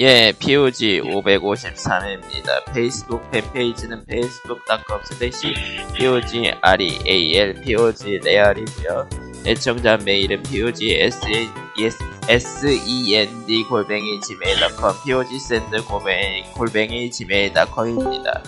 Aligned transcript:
예, 0.00 0.32
POG 0.38 1.00
553회입니다. 1.00 2.72
페이스북 2.72 3.28
팬페이지는 3.32 4.04
facebook.com 4.08 5.00
slash 5.10 5.52
POG 5.96 6.52
REAL 6.60 7.60
POG 7.62 8.20
REAL이고요 8.22 9.08
애청자 9.44 9.96
메일은 9.96 10.44
POG 10.44 10.94
SEND 12.28 13.64
골뱅이 13.68 14.20
gmail.com 14.20 14.94
POG 15.04 15.36
SEND 15.40 15.82
골뱅이 16.54 17.10
gmail.com입니다. 17.10 18.44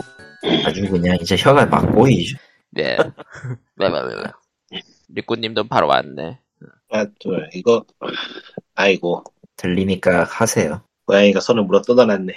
아주 0.65 0.89
그냥 0.89 1.19
이제 1.21 1.37
혀가 1.37 1.67
막 1.67 1.91
보이죠. 1.93 2.39
네. 2.71 2.97
왜왜왜 3.75 4.23
리꾸님도 5.09 5.67
바로 5.67 5.89
왔네. 5.89 6.39
아, 6.91 7.07
또 7.19 7.33
이거 7.55 7.85
아이고 8.77 9.25
들리니까 9.57 10.23
하세요. 10.23 10.85
고양이가 11.11 11.41
손을 11.41 11.65
물어 11.65 11.83
뜯어놨네. 11.83 12.33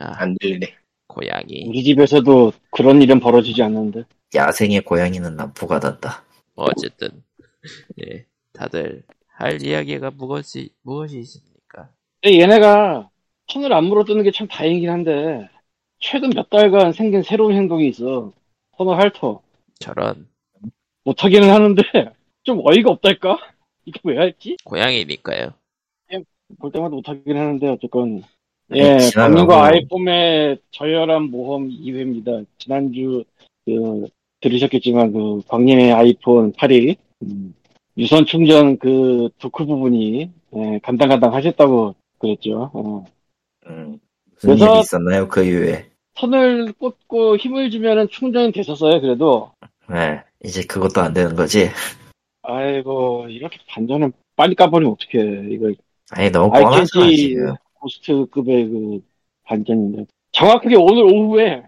아, 0.00 0.12
안 0.22 0.36
들리네. 0.40 0.72
고양이. 1.08 1.66
우리 1.68 1.82
집에서도 1.82 2.52
그런 2.70 3.02
일은 3.02 3.18
벌어지지 3.18 3.62
않는데. 3.64 4.04
야생의 4.34 4.82
고양이는 4.82 5.34
난부가 5.36 5.80
닿다. 5.80 6.24
뭐 6.54 6.66
어쨌든 6.66 7.22
예, 8.00 8.24
다들 8.52 9.02
할 9.26 9.60
이야기가 9.60 10.12
무엇이 10.12 10.70
무엇이 10.82 11.18
있습니까? 11.18 11.90
얘네가 12.24 13.10
손을 13.48 13.72
안 13.72 13.84
물어뜯는 13.84 14.22
게 14.22 14.30
참 14.30 14.46
다행이긴 14.46 14.88
한데 14.88 15.48
최근 15.98 16.30
몇 16.30 16.48
달간 16.48 16.92
생긴 16.92 17.22
새로운 17.22 17.54
행동이 17.54 17.88
있어. 17.88 18.32
손을 18.78 18.98
핥어. 18.98 19.42
저런 19.80 20.28
못하기는 21.04 21.50
하는데 21.50 21.82
좀 22.44 22.60
어이가 22.64 22.90
없달까? 22.92 23.36
이거 23.84 23.98
왜 24.04 24.16
할지? 24.16 24.56
고양이니까요. 24.64 25.52
볼 26.58 26.70
때마다 26.72 26.94
못하긴 26.94 27.36
하는데 27.36 27.68
어쨌건 27.68 28.22
아니, 28.70 28.80
예, 28.80 28.98
광님과 29.14 29.64
아이폼의 29.64 30.58
저혈한 30.70 31.24
모험 31.30 31.68
2회입니다. 31.68 32.46
지난주 32.58 33.24
그 33.66 34.06
들으셨겠지만 34.40 35.12
그 35.12 35.42
광님의 35.48 35.92
아이폰 35.92 36.52
8이 36.52 36.96
음, 37.22 37.54
유선 37.98 38.24
충전 38.26 38.78
그 38.78 39.28
도크 39.38 39.64
부분이 39.64 40.30
예, 40.56 40.78
간당간당 40.82 41.34
하셨다고 41.34 41.94
그랬죠. 42.18 42.70
어. 42.72 43.04
음, 43.66 43.98
무슨 44.34 44.56
그래서- 44.56 44.72
일이 44.72 44.80
있었나요 44.80 45.28
그 45.28 45.44
이후에? 45.44 45.86
손을 46.14 46.72
꽂고 46.74 47.36
힘을 47.38 47.70
주면은 47.70 48.06
충전이 48.08 48.52
됐었어요. 48.52 49.00
그래도 49.00 49.50
네, 49.88 50.20
이제 50.44 50.62
그것도 50.62 51.00
안 51.00 51.14
되는 51.14 51.34
거지. 51.34 51.68
아이고 52.42 53.26
이렇게 53.30 53.58
반전을 53.68 54.12
빨리 54.36 54.54
까버리면 54.54 54.94
어떡해 54.94 55.48
이거 55.54 55.72
아니 56.12 56.30
너무 56.30 56.50
뻔하잖아 56.50 57.10
지금. 57.10 57.54
고스트급의 57.74 58.68
그 58.68 59.02
반전인데 59.44 60.06
정확하게 60.32 60.76
오늘 60.76 61.02
오후에 61.04 61.64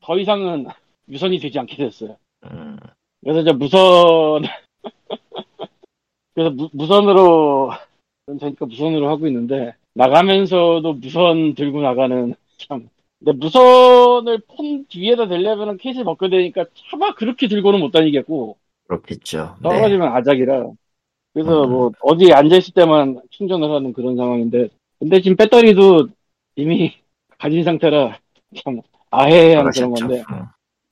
더 0.00 0.18
이상은 0.18 0.66
유선이 1.08 1.38
되지 1.38 1.58
않게 1.58 1.76
됐어요. 1.76 2.16
음, 2.44 2.78
그래서 3.22 3.40
이제 3.40 3.52
무선 3.52 4.42
그래서 6.34 6.50
무, 6.50 6.68
무선으로 6.72 7.72
되니까 8.38 8.66
무선으로 8.66 9.08
하고 9.08 9.26
있는데 9.26 9.74
나가면서도 9.94 10.92
무선 10.94 11.54
들고 11.54 11.80
나가는 11.80 12.34
참 12.58 12.88
근데 13.18 13.32
무선을 13.32 14.40
폰 14.46 14.86
뒤에다 14.88 15.28
대려면 15.28 15.78
케이스를 15.78 16.04
벗겨야 16.04 16.30
되니까 16.30 16.66
차마 16.90 17.14
그렇게 17.14 17.48
들고는 17.48 17.80
못 17.80 17.90
다니겠고 17.92 18.58
그렇겠죠. 18.86 19.56
네. 19.62 19.68
떨어지면 19.68 20.14
아작이라. 20.14 20.70
그래서 21.36 21.64
음. 21.64 21.70
뭐 21.70 21.92
어디 22.00 22.32
앉아 22.32 22.56
있을 22.56 22.72
때만 22.72 23.20
충전을 23.28 23.70
하는 23.70 23.92
그런 23.92 24.16
상황인데 24.16 24.70
근데 24.98 25.20
지금 25.20 25.36
배터리도 25.36 26.08
이미 26.56 26.94
가진 27.38 27.62
상태라 27.62 28.16
참 28.64 28.80
아해한 29.10 29.70
그런. 29.70 29.92
건데 29.92 30.22
음, 30.32 30.46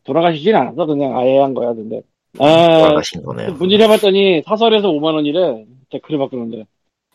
돌아가시진 0.04 0.54
않았어 0.54 0.84
그냥 0.84 1.16
아해한 1.16 1.54
거야 1.54 1.72
근데 1.72 2.02
아 2.38 2.78
돌아가신 2.82 3.22
거네요. 3.22 3.52
문의를 3.54 3.86
해봤더니 3.86 4.42
사설에서 4.44 4.90
5만 4.90 5.14
원이래 5.14 5.64
댓글을 5.88 6.18
바꾸는데 6.18 6.66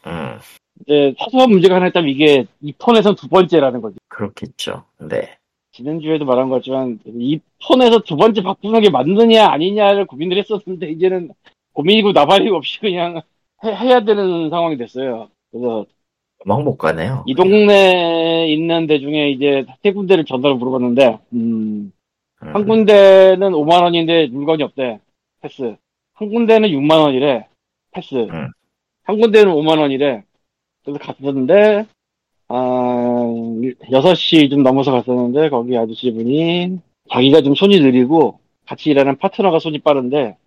음, 0.07 0.39
이제 0.81 1.13
사소한 1.19 1.51
문제가 1.51 1.75
하나 1.75 1.89
있다면 1.89 2.09
이게 2.09 2.47
이 2.61 2.73
폰에선 2.79 3.13
두 3.13 3.27
번째라는 3.27 3.79
거지 3.81 3.97
그렇겠죠. 4.07 4.85
네. 5.07 5.37
지난주에도 5.71 6.25
말한 6.25 6.49
것같지만 6.49 6.97
이 7.05 7.39
폰에서 7.67 7.99
두 7.99 8.15
번째 8.17 8.41
바꾸는 8.41 8.81
게 8.81 8.89
맞느냐 8.89 9.49
아니냐를 9.49 10.07
고민을 10.07 10.39
했었는데 10.39 10.89
이제는 10.89 11.29
고민이고 11.73 12.11
나발이고 12.11 12.55
없이 12.55 12.79
그냥 12.79 13.21
해, 13.63 13.91
야 13.91 14.03
되는 14.03 14.49
상황이 14.49 14.77
됐어요. 14.77 15.29
그래서 15.51 15.85
막못 16.45 16.77
가네요. 16.77 17.23
이 17.27 17.35
동네에 17.35 18.47
있는 18.47 18.87
데 18.87 18.99
중에 18.99 19.31
이제 19.31 19.65
세 19.83 19.91
군데를 19.91 20.25
전화로 20.25 20.55
물어봤는데 20.55 21.19
음, 21.33 21.91
음, 22.41 22.55
한 22.55 22.65
군데는 22.65 23.51
5만 23.51 23.83
원인데 23.83 24.27
물건이 24.27 24.63
없대. 24.63 24.99
패스. 25.41 25.75
한 26.13 26.29
군데는 26.29 26.69
6만 26.69 27.01
원이래. 27.01 27.47
패스. 27.91 28.15
음. 28.15 28.47
한 29.03 29.19
군데는 29.19 29.51
5만 29.53 29.79
원이래. 29.79 30.23
그래서 30.83 30.99
갔었는데 30.99 31.85
아, 32.47 32.55
6시 33.91 34.49
좀 34.49 34.63
넘어서 34.63 34.91
갔었는데 34.91 35.49
거기 35.49 35.77
아저씨분이 35.77 36.79
자기가 37.11 37.41
좀 37.41 37.53
손이 37.55 37.79
느리고 37.79 38.39
같이 38.65 38.89
일하는 38.89 39.17
파트너가 39.17 39.59
손이 39.59 39.79
빠른데 39.79 40.37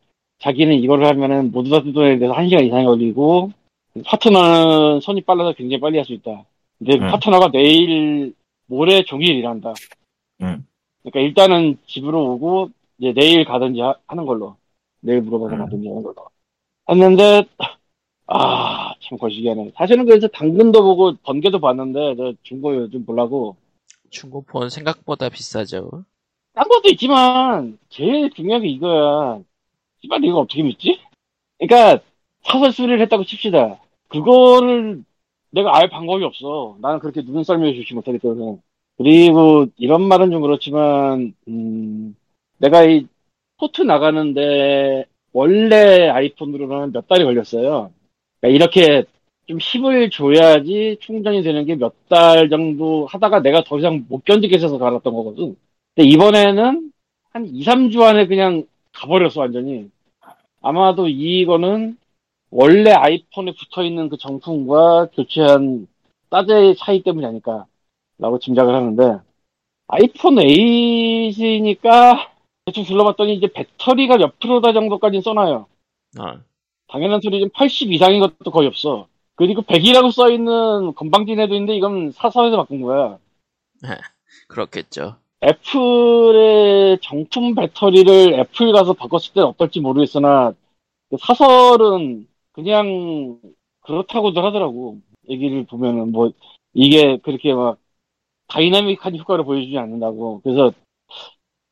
자기는 0.43 0.75
이거를 0.75 1.07
하면은 1.07 1.53
모두 1.53 1.71
다 1.71 1.83
뜯어내야 1.83 2.19
돼서 2.19 2.33
1시간 2.35 2.67
이상이 2.67 2.85
걸리고 2.85 3.53
파트너는 4.05 5.01
손이 5.01 5.21
빨라서 5.23 5.53
굉장히 5.53 5.81
빨리 5.81 5.99
할 5.99 6.05
수 6.05 6.13
있다. 6.13 6.45
근데 6.79 6.99
그 6.99 7.05
음. 7.05 7.11
파트너가 7.11 7.51
내일 7.53 8.35
모레 8.67 9.05
종일 9.05 9.37
일한다. 9.37 9.73
음. 10.43 10.67
그러니까 11.03 11.21
일단은 11.21 11.79
집으로 11.87 12.33
오고 12.33 12.71
이제 12.99 13.13
내일 13.13 13.45
가든지 13.45 13.81
하, 13.81 13.95
는 14.15 14.27
걸로 14.27 14.57
내일 15.01 15.21
물어봐서 15.23 15.55
음. 15.55 15.59
가든지 15.61 15.89
하는 15.89 16.03
걸로 16.03 16.15
했는데 16.91 17.45
아 18.27 18.95
참 19.05 19.19
거시기하네 19.19 19.73
사실은 19.75 20.05
그래서 20.07 20.29
당근도 20.29 20.83
보고 20.83 21.15
번개도 21.25 21.59
봤는데 21.61 22.15
저 22.17 22.33
중고 22.45 22.75
요즘 22.77 23.05
보려고 23.05 23.57
중고폰 24.11 24.71
생각보다 24.71 25.29
비싸죠. 25.29 26.05
딴 26.55 26.69
것도 26.69 26.89
있지만 26.91 27.79
제일 27.89 28.31
중요한 28.31 28.63
게 28.63 28.69
이거야 28.69 29.41
씨발 30.03 30.25
이거 30.25 30.39
어떻게 30.41 30.63
믿지? 30.63 30.99
그러니까 31.59 32.03
사설 32.45 32.73
수리를 32.73 33.01
했다고 33.03 33.25
칩시다. 33.25 33.81
그거를 34.09 35.05
내가 35.51 35.77
알 35.79 35.89
방법이 35.91 36.25
없어. 36.25 36.77
나는 36.81 36.99
그렇게 37.01 37.23
눈썰미를 37.23 37.75
주지 37.83 37.95
못하기 37.95 38.19
때문에. 38.19 38.59
그리고 38.99 39.67
이런 39.77 40.03
말은 40.03 40.31
좀 40.31 40.43
그렇지만 40.43 41.35
음, 41.49 42.17
내가 42.59 42.85
이 42.85 43.07
포트 43.59 43.83
나가는데 43.83 45.07
원래 45.33 46.09
아이폰으로는 46.09 46.93
몇 46.93 47.07
달이 47.09 47.25
걸렸어요. 47.25 47.93
그러니까 48.41 48.57
이렇게 48.65 49.05
좀 49.47 49.59
힘을 49.59 50.11
줘야지 50.11 50.99
충전이 51.01 51.43
되는 51.43 51.65
게 51.67 51.75
몇 51.77 51.95
달 52.09 52.51
정도 52.51 53.07
하다가 53.07 53.41
내가 53.43 53.65
더 53.65 53.79
이상 53.79 54.05
못 54.09 54.25
견디겠어서 54.25 54.79
갈았던 54.79 55.13
거거든. 55.15 55.57
근데 55.95 56.09
이번에는 56.09 56.93
한 57.33 57.47
2, 57.47 57.65
3주 57.65 58.03
안에 58.05 58.27
그냥 58.27 58.65
가버렸어, 58.93 59.41
완전히. 59.41 59.91
아마도 60.61 61.09
이거는 61.09 61.97
원래 62.51 62.93
아이폰에 62.93 63.55
붙어 63.59 63.83
있는 63.83 64.09
그 64.09 64.17
정품과 64.17 65.09
교체한 65.15 65.89
따제의 66.31 66.77
차이 66.77 67.03
때문이 67.03 67.27
아닐까, 67.27 67.67
라고 68.19 68.39
짐작을 68.39 68.75
하는데, 68.75 69.21
아이폰 69.89 70.37
8이니까 70.37 72.31
대충 72.65 72.85
둘러봤더니 72.85 73.35
이제 73.35 73.49
배터리가 73.49 74.17
몇 74.17 74.39
프로다 74.39 74.73
정도까지는 74.73 75.23
써놔요. 75.23 75.67
어, 76.21 76.41
당연한 76.89 77.21
소리지만 77.21 77.51
80 77.55 77.93
이상인 77.93 78.21
것도 78.21 78.51
거의 78.51 78.69
없어. 78.69 79.09
그리고 79.35 79.63
100이라고 79.63 80.13
써있는 80.13 80.95
건방진 80.95 81.41
애도 81.41 81.55
있는데 81.55 81.75
이건 81.75 82.13
사설에서 82.13 82.57
바꾼 82.59 82.83
거야. 82.83 83.19
그렇겠죠. 84.49 85.17
애플의 85.45 86.99
정품 87.03 87.55
배터리를 87.55 88.35
애플 88.35 88.73
가서 88.73 88.93
바꿨을 88.93 89.35
때는 89.35 89.49
어떨지 89.49 89.81
모르겠으나 89.81 90.53
그 91.11 91.17
사설은 91.19 92.29
그냥 92.53 93.41
그렇다고들 93.81 94.45
하더라고. 94.45 94.99
얘기를 95.29 95.65
보면은 95.65 96.13
뭐 96.13 96.31
이게 96.73 97.17
그렇게 97.19 97.55
막 97.55 97.79
다이나믹한 98.49 99.17
효과를 99.19 99.45
보여주지 99.45 99.77
않는다고. 99.79 100.41
그래서 100.43 100.73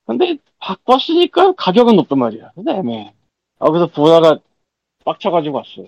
근데 0.07 0.37
바꿨으니까 0.59 1.53
가격은 1.53 1.97
높단 1.97 2.19
말이야. 2.19 2.51
근데 2.55 2.73
애매해. 2.73 3.15
아 3.59 3.71
그래서 3.71 3.87
보다가 3.87 4.39
빡쳐가지고 5.05 5.57
왔어. 5.57 5.85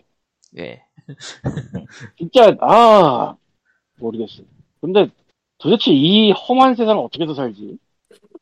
예. 0.58 0.82
진짜 2.18 2.56
아 2.60 3.36
모르겠어. 3.98 4.42
근데 4.80 5.08
도대체 5.62 5.92
이 5.92 6.32
험한 6.32 6.74
세상을 6.74 7.02
어떻게 7.04 7.34
살지? 7.34 7.78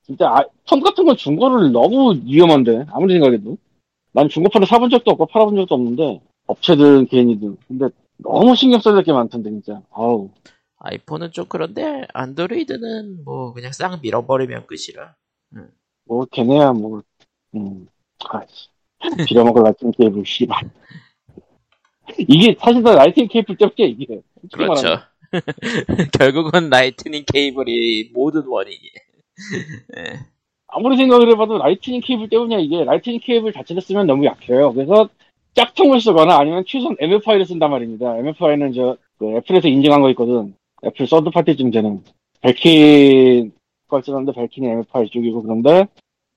진짜 0.04 0.28
아, 0.28 0.44
폰 0.68 0.80
같은 0.80 1.04
건 1.04 1.16
중고를 1.16 1.70
너무 1.72 2.14
위험한데 2.24 2.86
아무리 2.90 3.14
생각해도 3.14 3.56
난 4.12 4.28
중고폰을 4.28 4.66
사본 4.66 4.90
적도 4.90 5.12
없고 5.12 5.26
팔아본 5.26 5.54
적도 5.56 5.74
없는데 5.74 6.20
업체든 6.46 7.06
개인이든 7.06 7.56
근데 7.68 7.88
너무 8.18 8.56
신경 8.56 8.80
써야 8.80 8.94
될 8.94 9.04
게 9.04 9.12
많던데 9.12 9.50
진짜 9.50 9.80
아우 9.92 10.30
아이폰은 10.78 11.30
좀 11.32 11.44
그런데 11.48 12.06
안드로이드는 12.14 13.24
뭐 13.24 13.52
그냥 13.52 13.70
싹 13.72 14.00
밀어버리면 14.00 14.66
끝이라. 14.66 15.14
뭐 16.06 16.24
걔네야 16.32 16.72
뭐 16.72 17.02
음. 17.54 17.86
아이씨. 18.30 18.68
빌어먹을 19.28 19.62
Lightning 19.62 19.92
케이블 19.92 20.24
씨발. 20.24 20.70
이게 22.18 22.56
사실 22.58 22.82
다 22.82 22.94
Lightning 22.94 23.28
케이블 23.28 23.56
때문에 23.56 23.74
이게. 23.78 24.20
솔직히 24.40 24.64
말하면. 24.66 25.00
그렇죠. 25.30 26.10
결국은 26.18 26.70
Lightning 26.70 27.24
케이블이 27.32 28.10
모든 28.12 28.46
원인이. 28.46 28.80
예. 29.98 30.20
아무리 30.68 30.96
생각을 30.96 31.30
해봐도 31.30 31.58
Lightning 31.58 32.00
케이블 32.02 32.28
때문이야 32.28 32.58
이게. 32.58 32.84
Lightning 32.84 33.20
케이블 33.22 33.52
자체를 33.52 33.82
쓰면 33.82 34.06
너무 34.06 34.24
약해요. 34.24 34.72
그래서 34.72 35.08
짝퉁을 35.54 36.00
쓰거나 36.00 36.38
아니면 36.38 36.64
최소한 36.66 36.96
MFI를 37.00 37.44
쓴단 37.46 37.70
말입니다. 37.70 38.16
MFI는 38.18 38.72
저 38.72 38.96
그 39.20 39.36
애플에서 39.36 39.68
인증한 39.68 40.00
거 40.00 40.08
있거든. 40.10 40.54
애플 40.82 41.06
third 41.06 41.28
party쯤 41.30 41.70
되는. 41.70 42.02
벨킨 42.40 43.52
걸 43.86 44.02
쓰는데 44.02 44.32
벨킨이 44.32 44.66
MFI 44.66 45.10
쪽이고 45.10 45.42
그런데 45.42 45.86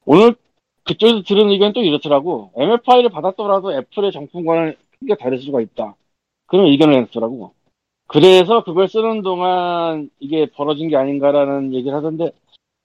오늘 0.05 0.35
그쪽에서 0.83 1.21
들은 1.23 1.49
의견은 1.49 1.71
또 1.71 1.81
이렇더라고. 1.81 2.51
MFI를 2.57 3.09
받았더라도 3.09 3.73
애플의 3.73 4.11
정품과는 4.11 4.75
크게 4.99 5.15
다를 5.15 5.39
수가 5.39 5.61
있다. 5.61 5.95
그런 6.45 6.65
의견을 6.65 7.03
냈더라고 7.03 7.53
그래서 8.07 8.63
그걸 8.63 8.87
쓰는 8.87 9.21
동안 9.21 10.09
이게 10.19 10.45
벌어진 10.47 10.89
게 10.89 10.95
아닌가라는 10.95 11.73
얘기를 11.73 11.95
하던데 11.95 12.31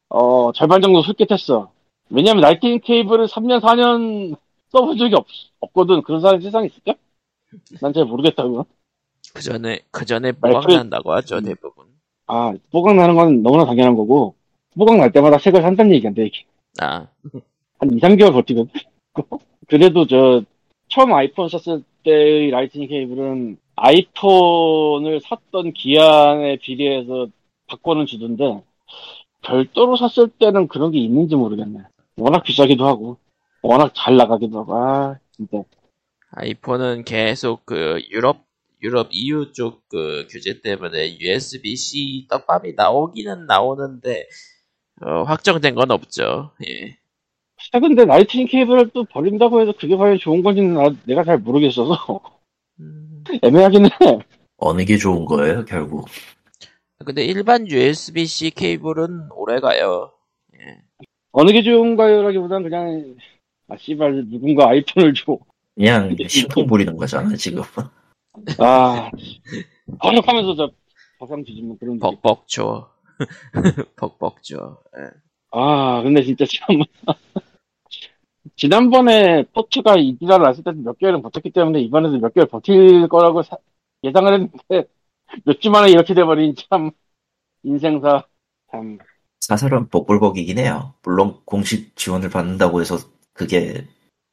어, 0.09 0.53
절반 0.53 0.81
정도 0.81 1.03
솔깃했어. 1.03 1.70
왜냐면 2.11 2.43
Lightning 2.43 2.81
케이블을 2.82 3.26
3년, 3.26 3.61
4년 3.61 4.37
써본 4.70 4.97
적이 4.97 5.17
없, 5.17 5.26
없거든. 5.61 6.03
그런 6.03 6.20
사람이 6.20 6.43
세상에 6.43 6.67
있을까? 6.67 6.94
난 7.81 7.93
잘 7.93 8.05
모르겠다고. 8.06 8.67
그 9.35 9.43
전에 9.43 9.81
그 9.91 10.06
전에 10.06 10.32
아니, 10.41 10.55
뽀각 10.55 10.67
그- 10.67 10.73
난다고 10.73 11.12
하죠 11.12 11.41
대부분. 11.41 11.87
아, 12.26 12.55
뽀각 12.70 12.94
나는 12.97 13.15
건 13.15 13.43
너무나 13.43 13.65
당연한 13.67 13.94
거고, 13.97 14.35
뽀각 14.79 14.97
날 14.99 15.12
때마다 15.12 15.38
새 15.38 15.48
걸 15.48 15.61
산다는 15.62 15.93
얘기인데, 15.94 16.26
이게. 16.26 16.44
아 16.81 17.06
한 17.81 17.91
2, 17.93 18.00
3개월 18.00 18.32
버티거든? 18.32 18.70
그래도 19.69 20.06
저, 20.06 20.43
처음 20.88 21.12
아이폰 21.15 21.49
썼을 21.49 21.82
때의 22.05 22.50
Lightning 22.50 22.87
케이블은 22.88 23.56
아이폰을 23.83 25.21
샀던 25.23 25.73
기한에 25.73 26.57
비례해서 26.59 27.29
바꿔는 27.69 28.07
주던데, 28.07 28.63
별도로 29.43 29.97
샀을 29.97 30.31
때는 30.39 30.69
그런 30.69 30.93
게 30.93 30.99
있는지 30.99 31.37
모르겠네. 31.37 31.81
워낙 32.17 32.43
비싸기도 32.45 32.87
하고, 32.87 33.19
워낙 33.63 33.93
잘 33.95 34.17
나가기도 34.17 34.61
하고, 34.61 34.77
아, 34.77 35.19
진짜. 35.33 35.63
아이폰은 36.31 37.05
계속 37.05 37.67
그 37.67 38.01
유럽 38.11 38.47
유럽 38.83 39.09
EU 39.13 39.53
쪽 39.53 39.87
그 39.91 40.27
규제 40.31 40.61
때문에 40.63 41.19
USB-C 41.21 42.27
떡밥이 42.31 42.73
나오기는 42.77 43.45
나오는데 43.47 44.27
어, 45.03 45.25
확정된 45.25 45.75
건 45.77 45.91
없죠. 45.93 46.53
예. 46.69 46.99
최근데 47.73 48.05
라이팅 48.07 48.47
케이블을 48.47 48.91
또 48.95 49.05
버린다고 49.05 49.61
해서 49.61 49.73
그게 49.79 49.97
과연 49.97 50.19
좋은 50.19 50.43
건지는 50.43 50.75
나- 50.75 50.91
내가 51.07 51.25
잘 51.25 51.39
모르겠어서 51.39 51.95
음, 52.81 53.18
애매하긴 53.43 53.87
해. 53.87 53.91
어느 54.59 54.85
게 54.85 54.97
좋은 54.97 55.25
거예요, 55.25 55.65
결국? 55.65 56.07
근데 57.05 57.25
일반 57.25 57.69
USB-C 57.69 58.51
케이블은 58.51 59.29
오래 59.33 59.61
가요. 59.61 60.13
어느 61.33 61.53
게 61.53 61.63
좋은가요라기보단 61.63 62.63
그냥 62.65 63.15
아 63.69 63.77
씨발 63.77 64.25
누군가 64.29 64.69
아이폰을 64.71 65.15
줘. 65.15 65.39
그냥 65.77 66.17
심통 66.29 66.67
부리는 66.67 66.97
거잖아, 66.97 67.35
지금. 67.37 67.63
아 68.59 69.11
번역하면서 70.01 70.55
저 70.57 70.71
버상 71.19 71.45
뒤집는 71.45 71.79
그런. 71.79 71.99
느낌. 71.99 72.01
벅벅죠. 72.21 72.89
벅벅죠. 73.97 74.79
예. 74.99 75.11
아 75.53 76.03
근데 76.03 76.23
진짜 76.23 76.45
참 76.47 76.83
지난번에 78.58 79.44
포트가 79.55 79.96
이디라를 79.96 80.44
났을 80.44 80.64
때도 80.64 80.78
몇 80.82 80.99
개월은 80.99 81.22
버텼기 81.22 81.50
때문에 81.50 81.81
이번에도 81.81 82.19
몇 82.19 82.34
개월 82.34 82.49
버틸 82.49 83.08
거라고 83.08 83.43
사- 83.43 83.56
예상을 84.02 84.32
했는데 84.32 84.88
몇 85.46 85.60
주 85.60 85.70
만에 85.70 85.90
이렇게 85.90 86.12
돼버린 86.14 86.55
참 86.56 86.90
인생사 87.62 88.25
참 88.72 88.99
사설은 89.40 89.88
복불복이긴 89.88 90.58
해요. 90.58 90.94
물론 91.05 91.37
공식 91.44 91.94
지원을 91.96 92.31
받는다고 92.31 92.81
해서 92.81 92.96
그게 93.32 93.87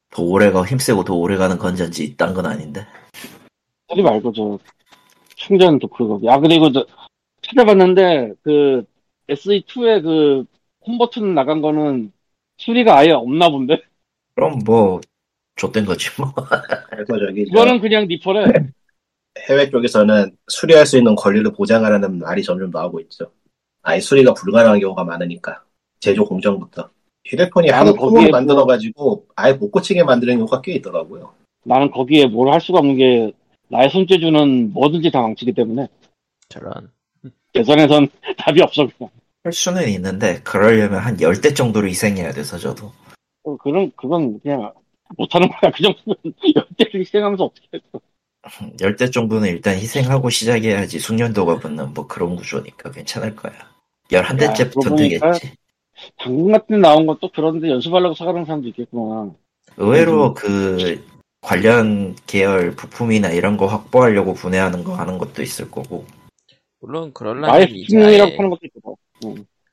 더 0.10 0.24
오래가 0.24 0.66
힘세고 0.66 1.04
더 1.04 1.14
오래가는 1.14 1.58
건전지 1.58 2.18
딴건 2.18 2.46
아닌데. 2.48 2.86
소리 3.90 4.02
말고 4.02 4.32
저 4.34 4.58
충전 5.36 5.78
도크가 5.80 6.26
야 6.26 6.40
그리고 6.40 6.72
저 6.72 6.86
찾아봤는데 7.44 8.34
그 8.42 8.84
SE2의 9.30 10.02
그 10.02 10.46
홈 10.88 11.00
버튼 11.00 11.34
나간 11.34 11.62
거는 11.62 12.12
수리가 12.58 12.96
아예 13.00 13.10
없나 13.10 13.50
본데 13.50 13.82
그럼 14.36 14.60
뭐 14.66 15.00
좆된 15.56 15.86
거지 15.86 16.10
뭐. 16.20 16.34
그래서 16.90 17.18
저기 17.28 17.46
저 17.46 17.52
이거는 17.52 17.80
그냥 17.80 18.08
니퍼래 18.08 18.46
해외 19.50 19.70
쪽에서는 19.70 20.36
수리할 20.48 20.86
수 20.86 20.98
있는 20.98 21.16
권리를 21.16 21.52
보장하라는 21.54 22.20
말이 22.20 22.44
점점 22.44 22.70
나오고 22.72 23.00
있죠. 23.02 23.32
아예 23.82 24.00
수리가 24.00 24.34
불가능한 24.34 24.80
경우가 24.80 25.04
많으니까 25.04 25.64
제조 26.00 26.26
공정부터 26.26 26.90
휴대폰이 27.26 27.70
하도 27.70 27.96
거기에 27.96 28.22
뭐- 28.24 28.32
만들어가지고 28.32 29.26
아예 29.36 29.54
못 29.54 29.72
고치게 29.72 30.04
만드는 30.04 30.36
경우가 30.38 30.62
꽤 30.62 30.74
있더라고요. 30.76 31.34
나는 31.64 31.90
거기에 31.90 32.28
뭘 32.28 32.52
할 32.52 32.62
수가 32.62 32.80
없는 32.80 32.98
게 32.98 33.32
나의 33.70 33.90
손재주는 33.90 34.74
뭐든지 34.74 35.10
다 35.12 35.22
망치기 35.22 35.54
때문에 35.54 35.88
저런. 36.50 36.92
예전에선 37.56 38.08
답이 38.38 38.62
없어 38.62 38.88
그냥 38.98 39.10
할 39.44 39.54
수는 39.54 39.88
있는데 39.90 40.42
그러려면 40.44 41.00
한 41.00 41.18
10대 41.18 41.56
정도로 41.56 41.88
희생해야 41.88 42.32
돼서 42.34 42.58
저도. 42.58 42.92
어, 43.46 43.56
그런 43.58 43.92
그건 43.96 44.40
그냥 44.42 44.74
못하는 45.18 45.48
거야 45.48 45.72
그 45.72 45.84
정도면 45.84 46.18
열대를 46.56 47.02
희생하면서 47.02 47.44
어떻게 47.46 47.78
해 47.78 47.82
10대 48.78 49.12
정도는 49.14 49.50
일단 49.50 49.76
희생하고 49.76 50.30
시작해야지 50.30 51.00
숙련도가 51.00 51.60
붙는 51.60 51.94
뭐 51.94 52.08
그런 52.08 52.36
구조니까 52.36 52.92
괜찮을 52.92 53.36
거야. 53.36 53.54
11대째부터 54.10 54.82
그러고 54.82 54.96
보니까 54.96 55.32
되겠지. 55.32 55.58
당근 56.18 56.52
같은 56.52 56.76
데 56.76 56.78
나온 56.78 57.06
것도 57.06 57.32
그런데 57.34 57.70
연습하려고 57.70 58.14
사가는 58.14 58.46
사람도 58.46 58.68
있겠구나 58.68 59.32
의외로 59.78 60.34
그 60.34 61.04
관련 61.42 62.16
계열 62.28 62.72
부품이나 62.72 63.30
이런 63.30 63.56
거 63.56 63.66
확보하려고 63.66 64.34
분해하는 64.34 64.84
거 64.84 64.96
하는 64.96 65.18
것도 65.18 65.42
있을 65.42 65.72
거고. 65.72 66.06
물론 66.82 67.14
그럴라면 67.14 67.70
이제 67.70 67.98
아예, 67.98 68.20
하는 68.20 68.50
것도 68.50 68.60
있고 68.64 68.98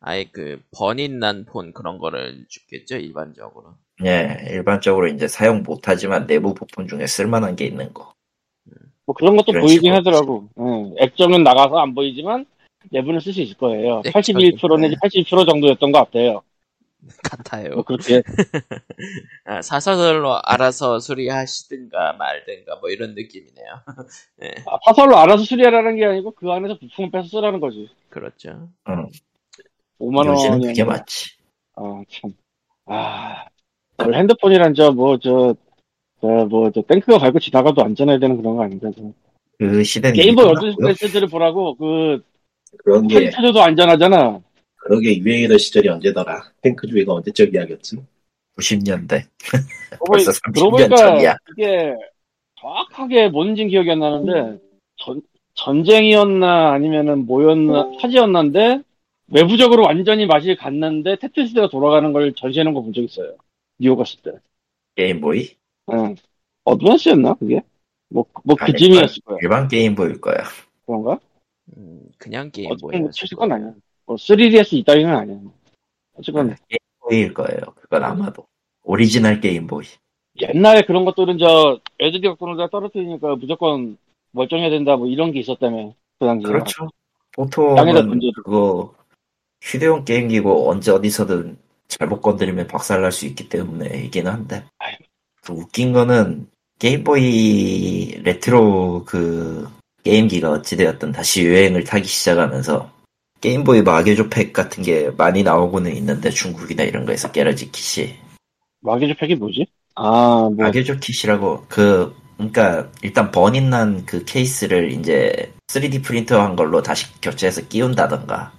아예 0.05 0.25
그 0.31 0.61
번인 0.77 1.19
난 1.21 1.45
폰 1.47 1.73
그런 1.73 1.99
거를 1.99 2.45
줍겠죠 2.49 2.97
일반적으로. 2.97 3.75
예, 4.05 4.37
일반적으로 4.51 5.07
이제 5.09 5.29
사용 5.29 5.63
못하지만 5.63 6.27
내부 6.27 6.55
부품 6.55 6.89
중에 6.89 7.07
쓸만한 7.07 7.55
게 7.57 7.67
있는 7.67 7.93
거. 7.95 8.13
뭐 9.07 9.15
그런 9.15 9.37
것도 9.37 9.53
그런 9.53 9.65
보이긴. 9.65 9.93
하더라고. 9.95 10.49
예, 10.59 11.05
액정은 11.05 11.43
나가서 11.45 11.79
안 11.79 11.95
보이지만 11.95 12.47
내부는 12.91 13.21
쓸 13.21 13.33
수 13.33 13.41
있을 13.43 13.57
거예요. 13.57 14.03
액정이, 14.05 14.53
81% 14.53 14.81
내지 14.81 14.97
80% 14.97 15.47
정도였던 15.47 15.93
것 15.93 15.99
같아요. 16.01 16.43
같아요. 17.25 17.75
뭐 17.75 17.83
그렇게 17.83 18.23
아, 19.45 19.61
사서들로 19.63 20.41
알아서 20.45 20.99
수리하시든가 21.01 22.13
말든가 22.15 22.77
뭐 22.77 22.91
이런 22.91 23.15
느낌이네요. 23.15 23.81
예, 24.45 24.55
아, 24.67 24.79
사설로 24.87 25.17
알아서 25.17 25.45
수리하라는 25.45 25.97
게 25.97 26.05
아니고 26.05 26.33
그 26.33 26.51
안에서 26.51 26.79
부품을 26.79 27.11
빼서 27.11 27.29
쓰라는 27.29 27.61
거지. 27.61 27.89
그렇죠. 28.09 28.69
응. 28.89 29.09
5만 30.03 30.27
요새는 30.27 30.51
원이 30.53 30.67
그게 30.69 30.85
맞지. 30.85 31.31
아 31.77 32.03
참. 32.11 32.33
아 32.87 33.45
원래 33.99 34.19
핸드폰이란 34.19 34.75
저 34.75 34.91
뭐 34.93 35.17
저 35.19 35.55
저 36.21 36.47
뭐 36.47 36.71
저 36.73 36.83
탱크가 36.83 37.19
밟고 37.19 37.39
지나가도 37.39 37.83
안전해야 37.83 38.19
되는 38.19 38.37
그런 38.37 38.57
거 38.57 38.63
아닌가? 38.65 38.91
저. 38.97 39.03
그 39.59 39.85
시대는. 39.85 40.39
어드밴스 40.39 41.07
세트를 41.07 41.29
보라고 41.29 41.75
그 41.77 42.21
그런 42.79 43.07
게탄 43.07 43.31
터져도 43.31 43.63
안전하잖아. 43.63 44.41
그러게 44.77 45.17
유행이던 45.19 45.59
시절이 45.59 45.89
언제더라. 45.89 46.43
탱크 46.63 46.87
주의가 46.89 47.13
언제적 47.15 47.55
이야기였지. 47.55 47.97
90년대. 48.59 49.23
그러고 49.91 50.05
벌써 50.07 50.33
보니- 50.33 50.55
그러고 50.55 50.77
30년 50.77 50.89
보니까 50.89 50.97
전이야. 50.97 51.37
이게 51.57 51.95
정확하게 52.61 53.29
뭔진 53.29 53.69
기억이 53.69 53.91
안 53.91 54.01
나는데 54.01 54.59
전, 54.97 55.23
전쟁이었나 55.55 56.73
아니면은 56.73 57.27
뭐였나 57.27 57.93
화재였는데 58.01 58.81
외부적으로 59.33 59.85
완전히 59.85 60.27
맛이 60.27 60.55
갔는데 60.57 61.17
테트리스가 61.17 61.69
돌아가는 61.71 62.13
걸 62.13 62.33
전시하는 62.35 62.75
거 62.75 62.83
본 62.83 62.93
적 62.93 63.03
있어요. 63.03 63.35
뉴욕 63.79 63.97
갔을 63.97 64.21
때. 64.23 64.33
게임보이? 64.97 65.49
응. 65.93 66.15
어드밴스였나 66.65 67.35
그게? 67.35 67.63
뭐 68.09 68.27
뭐? 68.45 68.55
그쯤이었을 68.57 69.23
거야. 69.25 69.39
일반 69.43 69.69
게임보일 69.69 70.21
거야. 70.21 70.37
그런가? 70.87 71.19
음, 71.77 72.01
그냥 72.19 72.51
게임 72.51 72.71
어쨌든 72.71 73.09
뭐 73.37 73.47
아니야. 73.51 73.73
뭐 74.05 74.17
3DS 74.17 74.75
이따위는 74.75 75.15
아니야. 75.15 75.39
어쨌건 76.15 76.55
게임보이일 76.69 77.33
거예요. 77.35 77.61
그건 77.81 78.05
아마도. 78.05 78.47
오리지널 78.85 79.41
게임보이. 79.41 79.87
옛날에 80.43 80.83
그런 80.83 81.05
것들은 81.05 81.39
저 81.39 81.81
애들이 82.01 82.27
갖고 82.29 82.47
놀다 82.47 82.69
떨어뜨리니까 82.69 83.37
무조건 83.37 83.97
멀쩡해야 84.33 84.71
된다 84.71 84.97
뭐 84.97 85.07
이런 85.07 85.33
게 85.33 85.41
있었다며 85.41 85.95
그 86.19 86.27
당시에. 86.27 86.47
그렇죠. 86.51 86.89
보통은. 87.33 88.21
그거 88.45 88.95
휴대용 89.63 90.05
게임기고 90.05 90.71
언제 90.71 90.91
어디서든 90.91 91.57
잘못 91.87 92.21
건드리면 92.21 92.67
박살날 92.67 93.13
수 93.13 93.27
있기 93.27 93.49
때문에 93.49 94.05
이긴 94.05 94.27
한데. 94.27 94.65
그 95.41 95.53
웃긴 95.53 95.93
거는 95.93 96.49
게임보이 96.79 98.23
레트로 98.23 99.05
그 99.07 99.69
게임기가 100.05 100.51
어찌되었든 100.51 101.13
다시 101.13 101.43
유행을 101.43 101.85
타기 101.85 102.07
시작하면서 102.07 102.91
게임보이 103.41 103.83
마개조 103.83 104.29
팩 104.31 104.53
같은 104.53 104.83
게 104.83 105.11
많이 105.17 105.43
나오고는 105.43 105.95
있는데 105.97 106.31
중국이나 106.31 106.83
이런 106.83 107.05
거에서 107.05 107.31
garage 107.31 107.71
kit이 107.71 108.15
마개조 108.81 109.15
팩이 109.15 109.37
뭐지? 109.37 109.67
아, 109.95 110.49
뭐, 110.51 110.51
마개조 110.51 110.99
kit이라고 110.99 111.67
그 111.69 112.15
그러니까 112.37 112.91
일단 113.03 113.31
버닛 113.31 113.63
난그 113.65 114.25
케이스를 114.25 114.93
이제 114.93 115.53
3D 115.69 116.03
프린터한 116.03 116.57
걸로 116.57 116.83
다시 116.83 117.07
교체해서 117.21 117.63
끼운다던가 117.69 118.53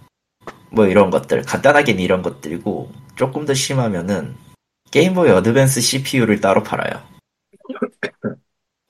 뭐 0.74 0.88
이런 0.88 1.12
것들 1.12 1.44
간단하게는 1.44 2.02
이런 2.02 2.22
것들이고 2.24 2.92
조금 3.16 3.46
더 3.46 3.54
심하면은 3.54 4.36
게임보이 4.92 5.30
어드밴스 5.30 5.82
CPU를 5.82 6.42
따로 6.42 6.64
팔아요. 6.64 7.02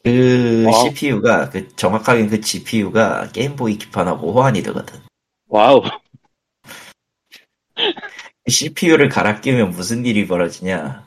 그 0.04 0.63
와우. 0.66 0.90
CPU가 0.90 1.50
그 1.50 1.74
정확하게 1.75 2.28
그 2.28 2.42
GPU가 2.42 3.30
게임보이 3.32 3.78
기판하고 3.78 4.34
호환이 4.34 4.62
되거든. 4.63 5.00
와우. 5.48 5.82
CPU를 8.48 9.10
갈아 9.10 9.40
끼우면 9.42 9.72
무슨 9.72 10.06
일이 10.06 10.28
벌어지냐? 10.28 11.06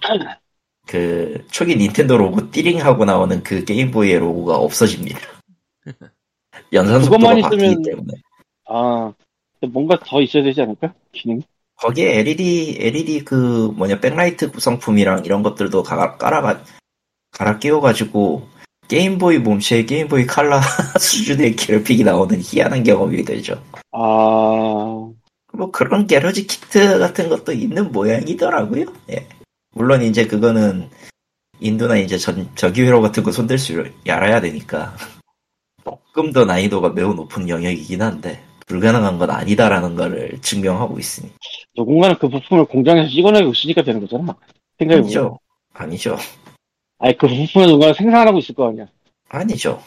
그 0.87 1.45
초기 1.51 1.77
닌텐도 1.77 2.17
로고 2.17 2.51
띠링 2.51 2.81
하고 2.85 3.05
나오는 3.05 3.43
그 3.43 3.65
게임보이의 3.65 4.19
로고가 4.19 4.57
없어집니다. 4.57 5.19
연산 6.73 7.03
속도가 7.03 7.35
바뀌기 7.41 7.65
있으면- 7.65 7.85
때문에 7.85 8.13
아, 8.69 9.13
뭔가 9.63 9.99
더 10.05 10.21
있어야 10.21 10.43
되지 10.43 10.63
않을까? 10.63 10.95
기능? 11.13 11.43
거기에 11.77 12.21
LED 12.21 12.79
LED 12.81 13.25
그 13.25 13.73
뭐냐 13.77 14.01
백라이트 14.01 14.51
구성품이랑 14.51 15.25
이런 15.25 15.43
것들도 15.43 15.83
가, 15.83 16.17
깔아가 16.17 16.63
갈아 17.33 17.59
끼워가지고 17.59 18.49
게임보이 18.89 19.39
몸체에 19.41 19.85
게임보이 19.85 20.27
칼라 20.27 20.61
수준의 20.99 21.57
그래픽이 21.57 22.05
나오는 22.05 22.41
희한한 22.41 22.83
경험이 22.83 23.25
되죠. 23.25 23.63
아, 23.93 23.99
뭐 25.53 25.71
그런 25.73 26.07
게러지 26.07 26.47
키트 26.47 26.99
같은 26.99 27.29
것도 27.29 27.53
있는 27.53 27.93
모양이더라고요. 27.93 28.87
예. 29.11 29.27
물론 29.73 30.03
이제 30.03 30.27
그거는 30.27 30.89
인도나 31.61 31.97
이제 31.97 32.17
전, 32.17 32.49
저기회로 32.55 33.03
같은 33.03 33.23
거 33.23 33.33
손댈 33.33 33.59
줄 33.59 33.93
알아야 34.09 34.41
되니까 34.41 34.95
조금 35.85 36.33
더 36.33 36.45
난이도가 36.45 36.91
매우 36.91 37.13
높은 37.15 37.49
영역이긴 37.49 38.03
한데 38.03 38.43
불가능한 38.67 39.19
건 39.19 39.31
아니다라는 39.31 39.95
거를 39.95 40.39
증명하고 40.43 40.99
있으니 40.99 41.31
누군가는 41.77 42.17
그 42.19 42.29
부품을 42.29 42.65
공장에서 42.67 43.09
찍어내고 43.09 43.53
있으니까 43.53 43.83
되는 43.83 44.01
거잖아. 44.01 44.35
생각해보면. 44.79 45.07
아니죠. 45.07 45.39
아니죠. 45.73 46.17
아니, 46.99 47.17
그 47.17 47.29
부품을 47.29 47.69
누군가 47.69 47.93
생산하고 47.93 48.39
있을 48.39 48.55
거 48.55 48.69
아니야. 48.69 48.87
아니죠. 49.29 49.83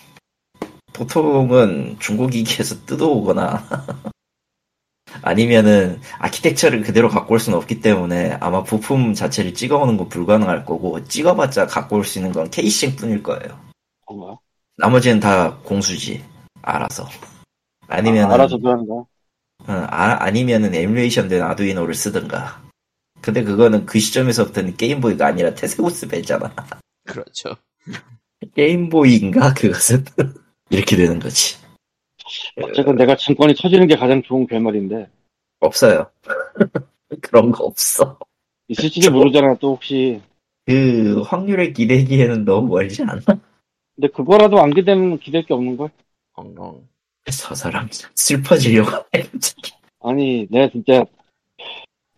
보통은 0.93 1.98
중국 2.00 2.29
기기에서 2.31 2.86
뜯어오거나 2.86 3.63
아니면은 5.21 6.00
아키텍처를 6.19 6.81
그대로 6.83 7.09
갖고 7.09 7.33
올 7.33 7.39
수는 7.39 7.57
없기 7.57 7.81
때문에 7.81 8.38
아마 8.39 8.63
부품 8.63 9.13
자체를 9.13 9.53
찍어오는 9.53 9.98
건 9.98 10.07
불가능할 10.09 10.65
거고 10.65 11.03
찍어봤자 11.05 11.67
갖고 11.67 11.98
올 11.98 12.05
수 12.05 12.19
있는 12.19 12.31
건 12.31 12.50
케이싱 12.50 12.95
뿐일 12.95 13.24
거예요. 13.24 13.59
뭔가. 14.07 14.38
나머지는 14.77 15.19
다 15.19 15.57
공수지 15.63 16.24
알아서 16.62 17.07
아니면 17.89 18.29
아, 18.31 18.36
알아서 18.36 18.58
그하는 18.58 18.88
거야. 18.88 19.03
아, 19.65 20.17
아니면은 20.24 20.74
에뮬레이션 20.74 21.27
된 21.27 21.41
아두이노를 21.41 21.93
쓰든가. 21.93 22.62
근데 23.22 23.43
그거는 23.43 23.86
그 23.86 24.00
시점에서부터는 24.00 24.77
게임보이가 24.77 25.25
아니라 25.27 25.53
테세우스 25.53 26.08
배잖아. 26.08 26.53
그렇죠. 27.05 27.55
게임보이인가 28.55 29.53
그것은 29.53 30.05
이렇게 30.69 30.96
되는 30.96 31.19
거지. 31.19 31.58
어쨌건 32.62 32.96
내가 32.96 33.15
증권이 33.15 33.55
터지는 33.55 33.88
게 33.88 33.96
가장 33.96 34.22
좋은 34.22 34.48
결말인데. 34.48 35.10
없어요. 35.60 36.10
그런 37.22 37.51
거 37.51 37.65
없어. 37.65 38.17
있을지도 38.67 39.12
모르잖아, 39.12 39.55
또 39.60 39.74
혹시. 39.74 40.22
그 40.65 41.22
확률에 41.24 41.74
기대기에는 41.74 42.46
너무 42.46 42.67
멀지 42.69 43.01
않아? 43.01 43.19
근데 43.96 44.08
그거라도 44.13 44.62
안 44.62 44.72
기대면 44.72 45.17
기댈 45.19 45.43
게 45.43 45.53
없는 45.55 45.75
걸. 45.75 45.89
엉엉. 46.34 46.88
저 47.29 47.55
사람 47.55 47.89
슬퍼지려고. 48.15 48.91
아니, 50.01 50.48
내가 50.50 50.69
진짜, 50.69 51.05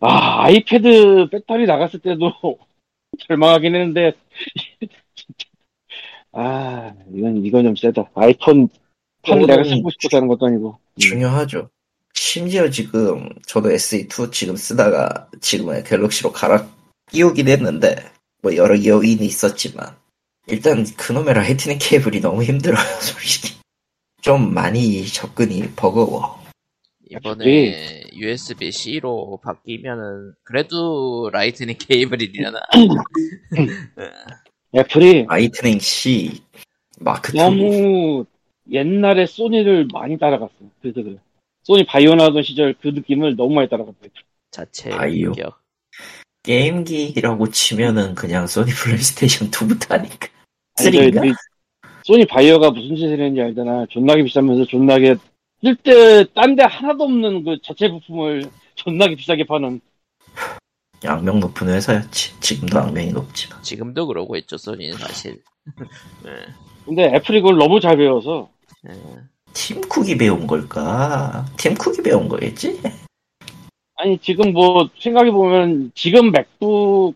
아, 0.00 0.44
아이패드 0.44 1.28
배터리 1.30 1.66
나갔을 1.66 2.00
때도 2.00 2.32
절망하긴 3.26 3.74
했는데, 3.74 4.12
아, 6.32 6.92
이건, 7.14 7.44
이건 7.44 7.64
좀 7.64 7.76
세다. 7.76 8.10
아이폰 8.14 8.68
8을 9.22 9.46
내가 9.46 9.64
쓰고 9.64 9.90
싶어서 9.90 10.16
하는 10.16 10.28
것도 10.28 10.46
아니고. 10.46 10.78
음. 10.94 10.98
중요하죠. 10.98 11.68
심지어 12.14 12.70
지금 12.70 13.28
저도 13.46 13.70
SE2 13.70 14.32
지금 14.32 14.56
쓰다가 14.56 15.28
지금은 15.40 15.84
갤럭시로 15.84 16.32
갈아 16.32 16.66
끼우긴 17.10 17.48
했는데 17.48 17.96
뭐 18.42 18.54
여러 18.56 18.82
요인이 18.82 19.24
있었지만 19.24 19.96
일단 20.46 20.84
그놈의 20.96 21.34
라이트닝 21.34 21.78
케이블이 21.80 22.20
너무 22.20 22.42
힘들어요 22.42 22.84
솔직히 23.00 23.54
좀 24.22 24.54
많이 24.54 25.04
접근이 25.04 25.74
버거워 25.74 26.40
이번에 27.10 28.04
USB-C로 28.14 29.40
바뀌면은 29.44 30.32
그래도 30.44 31.28
라이트닝 31.30 31.76
케이블이려나? 31.78 32.60
애플이 34.74 35.26
라이트닝 35.28 35.78
C 35.80 36.42
마크2 37.00 37.36
너무 37.36 38.24
옛날에 38.70 39.26
소니를 39.26 39.88
많이 39.92 40.16
따라갔어. 40.18 40.52
그래서 40.80 41.02
그래. 41.02 41.16
소니 41.64 41.84
바이오 41.84 42.14
나오던 42.14 42.44
시절 42.44 42.74
그 42.80 42.88
느낌을 42.88 43.36
너무 43.36 43.54
많이 43.54 43.68
따라갔어. 43.68 43.98
자체 44.50 44.90
아이요. 44.92 45.32
공격. 45.32 45.60
게임기라고 46.44 47.50
치면은 47.50 48.14
그냥 48.14 48.46
소니 48.46 48.70
플레이스테이션 48.70 49.50
2부터 49.50 49.90
하니까 49.90 50.28
아니, 50.78 50.92
저, 50.92 50.98
3인가? 50.98 51.34
그 52.02 52.06
소니 52.06 52.26
바이오가 52.26 52.70
무슨 52.70 52.96
짓을 52.96 53.12
했는지 53.12 53.40
알잖아. 53.40 53.86
존나게 53.88 54.24
비싸면서 54.24 54.64
존나게 54.64 55.14
쓸때딴데 55.62 56.64
하나도 56.64 57.04
없는 57.04 57.44
그 57.44 57.56
자체 57.62 57.88
부품을 57.88 58.50
존나게 58.74 59.14
비싸게 59.14 59.44
파는 59.44 59.80
악명 61.06 61.40
높은 61.40 61.68
회사였지 61.68 62.40
지금도 62.40 62.78
악명이 62.78 63.12
높지만 63.12 63.62
지금도 63.62 64.06
그러고 64.06 64.36
있죠, 64.36 64.56
소니는 64.56 64.96
사실. 64.98 65.42
예, 66.26 66.30
근데 66.84 67.04
애플이 67.14 67.40
그걸 67.40 67.56
너무 67.56 67.80
잘 67.80 67.96
배워서 67.96 68.48
예. 68.88 68.92
팀쿡이 69.52 70.16
배운 70.18 70.46
걸까? 70.46 71.46
팀쿡이 71.56 71.98
배운 72.02 72.28
거겠지? 72.28 72.80
아니 73.96 74.18
지금 74.18 74.52
뭐 74.52 74.88
생각해보면 74.98 75.92
지금 75.94 76.32
맥북 76.32 77.14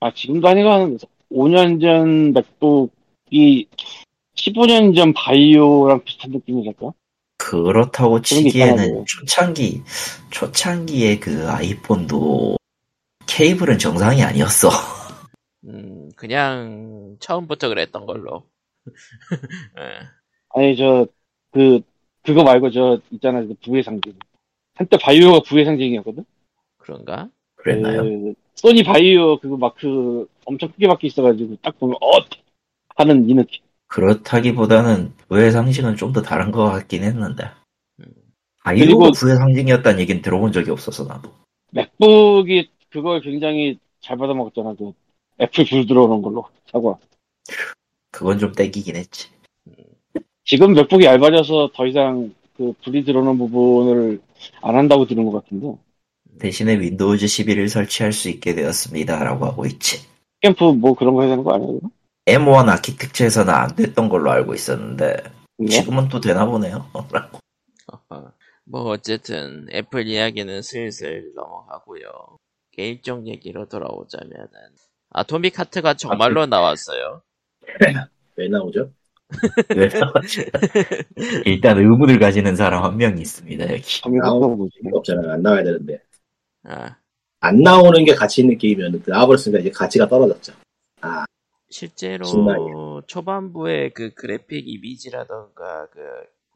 아 0.00 0.12
지금도 0.14 0.48
아니고 0.48 0.68
한 0.70 0.98
5년 1.30 1.80
전 1.80 2.32
맥북 2.32 2.90
이 3.30 3.66
15년 4.36 4.94
전 4.94 5.12
바이오랑 5.12 6.04
비슷한 6.04 6.30
느낌이랄까? 6.32 6.92
그렇다고 7.38 8.20
치기에는. 8.20 9.04
초창기 9.06 9.82
초창기의 10.30 11.20
그 11.20 11.48
아이폰도 11.48 12.56
케이블은 13.26 13.78
정상이 13.78 14.22
아니었어. 14.22 14.68
음, 15.64 16.10
그냥 16.16 17.16
처음부터 17.20 17.68
그랬던 17.68 18.06
걸로. 18.06 18.44
예. 19.78 20.00
아니 20.54 20.76
저 20.76 21.06
그 21.50 21.80
그거 22.22 22.42
말고 22.44 22.70
저 22.70 23.00
있잖아 23.10 23.40
그 23.42 23.54
부의 23.64 23.82
상징 23.82 24.14
한때 24.74 24.96
바이오가 24.98 25.40
부의 25.40 25.64
상징이었거든? 25.64 26.24
그런가? 26.76 27.28
그랬나요? 27.56 28.02
그 28.02 28.34
소니 28.54 28.82
바이오 28.82 29.38
그거 29.38 29.56
마크 29.56 30.26
엄청 30.44 30.70
크게 30.70 30.86
박혀 30.86 31.06
있어가지고 31.06 31.56
딱 31.62 31.78
보면 31.78 31.96
어 32.00 32.10
하는 32.98 33.28
이 33.30 33.34
느낌 33.34 33.62
그렇다기보다는 33.86 35.12
부의 35.28 35.50
상징은 35.52 35.96
좀 35.96 36.12
더 36.12 36.20
다른 36.20 36.50
것 36.50 36.64
같긴 36.64 37.04
했는데. 37.04 37.44
음. 38.00 38.04
그리고- 38.64 39.10
부의 39.12 39.36
상징이었다는 39.36 40.00
얘기는 40.00 40.20
들어본 40.20 40.52
적이 40.52 40.72
없어서 40.72 41.04
나도. 41.04 41.32
맥북이 41.70 42.68
그걸 42.90 43.20
굉장히 43.20 43.78
잘 44.00 44.16
받아먹었잖아 44.16 44.74
그 44.74 44.92
애플 45.40 45.64
불 45.64 45.86
들어오는 45.86 46.20
걸로 46.22 46.44
사과 46.70 46.96
그건 48.10 48.38
좀 48.38 48.52
땡기긴 48.52 48.96
했지. 48.96 49.28
지금 50.44 50.72
맥북이 50.74 51.04
얇아져서 51.04 51.70
더 51.74 51.86
이상 51.86 52.34
그 52.56 52.72
불이 52.82 53.04
들어오는 53.04 53.38
부분을 53.38 54.20
안 54.62 54.74
한다고 54.76 55.06
들은 55.06 55.24
것 55.24 55.32
같은데 55.42 55.74
대신에 56.40 56.78
윈도우즈 56.80 57.26
11을 57.26 57.68
설치할 57.68 58.12
수 58.12 58.28
있게 58.28 58.54
되었습니다라고 58.54 59.44
하고 59.46 59.66
있지. 59.66 59.98
캠프 60.40 60.64
뭐 60.64 60.94
그런 60.94 61.14
거 61.14 61.22
해야 61.22 61.30
되는 61.30 61.44
거 61.44 61.54
아니에요? 61.54 61.80
M1 62.28 62.68
아키텍처에서는 62.68 63.52
안 63.52 63.74
됐던 63.74 64.08
걸로 64.10 64.30
알고 64.30 64.54
있었는데 64.54 65.16
근데? 65.56 65.72
지금은 65.72 66.08
또 66.08 66.20
되나 66.20 66.44
보네요. 66.44 66.86
뭐 68.64 68.82
어쨌든 68.90 69.66
애플 69.72 70.06
이야기는 70.06 70.60
슬슬 70.60 71.32
넘어가고요. 71.34 72.36
게임 72.70 73.00
쪽 73.00 73.26
얘기로 73.26 73.66
돌아오자면은 73.68 74.48
아토믹 75.10 75.58
하트가 75.58 75.94
정말로 75.94 76.44
나왔어요. 76.46 77.22
왜 78.36 78.48
나오죠? 78.48 78.92
왜 79.74 79.88
나왔지? 79.88 80.50
일단 81.46 81.78
의문을 81.78 82.18
가지는 82.18 82.56
사람 82.56 82.84
한명 82.84 83.18
있습니다 83.18 83.72
여기. 83.72 84.00
정의가 84.02 84.32
뭐지? 84.34 84.80
없잖아요. 84.92 85.32
안 85.32 85.42
나와야 85.42 85.64
되는데. 85.64 85.98
아, 86.64 86.94
안 87.40 87.62
나오는 87.62 88.04
게 88.04 88.14
가치 88.14 88.42
있는 88.42 88.58
게임이었는데 88.58 89.10
나와버렸으니까 89.10 89.60
이제 89.60 89.70
가치가 89.70 90.06
떨어졌죠. 90.06 90.52
실제로. 91.70 93.02
초반부의 93.06 93.94
그 93.94 94.14
그래픽 94.14 94.68
이미지라던가 94.68 95.88
그 95.90 96.00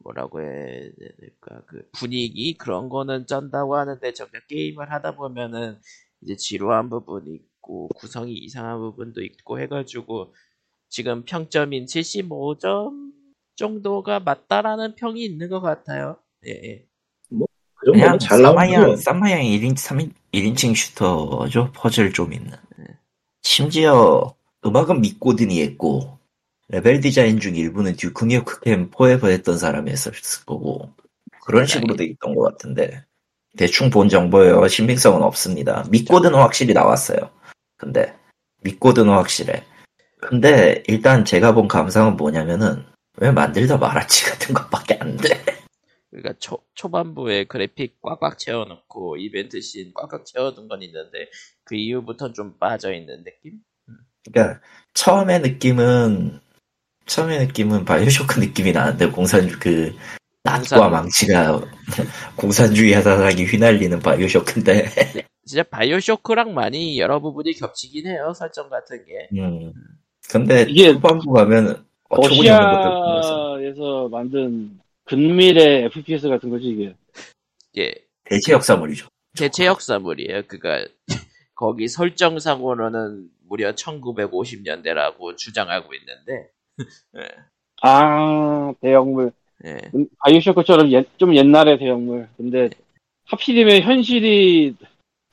뭐라고 0.03 0.41
해야 0.41 0.89
될까 1.19 1.61
그 1.65 1.87
분위기 1.93 2.55
그런 2.57 2.89
거는 2.89 3.25
쩐다고 3.25 3.75
하는데 3.75 4.13
정작 4.13 4.47
게임을 4.47 4.91
하다 4.91 5.15
보면은 5.15 5.79
이제 6.21 6.35
지루한 6.35 6.89
부분이 6.89 7.33
있고 7.33 7.87
구성이 7.95 8.33
이상한 8.33 8.79
부분도 8.79 9.21
있고 9.21 9.59
해가지고 9.59 10.33
지금 10.89 11.23
평점인 11.23 11.85
75점 11.85 13.11
정도가 13.55 14.19
맞다라는 14.19 14.95
평이 14.95 15.23
있는 15.23 15.49
것 15.49 15.61
같아요. 15.61 16.17
예, 16.45 16.51
예. 16.51 16.85
그 17.29 17.85
정도면 17.85 18.05
그냥 18.05 18.19
잘 18.19 18.41
나온 18.41 18.55
쌈마이한 18.55 18.81
거예요. 18.83 18.95
쌈마이한 18.97 19.41
1인 19.41 19.73
3인 19.73 20.11
1인칭 20.33 20.75
슈터죠 20.75 21.71
퍼즐 21.73 22.13
좀 22.13 22.33
있는. 22.33 22.51
심지어 23.41 24.35
음악은 24.65 25.01
믹 25.01 25.19
고든이 25.19 25.61
했고 25.61 26.19
레벨 26.69 27.01
디자인 27.01 27.39
중 27.39 27.55
일부는 27.55 27.95
듀크 27.95 28.25
뉴켐 28.25 28.91
포에버 28.91 29.27
했던 29.27 29.57
사람이 29.57 29.91
했을 29.91 30.13
거고 30.45 30.93
그런 31.45 31.65
식으로 31.65 31.95
돼 31.95 32.05
있던 32.05 32.35
것 32.35 32.43
같은데 32.43 33.05
대충 33.57 33.89
본 33.89 34.09
정보예요 34.09 34.67
신빙성은 34.67 35.21
없습니다. 35.21 35.85
믹 35.89 36.01
고든은 36.01 36.39
확실히 36.39 36.73
나왔어요. 36.73 37.29
근데 37.77 38.15
미코드는 38.63 39.09
확실해. 39.09 39.63
근데 40.21 40.83
일단 40.87 41.25
제가 41.25 41.53
본 41.53 41.67
감상은 41.67 42.15
뭐냐면은 42.15 42.85
왜 43.17 43.31
만들다 43.31 43.77
말았지 43.77 44.25
같은 44.25 44.55
것밖에 44.55 44.97
안 44.99 45.17
돼. 45.17 45.43
그러니까 46.09 46.33
초, 46.39 46.59
초반부에 46.75 47.45
그래픽 47.45 47.99
꽉꽉 48.01 48.37
채워놓고 48.37 49.17
이벤트 49.17 49.59
씬 49.61 49.93
꽉꽉 49.93 50.25
채워둔 50.25 50.67
건 50.67 50.81
있는데 50.83 51.29
그 51.63 51.75
이후부터는 51.75 52.33
좀 52.33 52.57
빠져있는 52.59 53.23
느낌? 53.23 53.59
그러니까 54.31 54.59
처음에 54.93 55.39
느낌은 55.39 56.39
처음에 57.05 57.39
느낌은 57.45 57.85
바이오쇼크 57.85 58.39
느낌이 58.39 58.71
나는데 58.71 59.09
공산주 59.09 59.59
그 59.59 59.93
낫과 60.43 60.89
망치가 60.89 61.61
공산주의 62.35 62.93
사상이 63.01 63.45
휘날리는 63.45 63.99
바이오쇼크인데. 63.99 64.89
진짜 65.45 65.63
바이오쇼크랑 65.63 66.53
많이 66.53 66.99
여러 66.99 67.19
부분이 67.19 67.53
겹치긴 67.53 68.07
해요 68.07 68.33
설정 68.35 68.69
같은 68.69 69.03
게. 69.05 69.29
음. 69.37 69.73
근데 70.29 70.65
이게 70.69 70.89
후반부 70.89 71.31
가면 71.31 71.85
보면서 72.09 73.57
러시아에서 73.57 74.09
만든 74.09 74.79
근밀의 75.05 75.85
FPS 75.85 76.29
같은 76.29 76.49
거지 76.49 76.67
이게. 76.67 76.95
예, 77.77 77.93
대체 78.23 78.53
역사물이죠. 78.53 79.07
대체 79.37 79.65
역사물이에요. 79.65 80.43
그니까 80.47 80.85
거기 81.55 81.87
설정상으로는 81.87 83.29
무려 83.53 83.73
1950년대라고 83.75 85.37
주장하고 85.37 85.93
있는데 85.93 86.49
아 87.83 88.73
대형물. 88.81 89.31
예, 89.65 89.77
음, 89.93 90.07
바이오쇼크처럼 90.19 90.91
옛- 90.91 91.07
좀 91.17 91.35
옛날의 91.35 91.77
대형물. 91.77 92.27
근데 92.35 92.69
하필이면 93.25 93.81
현실이 93.83 94.75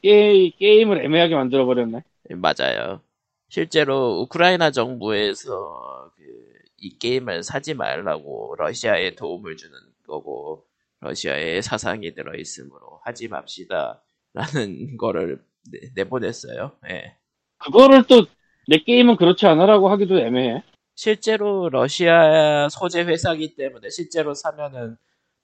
게, 0.03 0.51
게임을 0.59 1.05
애매하게 1.05 1.35
만들어 1.35 1.65
버렸네. 1.65 2.03
예, 2.31 2.35
맞아요 2.35 3.01
실제로 3.49 4.21
우크라이나 4.21 4.71
정부에서 4.71 6.13
그 6.17 6.51
이 6.83 6.99
게임을 6.99 7.43
사지 7.43 7.75
말라고 7.75 8.55
러시아에 8.57 9.15
도움을 9.15 9.59
주는 9.59 9.77
거고 10.07 10.65
러시아에 11.01 11.61
사상이 11.61 12.15
들어있으므로 12.15 13.01
하지 13.05 13.29
맙시다 13.29 14.03
라는 14.33 14.97
거를 14.97 15.45
내- 15.71 15.91
내보냈어요 15.95 16.73
예. 16.89 17.19
그거를 17.61 18.05
또 18.05 18.27
내 18.71 18.79
게임은 18.79 19.17
그렇지 19.17 19.47
않아라고 19.47 19.91
하기도 19.91 20.21
애매해. 20.21 20.63
실제로 20.95 21.69
러시아 21.71 22.69
소재 22.71 23.03
회사기 23.03 23.57
때문에 23.57 23.91
실제로 23.91 24.33
사면은 24.33 24.97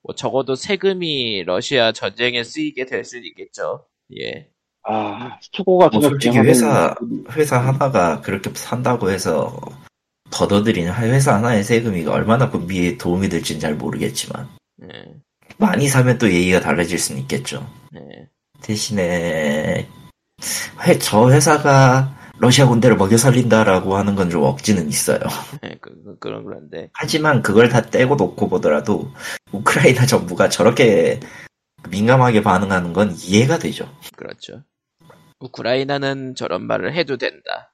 뭐 0.02 0.14
적어도 0.14 0.54
세금이 0.54 1.42
러시아 1.42 1.90
전쟁에 1.90 2.44
쓰이게 2.44 2.86
될 2.86 3.04
수는 3.04 3.24
있겠죠. 3.24 3.86
예. 4.20 4.48
아 4.84 5.40
같은 5.40 5.64
뭐거 5.64 6.00
솔직히 6.00 6.38
회사 6.38 6.94
회사 7.32 7.58
하나가 7.58 8.20
그렇게 8.20 8.48
산다고 8.54 9.10
해서 9.10 9.58
더더들이는 10.30 10.94
회사 10.94 11.34
하나의 11.34 11.64
세금이 11.64 12.06
얼마나 12.06 12.48
군비에 12.48 12.96
도움이 12.96 13.28
될지는 13.28 13.58
잘 13.60 13.74
모르겠지만 13.74 14.48
예. 14.84 15.14
많이 15.58 15.88
사면 15.88 16.18
또 16.18 16.30
얘기가 16.30 16.60
달라질 16.60 16.96
수는 16.96 17.22
있겠죠. 17.22 17.68
예. 17.96 18.28
대신에 18.62 19.88
회, 20.86 20.98
저 20.98 21.30
회사가 21.30 22.14
러시아 22.38 22.66
군대를 22.66 22.96
먹여 22.96 23.16
살린다라고 23.16 23.96
하는 23.96 24.14
건 24.14 24.30
좀 24.30 24.42
억지는 24.42 24.88
있어요. 24.88 25.20
예, 25.64 25.76
그, 25.80 25.90
그, 26.04 26.18
그런 26.18 26.44
그런데 26.44 26.90
하지만 26.92 27.42
그걸 27.42 27.68
다 27.68 27.80
떼고 27.80 28.16
놓고 28.16 28.48
보더라도 28.48 29.10
우크라이나 29.52 30.04
정부가 30.06 30.48
저렇게 30.48 31.20
민감하게 31.88 32.42
반응하는 32.42 32.92
건 32.92 33.14
이해가 33.16 33.58
되죠. 33.58 33.88
그렇죠. 34.16 34.62
우크라이나는 35.40 36.34
저런 36.34 36.66
말을 36.66 36.94
해도 36.94 37.16
된다. 37.16 37.72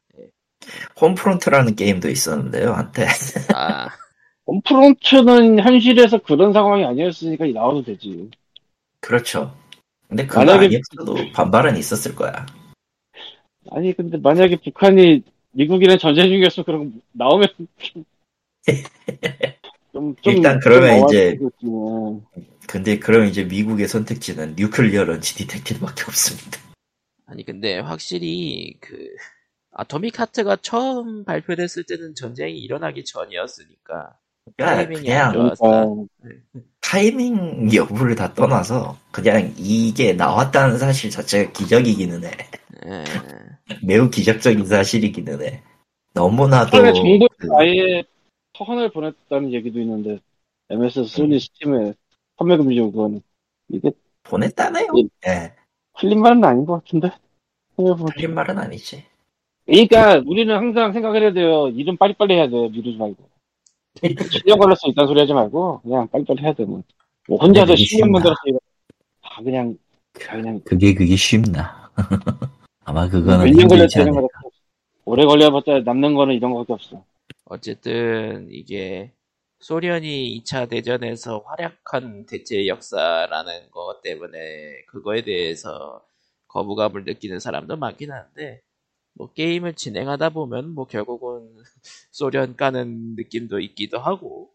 홈프론트라는 1.01 1.75
게임도 1.75 2.09
있었는데요, 2.09 2.73
한때. 2.73 3.07
아, 3.55 3.89
홈프론트는 4.47 5.61
현실에서 5.61 6.19
그런 6.19 6.53
상황이 6.53 6.85
아니었으니까 6.85 7.47
나와도 7.47 7.83
되지. 7.83 8.31
그렇죠. 9.01 9.57
근데 10.13 10.27
그거 10.27 10.43
만약에- 10.43 10.65
아니었어도 10.67 11.33
반발은 11.33 11.79
있었을 11.79 12.15
거야. 12.15 12.45
아니 13.71 13.95
근데 13.95 14.19
만약에 14.19 14.57
북한이 14.57 15.23
미국이랑 15.53 15.97
전쟁 15.99 16.29
중이었으면 16.29 16.65
그런 16.67 16.93
거 16.93 16.99
나오면 17.13 17.49
좀, 19.93 20.15
좀 20.17 20.35
일단 20.35 20.61
그러면 20.61 20.99
좀 20.99 21.09
이제- 21.09 21.39
어안되겠지. 21.65 22.67
근데 22.69 22.99
그럼 22.99 23.25
이제 23.25 23.45
미국의 23.45 23.89
선택지는 23.89 24.55
뉴클리어 24.57 25.05
런치 25.05 25.35
디텍티브밖에 25.37 26.03
없습니다. 26.07 26.59
아니 27.27 27.43
근데 27.45 27.79
확실히 27.79 28.75
그 28.81 29.09
아토믹 29.73 30.21
하트가 30.21 30.57
처음 30.57 31.25
발표됐을 31.25 31.85
때는 31.85 32.15
전쟁이 32.15 32.59
일어나기 32.59 33.03
전이었으니까 33.07 34.19
그러니까 34.57 34.89
그냥. 34.95 35.33
그러니까 35.33 35.87
타이밍 36.81 37.73
여부를 37.73 38.15
다 38.17 38.35
떠나서 38.35 38.99
그냥 39.11 39.53
이게 39.57 40.13
나왔다는 40.13 40.79
사실 40.79 41.11
자체가 41.11 41.53
기적이기는 41.53 42.25
해. 42.25 42.31
예. 42.87 43.05
매우 43.83 44.11
기적적인 44.11 44.67
사실이기는 44.67 45.43
해. 45.43 45.63
너무나도 46.15 46.71
그- 47.39 47.49
아예 47.57 48.03
서한을 48.59 48.91
보냈다는 48.91 49.53
얘기도 49.55 49.81
있는데 49.81 50.19
MS, 50.69 51.05
소니, 51.05 51.41
스팀에 51.41 51.95
판매 52.37 52.57
금지고 52.57 52.93
그거는 52.93 53.23
이게 53.69 53.91
보냈다네요. 54.25 54.89
예. 55.27 55.53
틀린 55.99 56.21
말은 56.21 56.45
아닌 56.45 56.67
것 56.67 56.83
같은데. 56.85 57.11
틀린 58.15 58.35
말은 58.35 58.59
아니지. 58.59 59.05
그러니까 59.65 60.23
우리는 60.27 60.55
항상 60.55 60.93
생각을 60.93 61.23
해야 61.23 61.33
돼요. 61.33 61.69
일은 61.69 61.97
빨리빨리 61.97 62.35
해야 62.35 62.49
돼. 62.49 62.69
미루지 62.69 62.99
말고. 62.99 63.32
10년 64.01 64.59
걸릴 64.59 64.77
수 64.77 64.89
있다는 64.89 65.09
소리 65.09 65.21
하지 65.21 65.33
말고 65.33 65.81
그냥 65.83 66.09
빨리빨리 66.09 66.43
해야 66.43 66.53
돼. 66.53 66.65
뭐, 66.65 66.83
뭐 67.29 67.39
혼자서 67.39 67.73
그게 67.73 67.83
10년 67.83 67.87
쉽나? 67.87 68.07
만들어서 68.13 68.41
이거 68.47 68.59
다 69.23 69.43
그냥 69.43 69.79
그냥 70.13 70.61
그게 70.65 70.95
그게 70.95 71.17
쉽나? 71.17 71.91
아마 72.85 73.09
그거는 73.09 73.45
몇년 73.45 73.61
힘들지 73.63 73.97
걸렸다는 73.97 74.19
않을까. 74.19 74.41
거 74.41 74.51
오래 75.05 75.25
걸려봤자 75.25 75.81
남는 75.85 76.15
거는 76.15 76.35
이런 76.35 76.53
거밖에 76.53 76.73
없어. 76.73 77.05
어쨌든 77.47 78.49
이게 78.51 79.13
소련이 79.61 80.41
2차 80.45 80.69
대전에서 80.69 81.45
활약한 81.47 82.27
대체 82.27 82.67
역사라는 82.67 83.71
것 83.71 84.01
때문에 84.03 84.83
그거에 84.89 85.23
대해서 85.23 86.03
거부감을 86.49 87.05
느끼는 87.05 87.39
사람도 87.41 87.77
많긴 87.77 88.11
한데 88.11 88.63
뭐 89.15 89.33
게임을 89.33 89.75
진행하다 89.75 90.31
보면 90.31 90.75
뭐 90.75 90.87
결국은 90.87 91.49
소련 92.11 92.57
까는 92.57 93.17
느낌도 93.17 93.61
있기도 93.61 93.99
하고 93.99 94.51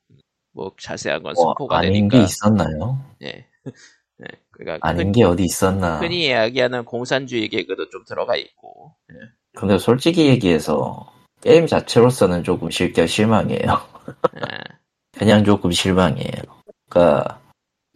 뭐 0.51 0.71
자세한 0.79 1.23
건뭐 1.23 1.53
스포가 1.53 1.77
아닌 1.77 2.09
되니까 2.09 2.17
게 2.17 2.23
있었나요? 2.23 2.99
예. 3.21 3.45
예. 4.21 4.25
그러니까 4.49 4.87
아닌 4.87 5.07
흔, 5.07 5.11
게 5.11 5.23
어디 5.23 5.43
있었나? 5.43 5.99
흔히 5.99 6.25
이야기하는 6.25 6.85
공산주의 6.85 7.47
개그도 7.49 7.89
좀 7.89 8.03
들어가 8.05 8.35
있고 8.35 8.95
예. 9.11 9.15
근데 9.53 9.77
솔직히 9.77 10.27
얘기해서 10.27 11.11
게임 11.41 11.67
자체로서는 11.67 12.43
조금 12.43 12.69
실겨 12.71 13.05
실망이에요. 13.05 13.61
예. 13.61 14.77
그냥 15.17 15.43
조금 15.43 15.71
실망이에요. 15.71 16.43
그러니까 16.89 17.41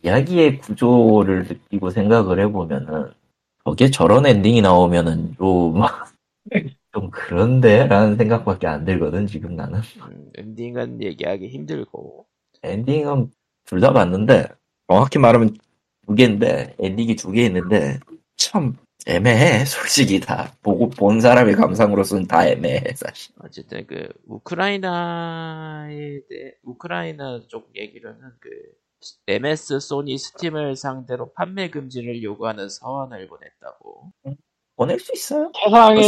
이야기의 0.03 0.59
구조를 0.59 1.47
느끼고 1.47 1.89
생각을 1.89 2.39
해보면은 2.39 3.11
저게 3.63 3.91
저런 3.91 4.25
엔딩이 4.25 4.61
나오면은 4.61 5.35
좀, 5.37 5.81
좀 6.93 7.09
그런데? 7.11 7.87
라는 7.87 8.17
생각밖에 8.17 8.67
안 8.67 8.85
들거든 8.85 9.27
지금 9.27 9.55
나는 9.55 9.79
음, 10.01 10.31
엔딩은 10.37 11.01
얘기하기 11.01 11.47
힘들고 11.49 12.27
엔딩은 12.63 13.31
둘 13.65 13.79
다 13.81 13.93
봤는데 13.93 14.47
정확히 14.89 15.19
말하면 15.19 15.55
두 16.07 16.15
개인데 16.15 16.75
엔딩이 16.79 17.15
두 17.15 17.31
개 17.33 17.45
있는데 17.45 17.99
참 18.37 18.75
애매해 19.07 19.65
솔직히 19.65 20.19
다 20.19 20.53
보고 20.61 20.89
본 20.89 21.21
사람의 21.21 21.55
감상으로서는 21.55 22.27
다 22.27 22.47
애매해 22.47 22.83
사실 22.95 23.33
어쨌든 23.39 23.87
그 23.87 24.09
우크라이나에 24.27 25.97
대해 26.29 26.53
우크라이나 26.63 27.43
쪽 27.47 27.71
얘기로는 27.75 28.19
그 28.39 28.49
MS 29.27 29.79
소니 29.79 30.17
스팀을 30.19 30.75
상대로 30.75 31.33
판매 31.33 31.69
금지를 31.71 32.21
요구하는 32.23 32.69
서한을 32.69 33.27
보냈다고. 33.27 34.11
보낼 34.81 34.99
수 34.99 35.11
있어요? 35.13 35.51
세상에 35.63 36.01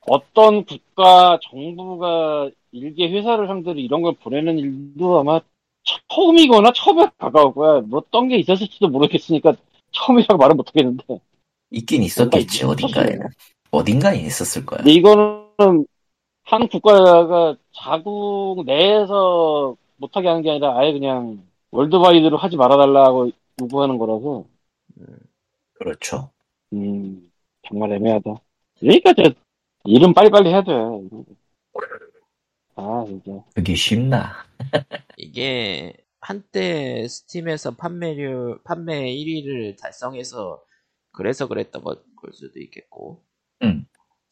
어떤 0.00 0.64
국가 0.64 1.38
정부가 1.40 2.50
일개 2.72 3.08
회사를 3.08 3.46
상대로 3.46 3.78
이런 3.78 4.02
걸 4.02 4.12
보내는 4.14 4.58
일도 4.58 5.20
아마 5.20 5.40
처음이거나 6.08 6.72
처음에 6.74 7.08
가까울 7.16 7.54
거야. 7.54 7.80
뭐 7.82 8.00
어떤 8.00 8.26
게 8.26 8.38
있었을지도 8.38 8.88
모르겠으니까 8.88 9.54
처음이라고 9.92 10.36
말은 10.36 10.56
못하겠는데. 10.56 11.20
있긴 11.70 12.02
있었겠지 12.02 12.64
어딘가에는 12.64 13.28
어딘가에 13.70 14.18
있었을 14.18 14.66
거야. 14.66 14.78
근데 14.78 14.90
이거는 14.90 15.86
한 16.42 16.66
국가가 16.66 17.56
자국 17.70 18.64
내에서 18.66 19.76
못하게 19.96 20.26
하는 20.26 20.42
게 20.42 20.50
아니라 20.50 20.76
아예 20.76 20.92
그냥 20.92 21.40
월드와이드로 21.70 22.36
하지 22.36 22.56
말아달라고 22.56 23.30
요구하는 23.62 23.96
거라서. 23.96 24.44
그렇죠. 25.74 26.30
음 26.72 27.29
정말 27.70 27.92
애매하다. 27.92 28.34
그러니까 28.80 29.12
저 29.14 29.32
일은 29.84 30.12
빨리빨리 30.12 30.50
해야 30.50 30.62
돼. 30.62 30.72
아 32.74 33.04
진짜. 33.06 33.44
그게 33.54 33.74
쉽나 33.74 34.44
이게 35.16 35.94
한때 36.20 37.06
스팀에서 37.08 37.76
판매율 37.76 38.60
판매 38.64 39.14
1위를 39.14 39.78
달성해서 39.78 40.62
그래서 41.12 41.46
그랬던 41.46 41.82
걸 41.82 41.96
수도 42.32 42.60
있겠고. 42.60 43.24
음. 43.62 43.86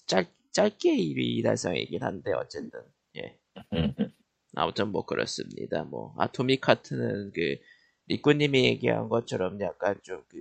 짧 0.06 0.26
짧게 0.52 0.96
1위 0.96 1.42
달성이긴 1.44 2.02
한데 2.02 2.32
어쨌든 2.32 2.80
예. 3.16 3.38
아무튼 4.54 4.90
뭐 4.90 5.04
그렇습니다. 5.06 5.84
뭐 5.84 6.14
아토믹 6.18 6.68
하트는 6.68 7.30
그 7.32 7.56
리꾸님이 8.08 8.64
얘기한 8.66 9.08
것처럼 9.08 9.60
약간 9.60 9.96
좀 10.02 10.22
그 10.28 10.38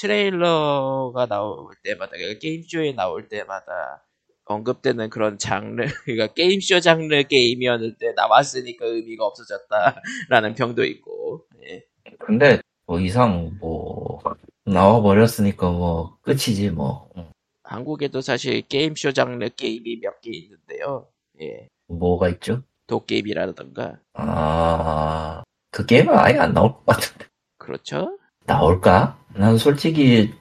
트레일러가 0.00 1.26
나올 1.26 1.72
때마다 1.84 2.12
그러니까 2.12 2.38
게임쇼에 2.40 2.92
나올 2.94 3.28
때마다 3.28 4.04
언급되는 4.46 5.10
그런 5.10 5.38
장르 5.38 5.86
그러니까 6.06 6.28
게임쇼 6.34 6.80
장르 6.80 7.22
게임이었는데 7.24 8.12
나왔으니까 8.14 8.86
의미가 8.86 9.26
없어졌다라는 9.26 10.54
평도 10.56 10.84
있고 10.84 11.46
예. 11.64 11.84
근데 12.20 12.60
더 12.86 13.00
이상 13.00 13.56
뭐 13.60 14.20
나와 14.64 15.00
버렸으니까 15.02 15.70
뭐 15.70 16.18
끝이지 16.22 16.70
뭐 16.70 17.10
응. 17.16 17.30
한국에도 17.64 18.20
사실 18.22 18.62
게임쇼 18.62 19.12
장르 19.12 19.48
게임이 19.50 20.00
몇 20.02 20.20
개 20.22 20.30
있는데요. 20.32 21.08
예. 21.42 21.68
뭐가 21.88 22.28
있죠? 22.30 22.62
도게임이라던가 22.86 24.00
아 24.14 25.42
그 25.70 25.86
게임은 25.86 26.16
아예 26.18 26.38
안 26.38 26.54
나올 26.54 26.72
것 26.72 26.86
같은데 26.86 27.26
그렇죠? 27.58 28.18
나올까? 28.46 29.18
난 29.34 29.58
솔직히 29.58 30.32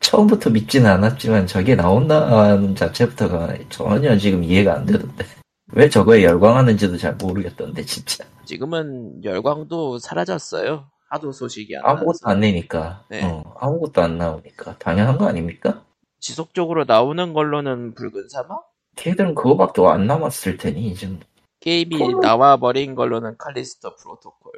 처음부터 0.00 0.50
믿지는 0.50 0.90
않았지만 0.90 1.46
저게 1.46 1.74
나온다는 1.76 2.74
자체부터가 2.74 3.54
전혀 3.68 4.16
지금 4.18 4.42
이해가 4.44 4.74
안 4.74 4.84
되던데 4.86 5.24
왜 5.72 5.88
저거에 5.88 6.22
열광하는지도 6.24 6.96
잘 6.98 7.14
모르겠던데 7.16 7.84
진짜 7.84 8.24
지금은 8.44 9.24
열광도 9.24 9.98
사라졌어요. 9.98 10.90
하도 11.08 11.32
소식이 11.32 11.76
안 11.76 11.84
아무것도 11.84 12.18
나와서. 12.22 12.28
안 12.30 12.40
내니까 12.40 13.04
네. 13.08 13.24
어, 13.24 13.42
아무것도 13.60 14.02
안 14.02 14.18
나오니까 14.18 14.76
당연한 14.78 15.16
거 15.16 15.26
아닙니까? 15.26 15.84
지속적으로 16.20 16.84
나오는 16.84 17.32
걸로는 17.32 17.94
붉은 17.94 18.28
사막? 18.28 18.64
걔들은 18.96 19.34
그거밖에 19.34 19.82
안 19.86 20.06
남았을 20.06 20.56
테니 20.56 20.94
지금 20.94 21.20
게임이 21.64 21.96
헐. 21.96 22.20
나와버린 22.20 22.94
걸로는 22.94 23.38
칼리스토 23.38 23.96
프로토콜. 23.96 24.52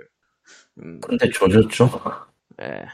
음, 0.78 1.00
근데 1.00 1.30
조졌죠? 1.30 1.88
예. 2.60 2.86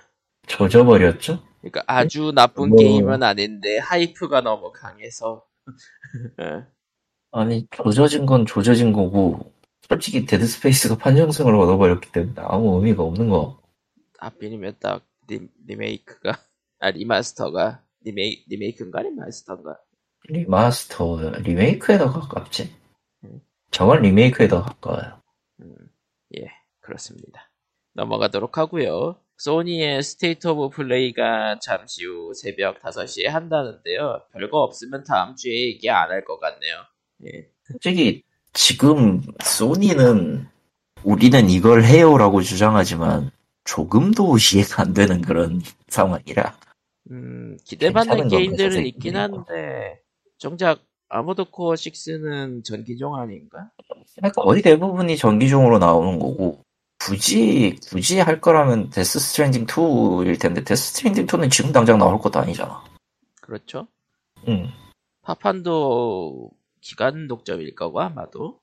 조져버렸죠? 0.47 1.43
그러니까 1.63 1.83
아주 1.87 2.31
나쁜 2.35 2.69
뭐. 2.69 2.79
게임은 2.79 3.23
아닌데 3.23 3.79
hype가 3.79 4.43
너무 4.43 4.71
강해서. 4.71 5.47
예. 6.41 6.45
아니 7.33 7.67
조져진 7.71 8.27
건 8.27 8.45
조져진 8.45 8.93
거고 8.93 9.55
솔직히 9.89 10.27
데드 10.27 10.47
스페이스가 10.47 10.99
판정승을 10.99 11.55
얻어버렸기 11.55 12.13
때문에 12.13 12.35
아무 12.37 12.77
의미가 12.77 13.03
없는 13.03 13.31
거 13.31 13.63
하필이면 14.19 14.77
딱 14.79 15.07
리, 15.27 15.49
리메이크가 15.67 16.39
아 16.81 16.91
리마스터가 16.91 17.83
리메이 18.03 18.45
리메이크인가 18.49 19.01
리마스터인가? 19.01 19.79
리마스터 20.29 21.31
리메이크에 21.39 21.97
더 21.97 22.13
가깝지 22.13 22.65
음. 22.65 22.82
저건 23.73 24.03
리메이크에 24.03 24.49
더 24.49 24.63
가까워요 24.63 25.21
음, 25.61 25.75
예, 26.39 26.47
그렇습니다. 26.81 27.51
넘어가도록 27.95 28.59
하고요. 28.59 29.17
소니의 29.39 30.03
스테이트 30.03 30.47
오브 30.49 30.71
플레이가 30.77 31.59
잠시 31.61 32.05
후 32.05 32.33
새벽 32.35 32.81
5시에 32.81 33.27
한다는데요. 33.27 34.23
별거 34.33 34.59
없으면 34.63 35.05
다음 35.05 35.35
주에 35.37 35.53
얘기 35.53 35.91
안 35.91 36.11
할 36.11 36.25
것 36.25 36.39
같네요. 36.39 36.85
예. 37.27 37.49
솔직히 37.65 38.23
지금 38.53 39.23
소니는 39.43 40.47
우리는 41.05 41.51
이걸 41.51 41.85
해요라고 41.85 42.43
주장하지만 42.43 43.31
조금도 43.65 44.37
이해가 44.39 44.83
안 44.83 44.93
되는 44.95 45.21
그런 45.23 45.61
상황이라 45.89 46.57
음, 47.11 47.57
기대받는 47.65 48.29
게임들은 48.29 48.87
있긴. 48.87 49.17
한데, 49.17 50.01
정작 50.39 50.81
아머드 51.13 51.45
코어 51.51 51.75
6는 51.75 52.65
전기종 52.65 53.17
아닌가? 53.17 53.71
그러니까 54.17 54.43
거의 54.43 54.63
대부분이 54.63 55.19
전기종으로 55.19 55.79
나오는 55.79 56.19
거고 56.19 56.65
굳이 56.99 57.77
굳이 57.87 58.19
할 58.19 58.41
거라면 58.41 58.89
데스 58.89 59.19
스트랜딩 59.19 59.67
2일 59.67 60.41
텐데 60.41 60.65
데스 60.65 60.95
스트랜딩 60.95 61.27
2는 61.27 61.51
지금 61.51 61.71
당장 61.71 61.99
나올 61.99 62.19
것도 62.19 62.39
아니잖아. 62.39 62.83
그렇죠? 63.43 63.89
응. 64.49 64.71
파판도 65.21 66.51
기간 66.81 67.29
독점일 67.29 67.75
거고, 67.75 68.01
아마도. 68.01 68.61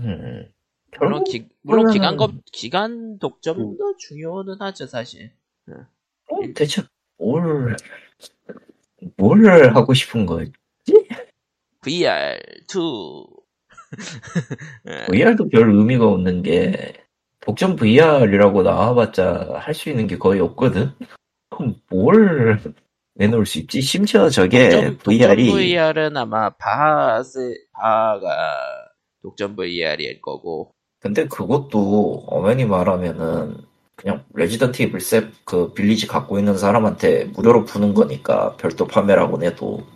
음. 0.00 0.50
물론, 0.98 1.24
기, 1.24 1.48
물론 1.62 1.92
기간, 1.92 2.16
거, 2.16 2.32
기간 2.52 3.18
독점도 3.18 3.96
중요는 3.98 4.56
하죠, 4.60 4.86
사실. 4.86 5.32
어, 5.68 6.36
대체 6.54 6.82
뭘, 7.18 7.76
뭘 9.16 9.74
하고 9.74 9.94
싶은 9.94 10.26
거지? 10.26 10.52
VR2. 11.86 13.26
예, 14.88 15.06
VR도 15.06 15.48
별 15.48 15.70
의미가 15.70 16.06
없는 16.06 16.42
게 16.42 16.94
독점 17.40 17.76
VR이라고 17.76 18.62
나와봤자 18.62 19.54
할 19.58 19.74
수 19.74 19.88
있는 19.90 20.06
게 20.06 20.18
거의 20.18 20.40
없거든. 20.40 20.90
그럼 21.50 21.76
뭘 21.88 22.60
내놓을 23.14 23.46
수 23.46 23.58
있지? 23.60 23.80
심지어 23.80 24.28
저게 24.28 24.70
독점, 24.70 24.98
VR이 24.98 25.46
독점 25.46 25.58
VR은 25.58 26.16
아마 26.16 26.50
바하, 26.50 27.54
바하가 27.72 28.58
독점 29.22 29.54
VR일 29.56 30.20
거고, 30.20 30.72
근데 31.00 31.26
그것도 31.26 32.24
엄연히 32.26 32.64
말하면은 32.64 33.56
그냥 33.94 34.24
레지던트 34.34 34.82
이블 34.82 35.00
셋그 35.00 35.72
빌리지 35.74 36.06
갖고 36.06 36.38
있는 36.38 36.58
사람한테 36.58 37.24
무료로 37.26 37.64
푸는 37.64 37.94
거니까 37.94 38.56
별도 38.56 38.86
판매라고 38.86 39.42
해도 39.44 39.78
음, 39.78 39.95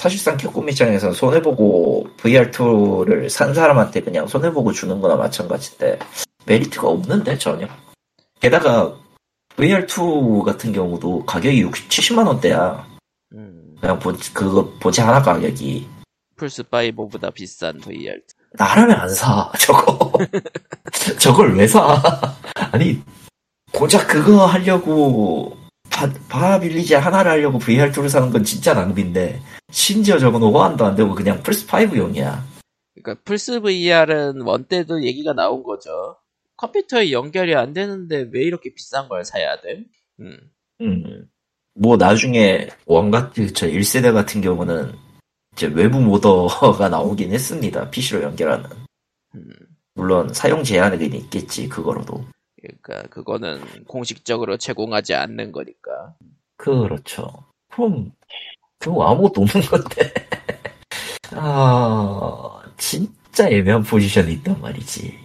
사실상 0.00 0.38
캡콤 0.38 0.66
입장에서는 0.70 1.12
손해보고 1.12 2.06
VR2를 2.16 3.28
산 3.28 3.52
사람한테 3.52 4.00
그냥 4.00 4.26
손해보고 4.26 4.72
주는 4.72 4.98
거나 4.98 5.14
마찬가지인데 5.16 5.98
메리트가 6.46 6.88
없는데 6.88 7.36
전혀 7.36 7.68
게다가 8.40 8.96
VR2 9.58 10.42
같은 10.42 10.72
경우도 10.72 11.26
가격이 11.26 11.60
60, 11.60 11.90
70만 11.90 12.26
원대야 12.26 12.88
음. 13.34 13.76
그냥 13.78 13.98
보, 13.98 14.14
그거 14.32 14.72
보지 14.80 15.02
하나 15.02 15.20
가격이 15.20 15.86
플스5보다 16.38 17.34
비싼 17.34 17.76
VR. 17.76 18.20
나라면 18.54 18.96
안 18.96 19.08
사, 19.10 19.52
저거. 19.60 20.12
저걸 21.18 21.58
왜 21.58 21.66
사? 21.66 22.02
아니, 22.72 23.02
고작 23.74 24.08
그거 24.08 24.46
하려고, 24.46 25.59
바, 26.00 26.10
바 26.30 26.58
빌리지 26.58 26.94
하나를 26.94 27.30
하려고 27.30 27.58
VR2를 27.58 28.08
사는 28.08 28.30
건 28.30 28.42
진짜 28.42 28.72
낭비인데, 28.72 29.42
심지어 29.70 30.18
저건 30.18 30.42
호환도 30.42 30.86
안 30.86 30.96
되고 30.96 31.14
그냥 31.14 31.42
플스5용이야. 31.42 32.40
그러니까 32.94 33.22
플스 33.24 33.60
VR은 33.60 34.40
원 34.42 34.64
때도 34.64 35.04
얘기가 35.04 35.34
나온 35.34 35.62
거죠. 35.62 36.16
컴퓨터에 36.56 37.12
연결이 37.12 37.54
안 37.54 37.74
되는데 37.74 38.28
왜 38.32 38.42
이렇게 38.42 38.72
비싼 38.74 39.08
걸 39.08 39.24
사야 39.24 39.60
돼? 39.60 39.84
음. 40.20 40.38
음. 40.80 41.28
뭐 41.74 41.96
나중에 41.96 42.68
원같 42.86 43.34
저 43.54 43.66
1세대 43.66 44.12
같은 44.12 44.40
경우는 44.40 44.92
이제 45.52 45.66
외부 45.66 46.00
모더가 46.00 46.88
나오긴 46.88 47.32
했습니다. 47.32 47.90
PC로 47.90 48.22
연결하는. 48.22 48.68
음. 49.34 49.50
물론 49.94 50.32
사용 50.32 50.64
제한은 50.64 51.00
있겠지 51.02 51.68
그거로도. 51.68 52.24
그러니까 52.60 53.02
그거는 53.08 53.84
공식적으로 53.86 54.56
제공하지 54.56 55.14
않는 55.14 55.52
거니까. 55.52 56.14
그렇죠. 56.56 57.44
그럼 57.70 58.12
그럼 58.78 59.02
아무것도 59.02 59.42
없는 59.42 59.66
건데. 59.66 60.14
아 61.32 62.62
진짜 62.76 63.48
애매한 63.48 63.82
포지션이 63.82 64.32
있단 64.34 64.60
말이지. 64.60 65.18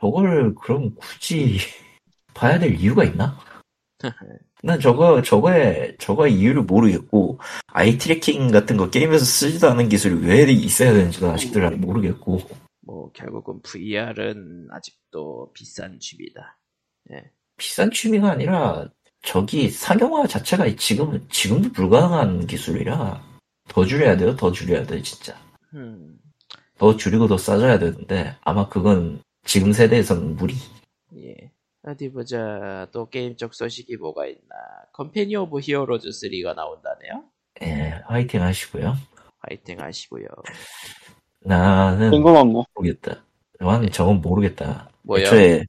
저걸 0.00 0.54
그럼 0.54 0.94
굳이 0.96 1.58
봐야 2.34 2.58
될 2.58 2.74
이유가 2.74 3.04
있나? 3.04 3.38
난 4.62 4.78
저거 4.78 5.22
저거에 5.22 5.96
저거의 5.98 6.34
이유를 6.34 6.62
모르겠고 6.62 7.38
eye 7.68 7.96
tracking 7.96 8.50
같은 8.50 8.76
거 8.76 8.90
게임에서 8.90 9.24
쓰지도 9.24 9.70
않은 9.70 9.88
기술이 9.88 10.26
왜 10.26 10.42
있어야 10.52 10.92
되는지도 10.92 11.30
아직도 11.30 11.60
잘 11.60 11.76
모르겠고 11.76 12.40
뭐 12.82 13.10
결국은 13.12 13.60
VR은 13.62 14.68
아직도 14.70 15.52
비싼 15.54 15.98
취미다. 15.98 16.58
비싼 17.56 17.90
취미가 17.90 18.30
아니라 18.30 18.88
저기 19.22 19.68
상용화 19.70 20.26
자체가 20.26 20.74
지금은 20.76 21.26
지금도 21.28 21.72
불가능한 21.72 22.46
기술이라 22.46 23.22
더 23.68 23.84
줄여야 23.84 24.16
돼요 24.16 24.34
더 24.36 24.50
줄여야 24.50 24.84
돼 24.84 25.02
진짜 25.02 25.36
음. 25.74 26.18
더 26.78 26.96
줄이고 26.96 27.26
더 27.28 27.36
싸져야 27.36 27.78
되는데 27.78 28.34
아마 28.42 28.68
그건 28.68 29.22
지금 29.44 29.72
세대에서는 29.72 30.36
무리 30.36 30.54
예. 31.16 31.50
어디 31.82 32.10
보자. 32.12 32.86
또 32.92 33.08
게임 33.08 33.36
쪽 33.36 33.54
소식이 33.54 33.96
뭐가 33.96 34.26
있나. 34.26 34.38
Company 34.92 35.34
of 35.36 35.60
Heroes 35.60 36.10
3가 36.10 36.54
나온다네요. 36.54 37.24
예 37.62 38.02
화이팅 38.06 38.42
하시고요 38.42 38.94
화이팅 39.38 39.80
하시고요. 39.80 40.26
나는 41.40 42.10
뜬금없네. 42.10 42.52
모르겠다 42.74 43.24
나는 43.58 43.90
저건 43.90 44.20
모르겠다 44.20 44.90
뭐요? 45.02 45.22
애초에 45.22 45.64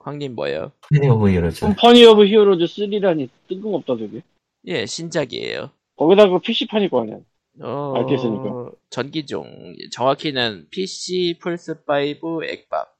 황님 0.00 0.34
뭐요? 0.34 0.72
Company 0.90 1.08
of 1.08 1.30
Heroes 1.30 1.66
Company 1.66 2.04
of 2.06 2.26
Heroes 2.26 2.64
3라니 2.64 3.28
뜬금없다 3.48 3.96
되게. 3.96 4.22
예, 4.66 4.86
신작이에요. 4.86 5.70
거기다가 5.96 6.38
PC판일 6.38 6.88
거 6.90 7.02
아니야. 7.02 7.18
어, 7.60 7.94
알겠으니까. 7.96 8.70
전기종. 8.88 9.76
정확히는 9.92 10.68
PC, 10.70 11.38
플스5, 11.40 12.44
액박, 12.44 12.94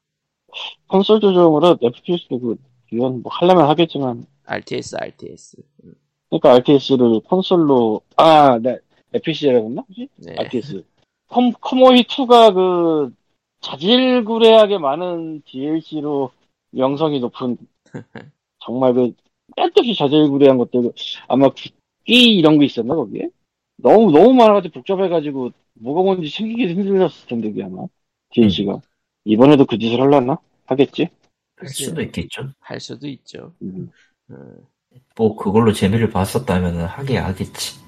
콘솔 0.87 1.19
조정으로 1.21 1.77
FPS 1.81 2.27
그 2.29 2.55
이건 2.91 3.21
뭐 3.23 3.31
하려면 3.33 3.67
하겠지만 3.67 4.25
RTS, 4.45 4.97
RTS. 4.97 5.57
음, 5.83 5.93
그러니까 6.29 6.53
RTS를 6.55 7.21
콘솔로 7.21 8.01
아, 8.17 8.59
네. 8.61 8.77
FPC라고 9.13 9.69
했나? 9.69 9.83
네. 10.17 10.35
RTS. 10.37 10.83
컴, 11.29 11.51
커모이 11.53 12.03
2가 12.03 12.53
그 12.53 13.13
자질구레하게 13.61 14.77
많은 14.77 15.41
DLC로 15.45 16.31
명성이 16.71 17.19
높은 17.19 17.57
정말 18.59 18.93
그 18.93 19.13
뺀듯이 19.55 19.95
자질구레한 19.95 20.57
것들 20.57 20.91
아마 21.27 21.49
국기 21.49 22.35
이런 22.35 22.57
거 22.57 22.63
있었나 22.63 22.95
거기에? 22.95 23.29
너무 23.77 24.11
너무 24.11 24.33
많아가지고 24.33 24.73
복잡해가지고 24.73 25.51
뭐가 25.73 26.03
뭔지 26.03 26.29
챙기기 26.29 26.73
힘들었을 26.73 27.27
텐데 27.27 27.49
그게 27.49 27.63
아마 27.63 27.85
DLC가 28.31 28.81
이번에도 29.25 29.65
그 29.65 29.77
짓을 29.77 29.99
하려나? 29.99 30.37
하겠지? 30.65 31.09
할 31.57 31.69
수도 31.69 32.01
있겠죠 32.01 32.49
할 32.59 32.79
수도 32.79 33.07
있죠. 33.07 33.53
음. 33.61 33.91
음, 34.29 34.57
뭐 35.17 35.35
그걸로 35.35 35.73
재미를 35.73 36.09
봤었다면 36.09 36.85
하게 36.85 37.17
하겠지 37.17 37.79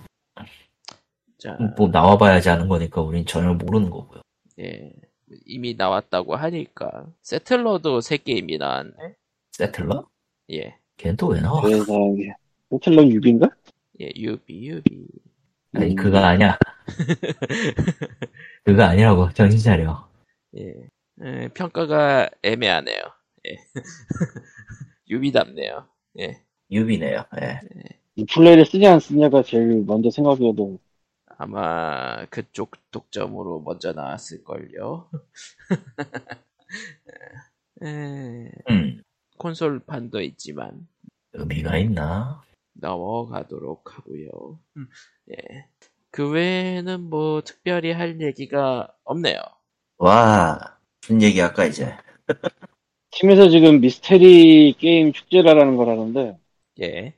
자, 1.38 1.58
뭐 1.78 1.89
나와봐야지 1.89 2.50
하는 2.50 2.67
거니까 2.67 3.02
우린 3.02 3.26
전혀 3.26 3.54
모르는 3.54 3.89
거고요 3.89 4.22
예. 4.60 4.93
이미 5.46 5.76
나왔다고 5.76 6.36
하니까. 6.36 7.08
Settler도 7.22 8.02
새 8.02 8.17
게임이 8.17 8.58
나왔네. 8.58 8.93
Settler? 9.52 10.08
예. 10.52 10.78
걔는 10.98 11.17
또왜 11.17 11.41
나와? 11.41 11.67
세상에 11.67 12.34
호텔런 12.72 13.10
6인가? 13.10 13.52
예, 14.02 14.12
Ubi, 14.15 14.67
Ubi. 14.69 15.08
아니 15.76 15.96
그거 15.96 16.19
아니야 16.19 16.58
그거 18.63 18.84
아니라고 18.84 19.32
정신 19.34 19.60
차려 19.60 20.08
예. 20.58 20.74
예, 21.24 21.48
평가가 21.54 22.30
애매하네요. 22.43 22.98
예. 23.48 23.58
Ubi답네요. 25.10 25.88
예. 26.19 26.41
Ubi네요 26.72 27.24
예. 27.41 27.60
Uplay를 28.15 28.65
쓰냐 28.65 28.93
안 28.93 29.00
쓰냐가 29.00 29.43
제일 29.43 29.84
먼저 29.86 30.10
생각해도 30.10 30.80
아마 31.38 32.26
그쪽 32.26 32.72
독점으로 32.91 33.62
먼저 33.62 33.93
나왔을걸요. 33.93 35.10
에, 37.84 38.52
음 38.69 39.04
콘솔판도 39.38 40.22
있지만 40.22 40.88
의미가 41.34 41.78
있나? 41.78 42.41
넘어가도록 42.74 43.98
하고요. 43.98 44.60
음, 44.78 44.88
예. 45.32 45.67
그 46.12 46.30
외에는 46.30 47.02
뭐 47.10 47.41
특별히 47.41 47.91
할 47.91 48.22
얘기가 48.22 48.88
없네요. 49.04 49.39
와 49.98 50.78
무슨 51.02 51.22
얘기 51.22 51.39
할까 51.39 51.65
이제 51.65 51.96
팀에서 53.12 53.50
지금 53.50 53.82
미스테리 53.82 54.76
게임 54.78 55.12
축제라는 55.12 55.78
걸 55.78 55.89
하는데 55.89 56.38
예. 56.82 57.13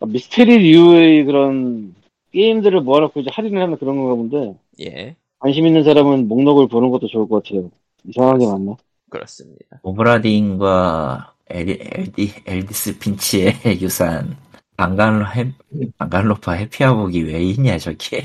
미스테리 0.00 0.72
류의 0.72 1.24
그런 1.24 1.94
게임들을 2.36 2.82
모아놓고 2.82 3.20
이제 3.20 3.30
할인을 3.32 3.62
하는 3.62 3.78
그런 3.78 3.96
건가 3.96 4.14
본데 4.14 4.58
예. 4.80 5.16
관심 5.38 5.66
있는 5.66 5.84
사람은 5.84 6.28
목록을 6.28 6.68
보는 6.68 6.90
것도 6.90 7.06
좋을 7.06 7.26
것 7.28 7.42
같아요. 7.42 7.70
이상하게 8.04 8.46
많네. 8.46 8.76
그렇습니다. 9.08 9.80
오브라딘과 9.82 11.34
엘디, 11.48 11.78
엘디, 11.80 12.34
엘디스 12.44 12.98
핀치의 12.98 13.52
유산 13.80 14.36
방간로 14.76 15.26
해, 15.28 15.54
방간로파 15.96 16.52
해피아복이 16.52 17.22
왜 17.22 17.42
있냐 17.42 17.78
저게 17.78 18.24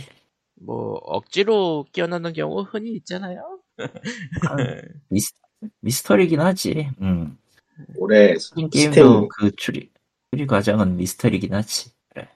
뭐 0.56 0.96
억지로 1.04 1.86
끼워넣는 1.94 2.34
경우 2.34 2.64
흔히 2.64 2.92
있잖아요. 2.96 3.62
아, 4.50 4.56
미스, 5.08 5.32
미스터리긴 5.80 6.42
하지 6.42 6.90
음. 7.00 7.38
올해 7.96 8.36
게임도 8.74 9.30
그 9.30 9.52
추리 9.56 9.90
추리 10.32 10.46
과정은 10.46 10.98
미스터리긴 10.98 11.54
하지 11.54 11.92
그래 12.10 12.28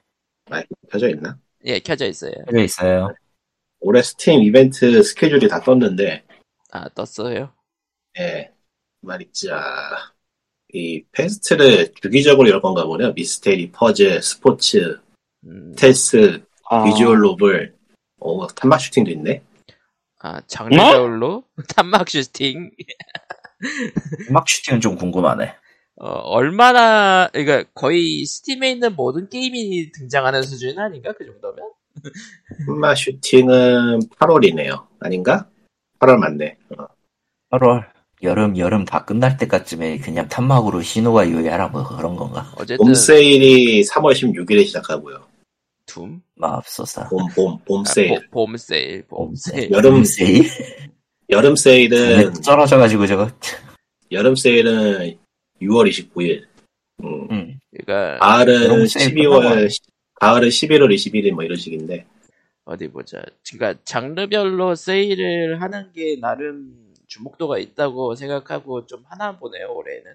마이크 0.48 0.68
켜져 0.90 1.10
있나? 1.10 1.38
예, 1.66 1.80
켜져 1.80 2.06
있어요. 2.06 2.32
켜져 2.48 2.62
있어요 2.62 3.08
올해 3.80 4.00
스팀 4.02 4.42
이벤트 4.42 5.02
스케줄이 5.02 5.48
다 5.48 5.60
떴는데 5.60 6.24
아, 6.70 6.88
떴어요. 6.90 7.52
예, 8.18 8.50
가만있자. 9.00 9.60
이 10.72 11.04
fest를 11.12 11.92
주기적으로 12.02 12.48
열 12.50 12.60
건가 12.60 12.84
보네요. 12.84 13.12
미스테리, 13.12 13.70
퍼즐, 13.72 14.20
스포츠, 14.22 14.98
음, 15.44 15.72
스텔스, 15.72 16.42
아, 16.68 16.84
visual 16.84 17.20
novel, 17.20 17.74
어, 18.18 18.46
탄막 18.48 18.80
슈팅도 18.80 19.10
있네. 19.12 19.42
아, 20.18 20.40
장르별로 20.46 21.44
탄막 21.74 22.08
슈팅. 22.10 22.70
탄막 24.28 24.48
슈팅은 24.48 24.80
좀 24.80 24.96
궁금하네 24.96 25.54
어, 25.98 26.08
얼마나, 26.08 27.28
그러니까 27.32 27.64
거의 27.74 28.24
Steam에 28.26 28.72
있는 28.72 28.94
모든 28.94 29.28
게임이 29.28 29.92
등장하는 29.92 30.42
수준 30.42 30.78
아닌가? 30.78 31.12
그 31.16 31.24
정도면? 31.24 31.70
탄막 32.66 32.96
슈팅은 32.96 34.00
8월이네요. 34.18 34.86
아닌가? 35.00 35.48
8월 35.98 36.18
맞네. 36.18 36.56
어, 36.78 36.86
8월 37.50 37.86
여름 38.22 38.56
여름 38.58 38.84
다 38.84 39.04
끝날 39.04 39.36
때까지면 39.36 40.00
그냥 40.00 40.28
탄막으로 40.28 40.82
신호가 40.82 41.24
뭐 41.68 41.86
그런 41.86 42.16
건가 42.16 42.50
어쨌든, 42.56 42.78
봄 42.78 42.94
세일이 42.94 43.82
3월 43.82 44.12
16일에 44.12 44.64
시작하고요. 44.66 45.24
둠? 45.86 46.20
마법소사 46.34 47.08
봄, 47.08 47.26
봄, 47.34 47.58
봄 47.64 47.80
아, 47.82 47.84
세일. 47.84 48.28
봄 48.30 48.56
세일, 48.56 49.06
봄 49.06 49.34
세일. 49.34 49.70
여름 49.70 50.04
세일 50.04 50.44
여름 51.30 51.56
세일은, 51.56 52.34
쩔어져가지고 52.42 53.06
저거 53.06 53.30
여름 54.10 54.34
세일은 54.34 55.18
6월 55.62 55.88
29일. 55.88 56.44
음, 57.04 57.28
음. 57.30 57.58
그러니까, 57.70 58.18
가을은 58.18 58.64
여름 58.64 58.86
세일 58.86 59.14
끝나고 59.14 59.40
12월, 59.40 59.68
가을은 60.14 60.48
11월 60.48 60.94
21일 60.94 61.32
뭐 61.32 61.44
이런 61.44 61.56
식인데. 61.56 62.06
어디 62.64 62.88
보자. 62.88 63.22
그러니까 63.52 63.80
장르별로 63.84 64.74
세일을 64.74 65.60
하는 65.60 65.92
게 65.92 66.18
나름 66.20 66.94
주목도가 67.06 67.58
있다고 67.58 68.14
생각하고 68.14 68.86
좀 68.86 69.04
하나 69.08 69.38
보네요, 69.38 69.72
올해는. 69.72 70.12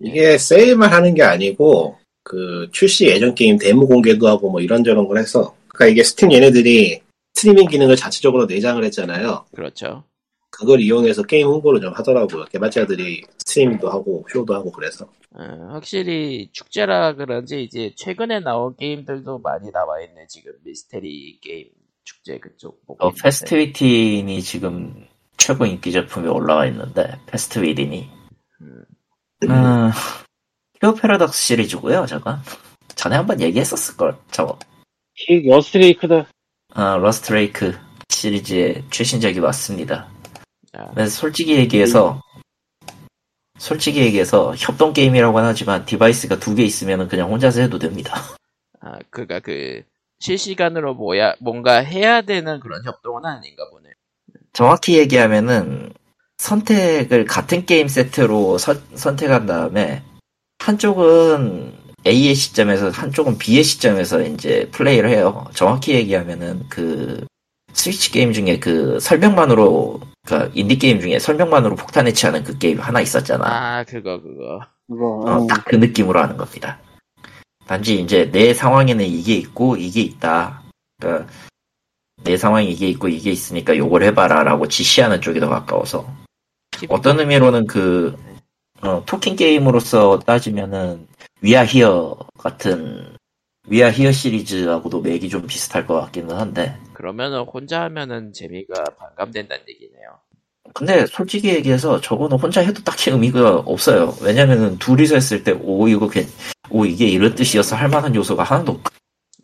이게 0.00 0.38
세일만 0.38 0.92
하는 0.92 1.14
게 1.14 1.22
아니고 1.22 1.98
그 2.24 2.68
출시 2.72 3.06
예정 3.06 3.34
게임 3.34 3.58
데모 3.58 3.86
공개도 3.86 4.26
하고 4.26 4.50
뭐 4.50 4.60
이런저런 4.60 5.06
걸 5.06 5.18
해서 5.18 5.54
그러니까 5.68 5.92
이게 5.92 6.02
스팀 6.02 6.32
얘네들이 6.32 7.02
스트리밍 7.34 7.68
기능을 7.68 7.96
자체적으로 7.96 8.46
내장을 8.46 8.82
했잖아요. 8.84 9.46
그렇죠. 9.54 10.04
그걸 10.52 10.80
이용해서 10.80 11.22
게임 11.22 11.48
홍보를 11.48 11.80
좀 11.80 11.92
하더라고요. 11.94 12.44
개발자들이 12.44 13.22
스트리밍도 13.38 13.90
하고 13.90 14.24
쇼도 14.30 14.54
하고 14.54 14.70
그래서. 14.70 15.06
어, 15.34 15.42
확실히 15.72 16.50
축제라 16.52 17.14
그런지 17.14 17.64
이제 17.64 17.90
최근에 17.96 18.40
나온 18.40 18.76
게임들도 18.76 19.38
많이 19.38 19.72
나와 19.72 20.00
있네 20.02 20.26
지금. 20.28 20.52
미스테리 20.62 21.40
게임 21.40 21.68
축제 22.04 22.38
그쪽 22.38 22.82
어. 22.86 23.10
Past 23.10 23.58
Within이 23.58 24.42
지금 24.42 25.06
최고 25.38 25.64
인기 25.64 25.90
제품이 25.90 26.28
올라와 26.28 26.66
있는데 26.66 27.18
Past 27.26 27.54
Within이. 27.54 28.10
음, 28.60 28.84
음, 29.44 29.90
히어 30.80 30.94
패러독스 30.94 31.40
시리즈고요 31.42 32.06
저건 32.06 32.38
전에 32.94 33.16
한번 33.16 33.40
얘기했었을걸 33.40 34.16
저거. 34.30 34.58
이 35.28 35.48
Rusty 35.48 35.81
Lake다. 35.81 36.26
아, 36.74 36.96
Rusty 36.98 37.40
Lake 37.40 37.74
시리즈의 38.10 38.84
최신작이 38.90 39.38
왔습니다. 39.40 39.94
아, 39.96 40.10
그래서 40.10 40.21
솔직히 41.08 41.56
얘기해서 41.56 42.20
솔직히 43.58 44.00
얘기해서 44.00 44.54
협동 44.56 44.92
게임이라고는 44.92 45.48
하지만 45.48 45.84
디바이스가 45.84 46.38
두 46.38 46.54
개 46.54 46.64
있으면 46.64 47.08
그냥 47.08 47.30
혼자서 47.30 47.60
해도 47.60 47.78
됩니다 47.78 48.14
아 48.80 48.98
그가 49.10 49.40
그 49.40 49.82
실시간으로 50.20 50.94
뭐야 50.94 51.34
뭔가 51.40 51.78
해야 51.78 52.22
되는 52.22 52.60
그런 52.60 52.84
협동은 52.84 53.24
아닌가 53.24 53.68
보네. 53.70 53.90
정확히 54.52 54.98
얘기하면은 54.98 55.92
선택을 56.38 57.24
같은 57.24 57.66
게임 57.66 57.88
세트로 57.88 58.58
선, 58.58 58.82
선택한 58.94 59.46
다음에 59.46 60.02
한쪽은 60.58 61.72
A의 62.06 62.34
시점에서 62.34 62.90
한쪽은 62.90 63.38
B의 63.38 63.62
시점에서 63.64 64.22
이제 64.22 64.68
플레이를 64.72 65.10
해요. 65.10 65.46
정확히 65.54 65.94
얘기하면은 65.94 66.68
그 66.68 67.24
스위치 67.72 68.10
게임 68.12 68.32
중에 68.32 68.58
그 68.58 68.98
설명만으로 69.00 70.00
그 70.26 70.50
인디 70.54 70.78
게임 70.78 71.00
중에 71.00 71.18
설명만으로 71.18 71.74
폭탄 71.76 72.06
해체하는 72.06 72.44
그 72.44 72.56
게임 72.58 72.78
하나 72.80 73.00
있었잖아. 73.00 73.44
아 73.78 73.84
그거 73.84 74.20
그거. 74.20 74.60
그거. 74.88 75.06
어, 75.26 75.46
딱 75.46 75.64
그 75.64 75.76
느낌으로 75.76 76.20
하는 76.20 76.36
겁니다. 76.36 76.78
단지 77.66 78.00
이제 78.00 78.30
내 78.30 78.54
상황에는 78.54 79.04
이게 79.04 79.34
있고 79.34 79.76
이게 79.76 80.00
있다. 80.02 80.62
그러니까 80.98 81.30
내 82.24 82.36
상황에 82.36 82.66
이게 82.66 82.88
있고 82.88 83.08
이게 83.08 83.30
있으니까 83.30 83.76
요걸 83.76 84.02
해봐라라고 84.04 84.68
지시하는 84.68 85.20
쪽이 85.20 85.40
더 85.40 85.48
가까워서 85.48 86.06
어떤 86.88 87.18
의미로는 87.20 87.66
그 87.66 88.16
어, 88.82 89.02
talking 89.06 89.36
게임으로서 89.36 90.20
따지면은 90.20 91.06
위아 91.40 91.64
히어 91.64 92.16
같은 92.38 93.11
위아 93.68 93.90
히어 93.90 94.10
시리즈하고도 94.12 95.00
맥이 95.02 95.28
좀 95.28 95.46
비슷할 95.46 95.86
것 95.86 96.00
같기는 96.00 96.34
한데 96.36 96.76
그러면은 96.94 97.40
혼자 97.40 97.82
하면은 97.82 98.32
재미가 98.32 98.84
반감된다는 98.98 99.64
얘기네요. 99.68 100.18
근데 100.74 101.06
솔직히 101.06 101.48
얘기해서 101.50 102.00
저거는 102.00 102.38
혼자 102.38 102.60
해도 102.60 102.82
딱히 102.82 103.10
의미가 103.10 103.58
없어요. 103.66 104.14
왜냐면은 104.22 104.78
둘이서 104.78 105.16
했을 105.16 105.44
때 105.44 105.52
오 105.52 105.88
이거 105.88 106.08
괜, 106.08 106.26
오 106.70 106.84
이게 106.86 107.06
이런 107.06 107.34
뜻이어서 107.34 107.76
할 107.76 107.88
만한 107.88 108.14
요소가 108.14 108.42
하나도 108.42 108.72
없. 108.72 108.80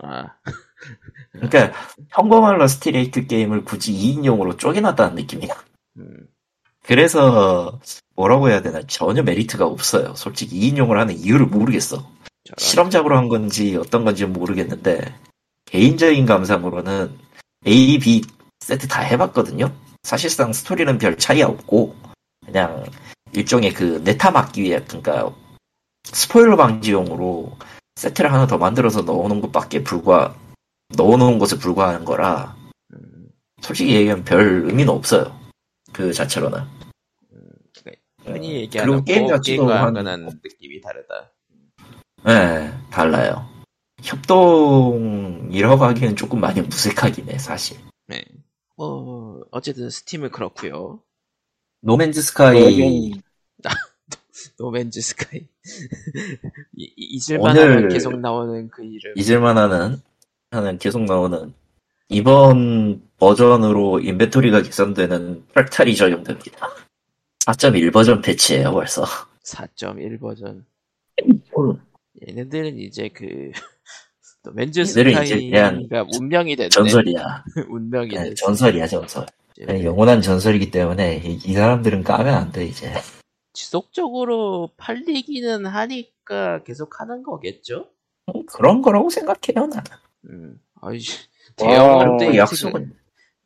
아 0.00 0.26
그러니까 1.32 1.72
평범한 2.10 2.58
Rusty 2.58 2.96
Lake 2.96 3.26
게임을 3.26 3.64
굳이 3.64 3.92
2인용으로 3.92 4.58
쪼개놨다는 4.58 5.14
느낌이야. 5.16 5.54
음, 5.98 6.26
그래서 6.84 7.80
뭐라고 8.16 8.48
해야 8.48 8.62
되나 8.62 8.80
전혀 8.86 9.22
메리트가 9.22 9.66
없어요. 9.66 10.14
솔직히 10.16 10.58
2인용을 10.72 10.96
하는 10.96 11.14
이유를 11.16 11.46
모르겠어. 11.46 12.08
실험작으로 12.56 13.16
한 13.16 13.28
건지 13.28 13.76
어떤 13.76 14.04
건지 14.04 14.24
모르겠는데 14.24 15.14
개인적인 15.66 16.24
감상으로는 16.26 17.16
A, 17.66 17.98
B 17.98 18.22
세트 18.60 18.88
다 18.88 19.02
해봤거든요. 19.02 19.72
사실상 20.02 20.52
스토리는 20.52 20.96
별 20.98 21.16
차이 21.18 21.42
없고 21.42 21.94
그냥 22.46 22.84
일종의 23.32 23.74
그 23.74 24.00
네타 24.04 24.30
막기 24.30 24.62
위해 24.62 24.82
그러니까 24.86 25.34
스포일러 26.04 26.56
방지용으로 26.56 27.56
세트를 27.96 28.32
하나 28.32 28.46
더 28.46 28.56
만들어서 28.56 29.02
넣어놓은 29.02 29.40
것밖에 29.42 29.82
불과 29.84 30.34
넣어놓은 30.96 31.38
것에 31.38 31.58
불과한 31.58 32.04
거라 32.04 32.56
음, 32.94 33.28
솔직히 33.60 33.94
얘기하면 33.96 34.24
별 34.24 34.64
의미는 34.66 34.88
없어요. 34.88 35.38
그 35.92 36.12
자체로는. 36.12 36.60
어, 36.60 36.66
흔히 38.24 38.54
얘기하는 38.56 38.92
그리고 38.92 39.04
게임 39.04 39.28
자체도 39.28 39.42
게임과 39.66 39.82
한- 39.82 39.96
하는 39.96 40.40
느낌이 40.42 40.80
다르다. 40.80 41.32
네, 42.24 42.72
달라요. 42.90 43.46
협동이라고 44.02 45.84
하기에는 45.84 46.16
조금 46.16 46.40
많이 46.40 46.60
무색하긴 46.60 47.30
해, 47.30 47.38
사실. 47.38 47.78
네. 48.06 48.24
뭐 48.76 49.44
어쨌든 49.50 49.90
스팀은 49.90 50.30
그렇고요. 50.30 51.00
노맨즈 51.80 52.22
스카이 52.22 52.62
여긴 52.62 53.22
노맨즈 54.58 55.00
스카이 55.00 55.46
잊을만 56.74 57.56
하면 57.56 57.76
오늘 57.76 57.88
계속 57.88 58.18
나오는 58.18 58.68
그 58.68 58.84
이름. 58.84 59.14
잊을만 59.16 59.58
하는 59.58 60.00
하는 60.50 60.78
계속 60.78 61.02
나오는 61.04 61.52
이번 62.08 63.02
버전으로 63.18 64.00
인벤토리가 64.00 64.62
개선되는 64.62 65.46
프랙탈이 65.52 65.94
적용됩니다. 65.94 66.68
4.1 67.40 67.92
버전 67.92 68.22
패치예요 68.22 68.72
벌써. 68.72 69.04
4.1 69.44 70.20
버전. 70.20 70.64
얘네들은 72.26 72.78
이제 72.78 73.08
그 73.08 73.50
그냥 74.42 75.24
스카이가 75.26 76.06
운명이 76.18 76.56
됐네. 76.56 76.68
전설이야. 76.70 77.44
운명이 77.68 78.08
네, 78.10 78.22
됐어. 78.30 78.34
전설이야 78.46 78.86
전설. 78.86 79.26
네, 79.58 79.84
영원한 79.84 80.22
전설이기 80.22 80.70
때문에 80.70 81.20
이, 81.24 81.32
이 81.44 81.52
사람들은 81.52 82.04
까면 82.04 82.34
안 82.34 82.52
돼 82.52 82.64
이제. 82.66 82.92
지속적으로 83.52 84.70
팔리기는 84.76 85.66
하니까 85.66 86.62
계속 86.62 87.00
하는 87.00 87.22
거겠죠? 87.24 87.88
그런 88.52 88.82
거라고 88.82 89.10
생각해요 89.10 89.66
나는. 89.66 89.82
음. 90.30 90.60
아이 90.80 90.98
와, 91.60 91.66
대형 91.66 91.98
그 91.98 92.04
업데이트가 92.04 92.36
약속은 92.36 92.96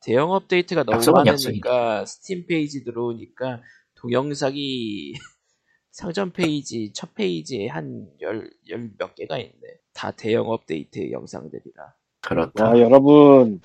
대형 0.02 0.30
업데이트가 0.32 0.82
너무 0.84 0.96
약속은 0.96 1.24
많으니까 1.24 2.04
스팀 2.04 2.46
페이지 2.46 2.84
들어오니까 2.84 3.62
동영상이 3.94 5.14
상점 5.92 6.30
페이지 6.32 6.90
첫 6.92 7.14
페이지에 7.14 7.68
한 7.68 8.08
열 8.20 8.50
열 8.70 8.90
몇 8.98 9.14
개가 9.14 9.38
있네. 9.38 9.52
다 9.92 10.10
대형 10.10 10.48
업데이트 10.50 11.10
영상들이라. 11.10 11.94
그렇다. 12.22 12.64
와 12.70 12.80
여러분 12.80 13.60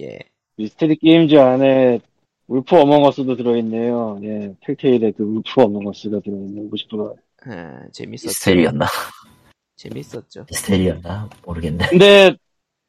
예. 0.00 0.18
mystery 0.56 0.96
games 0.96 1.34
안에 1.38 2.00
Wolf 2.46 2.76
Among 2.76 3.09
Us도 3.09 3.36
들어있네요. 3.36 4.20
예, 4.22 4.54
Telltale의 4.60 5.12
그 5.12 5.22
Wolf 5.24 5.60
Among 5.60 5.93
Us가 5.93 6.20
들어있네요. 6.20 6.68
50%. 6.70 7.16
아, 7.46 7.88
재밌었죠. 7.92 8.28
미스테리였나? 8.28 8.86
재밌었죠. 9.76 10.44
미스테리였나? 10.48 11.30
모르겠네. 11.44 11.86
근데 11.90 12.36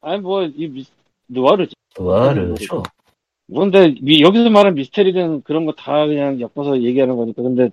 아니 0.02 0.20
뭐 0.20 0.44
이 0.44 0.68
미스 0.68 0.90
누아르지. 1.28 1.74
누아르죠. 1.98 2.82
미- 4.02 4.22
여기서 4.22 4.50
말하는 4.50 4.74
미스테리는 4.76 5.42
그런 5.42 5.66
거 5.66 5.72
다 5.74 6.06
그냥 6.06 6.40
엮어서 6.40 6.80
얘기하는 6.82 7.16
거니까. 7.16 7.42
근데 7.42 7.70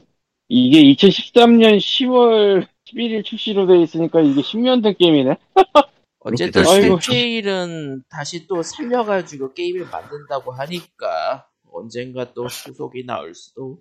이게 0.53 0.83
2013년 0.83 1.77
10월 1.77 2.67
11일 2.85 3.23
출시로 3.23 3.67
돼 3.67 3.81
있으니까 3.81 4.19
이게 4.19 4.41
10년 4.41 4.83
된 4.83 4.93
게임이네. 4.99 5.37
어쨌든. 6.19 6.65
스테일은 6.99 8.03
다시 8.09 8.47
또 8.47 8.61
살려가지고 8.61 9.53
게임을 9.53 9.85
만든다고 9.89 10.51
하니까 10.51 11.47
언젠가 11.71 12.33
또 12.33 12.47
후속이 12.47 13.05
나올 13.05 13.33
수도 13.33 13.79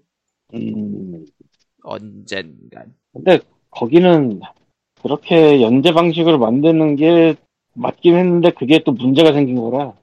음. 0.55 1.27
언젠간. 1.83 2.95
근데 3.15 3.41
거기는 3.71 4.41
그렇게 5.03 5.61
연재 5.61 5.93
방식으로 5.93 6.39
만드는 6.39 6.95
게 6.95 7.35
맞긴 7.75 8.15
했는데 8.15 8.51
그게 8.53 8.85
또 8.85 8.93
문제가 8.93 9.33
생긴 9.33 9.57
거라 9.57 9.95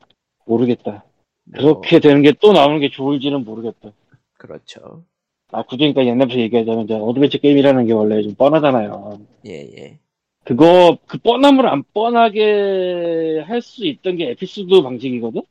모르겠다. 0.45 1.05
뭐, 1.45 1.79
그렇게 1.79 2.01
되는 2.01 2.21
게 2.23 2.33
또 2.41 2.51
나오는 2.51 2.81
게 2.81 2.89
좋을지는 2.89 3.45
모르겠다. 3.45 3.91
그렇죠. 4.37 5.05
아, 5.51 5.63
굳이 5.63 5.77
그러니까 5.93 6.05
옛날부터 6.05 6.39
얘기하자면 6.39 6.83
이제 6.85 6.93
어드벤처 6.95 7.37
게임이라는 7.37 7.85
게 7.85 7.93
원래 7.93 8.21
좀 8.21 8.35
뻔하잖아요. 8.35 9.19
예, 9.45 9.51
예. 9.77 9.99
그거 10.43 10.97
그 11.07 11.17
뻔함을 11.19 11.67
안 11.67 11.83
뻔하게 11.93 13.43
할 13.45 13.61
수 13.61 13.85
있던 13.85 14.17
게 14.17 14.29
에피소드 14.31 14.81
방식이거든. 14.81 15.41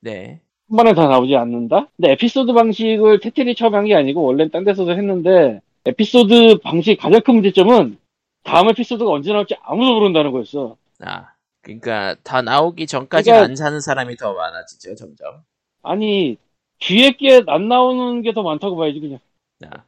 네. 0.00 0.40
한 0.68 0.76
번에 0.76 0.94
다 0.94 1.06
나오지 1.06 1.36
않는다? 1.36 1.88
근데 1.96 2.12
에피소드 2.12 2.52
방식을 2.52 3.20
테테리 3.20 3.54
처음 3.54 3.74
한 3.74 3.84
게 3.84 3.94
아니고 3.94 4.22
원래는 4.22 4.50
딴 4.50 4.64
데서도 4.64 4.92
했는데 4.92 5.60
에피소드 5.84 6.58
방식 6.62 6.96
가장 6.98 7.20
큰 7.22 7.34
문제점은 7.34 7.98
다음 8.44 8.68
에피소드가 8.70 9.10
언제 9.10 9.32
나올지 9.32 9.54
아무도 9.62 9.94
모른다는 9.94 10.32
거였어. 10.32 10.76
아, 11.00 11.28
그러니까 11.62 12.16
다 12.22 12.40
나오기 12.42 12.86
전까지 12.86 13.30
그러니까- 13.30 13.50
안 13.50 13.56
사는 13.56 13.80
사람이 13.80 14.16
더 14.16 14.32
많아지죠, 14.34 14.94
점점. 14.94 15.42
아니 15.82 16.36
뒤에 16.78 17.12
게 17.12 17.42
안 17.46 17.68
나오는 17.68 18.22
게 18.22 18.32
더 18.32 18.42
많다고 18.42 18.76
봐야지 18.76 18.98
그냥. 19.00 19.18
아, 19.70 19.84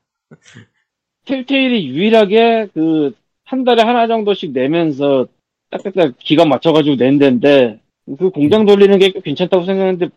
텔테일이 1.25 1.89
유일하게 1.89 2.69
그 2.75 3.25
한 3.45 3.65
달에 3.65 3.83
하나 3.83 4.07
정도씩 4.07 4.53
내면서 4.53 5.27
딱딱딱 5.71 6.15
기간 6.19 6.49
맞춰가지고 6.49 6.97
낸 6.97 7.19
데인데 7.19 7.81
그 8.19 8.31
공장 8.31 8.65
돌리는 8.65 8.99
게꽤 8.99 9.21
괜찮다고 9.21 9.65
생각했는데 9.65 10.09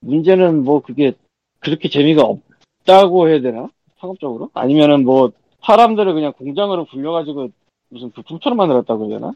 문제는 0.00 0.64
뭐 0.64 0.80
그게 0.80 1.12
그렇게 1.60 1.88
재미가 1.88 2.22
없, 2.22 2.40
있다고 2.82 3.28
해야 3.28 3.40
되나? 3.40 3.68
상업적으로? 3.98 4.50
아니면은 4.54 5.04
뭐 5.04 5.30
사람들을 5.64 6.12
그냥 6.12 6.32
공장으로 6.32 6.86
불려가지고 6.86 7.50
무슨 7.88 8.10
부품처럼 8.10 8.56
만들었다고 8.56 9.04
해야 9.08 9.18
되나? 9.18 9.32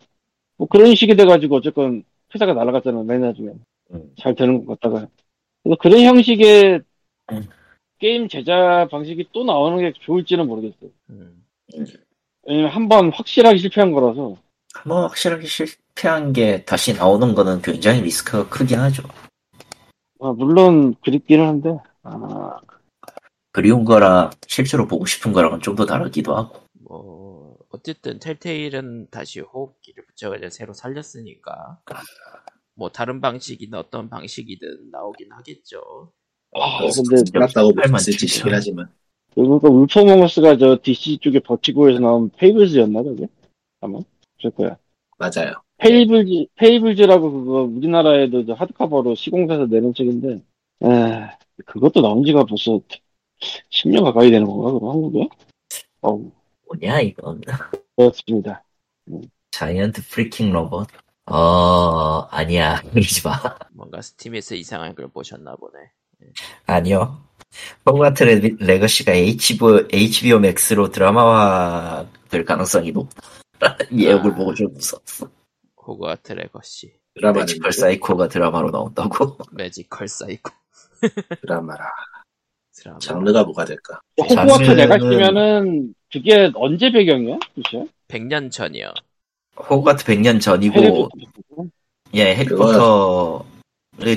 뭐 0.57 0.67
그런 0.67 0.95
식이 0.95 1.15
돼가지고 1.15 1.57
어쨌건 1.57 2.03
회사가 2.35 2.53
날아갔잖아 2.55 3.03
맨 3.05 3.21
나중에 3.21 3.51
음. 3.93 4.13
잘 4.19 4.35
되는 4.35 4.65
것 4.65 4.81
같다가 4.81 5.07
그래서 5.63 5.77
그런 5.79 6.01
형식의 6.01 6.81
음. 7.33 7.49
게임 7.99 8.29
제작 8.29 8.89
방식이 8.91 9.29
또 9.33 9.45
나오는 9.45 9.79
게 9.79 9.93
좋을지는 10.01 10.47
모르겠어요. 10.47 10.91
음. 11.11 11.45
왜냐면 12.47 12.71
한번 12.71 13.13
확실하게 13.13 13.59
실패한 13.59 13.93
거라서 13.93 14.37
뭐 14.85 15.03
확실하게 15.07 15.47
실패한 15.47 16.33
게 16.33 16.65
다시 16.65 16.93
나오는 16.95 17.35
거는 17.35 17.63
굉장히 17.63 18.03
리스크가 18.03 18.49
크긴 18.49 18.79
하죠. 18.81 19.03
아, 20.21 20.33
물론 20.33 20.95
그립기는 21.05 21.45
한데 21.47 21.77
아, 22.03 22.57
그리운 23.53 23.85
거랑 23.85 24.31
실제로 24.47 24.87
보고 24.87 25.07
싶은 25.07 25.33
거랑은 25.33 25.61
좀 25.61 25.77
더 25.77 25.87
다르기도 25.87 26.37
하고. 26.37 26.61
뭐 26.89 27.57
어쨌든 27.71 28.19
텔테일은 28.19 29.09
다시 29.11 29.41
호흡기를 29.41 30.05
붙여가지고 30.07 30.51
새로 30.51 30.73
살렸으니까 30.73 31.81
뭐 32.75 32.91
다른 32.91 33.21
방식이든 33.21 33.79
어떤 33.79 34.09
방식이든 34.11 34.91
나오긴 34.93 35.33
하겠죠. 35.33 36.13
아, 36.61 36.81
뭐, 36.81 36.91
근데 36.91 37.31
끝났다고 37.31 37.73
볼수 37.75 37.91
8만 37.91 38.01
있을 38.01 38.13
짓이긴 38.19 38.53
7천. 38.53 38.55
하지만 38.55 38.89
그러니까 39.35 39.69
Wolf 39.69 39.96
Among 39.96 40.30
Us가 40.30 40.57
저 40.57 40.79
DC 40.83 41.19
쪽에 41.19 41.41
Vertigo에서 41.41 42.01
나온 42.01 42.31
Fables였나 42.31 43.03
그게? 43.03 43.29
아마 43.81 43.99
그럴 44.39 44.51
거야. 44.53 44.77
맞아요. 45.19 45.53
Fables 45.79 46.47
Fables라고 46.57 47.31
그거 47.33 47.63
우리나라에도 47.63 48.47
저 48.47 48.55
하드커버로 48.55 49.15
시공사에서 49.15 49.67
내는 49.67 49.93
책인데, 49.93 50.43
에 50.85 51.31
그것도 51.67 52.01
나온 52.01 52.25
지가 52.25 52.45
벌써 52.45 52.81
10년 53.71 54.05
가까이 54.05 54.31
되는 54.31 54.47
건가 54.47 54.73
그럼 54.73 54.91
한국에? 54.91 55.29
어 56.01 56.19
뭐냐 56.67 57.01
이건. 57.03 57.43
그렇습니다. 57.97 58.65
Giant 59.51 60.03
freaking 60.09 60.53
robot. 60.53 60.89
어 61.27 62.21
아니야 62.31 62.81
그러지 62.93 63.27
마. 63.27 63.33
뭔가 63.73 64.01
Steam에서 64.01 64.55
이상한 64.55 64.95
걸 64.95 65.09
보셨나 65.09 65.57
보네. 65.57 65.75
아니요. 66.67 67.23
호그와트 67.87 68.25
레- 68.25 68.57
레거시가 68.59 69.13
HBO, 69.13 69.87
HBO 69.93 70.37
Max로 70.39 70.91
드라마화 70.91 72.07
될 72.29 72.45
가능성이 72.45 72.93
높다. 72.93 73.23
예고를 73.97 74.35
보고 74.37 74.55
좀 74.55 74.73
무서웠어. 74.75 75.31
호그와트 75.87 76.33
레거시, 76.33 76.93
드라마는 77.15 77.43
magical 77.43 77.73
psycho가 77.73 78.29
드라마로 78.29 78.71
나온다고? 78.71 79.39
magical 79.53 80.09
psycho 80.09 80.51
드라마라. 81.43 81.87
드라마. 82.75 82.99
장르가 82.99 83.45
뭐가 83.45 83.65
될까? 83.65 84.01
호그와트 84.21 84.65
장르는- 84.65 84.77
내가 84.77 84.99
쓰면은 84.99 85.95
그게 86.13 86.51
언제 86.55 86.91
배경이야? 86.91 87.39
그치? 87.55 87.89
100년 88.09 88.51
전이요. 88.51 88.93
호그와트 89.57 90.05
100년 90.05 90.41
전이고, 90.41 90.75
해리포터. 90.79 91.09
예, 92.15 92.35
해리포터의 92.37 93.43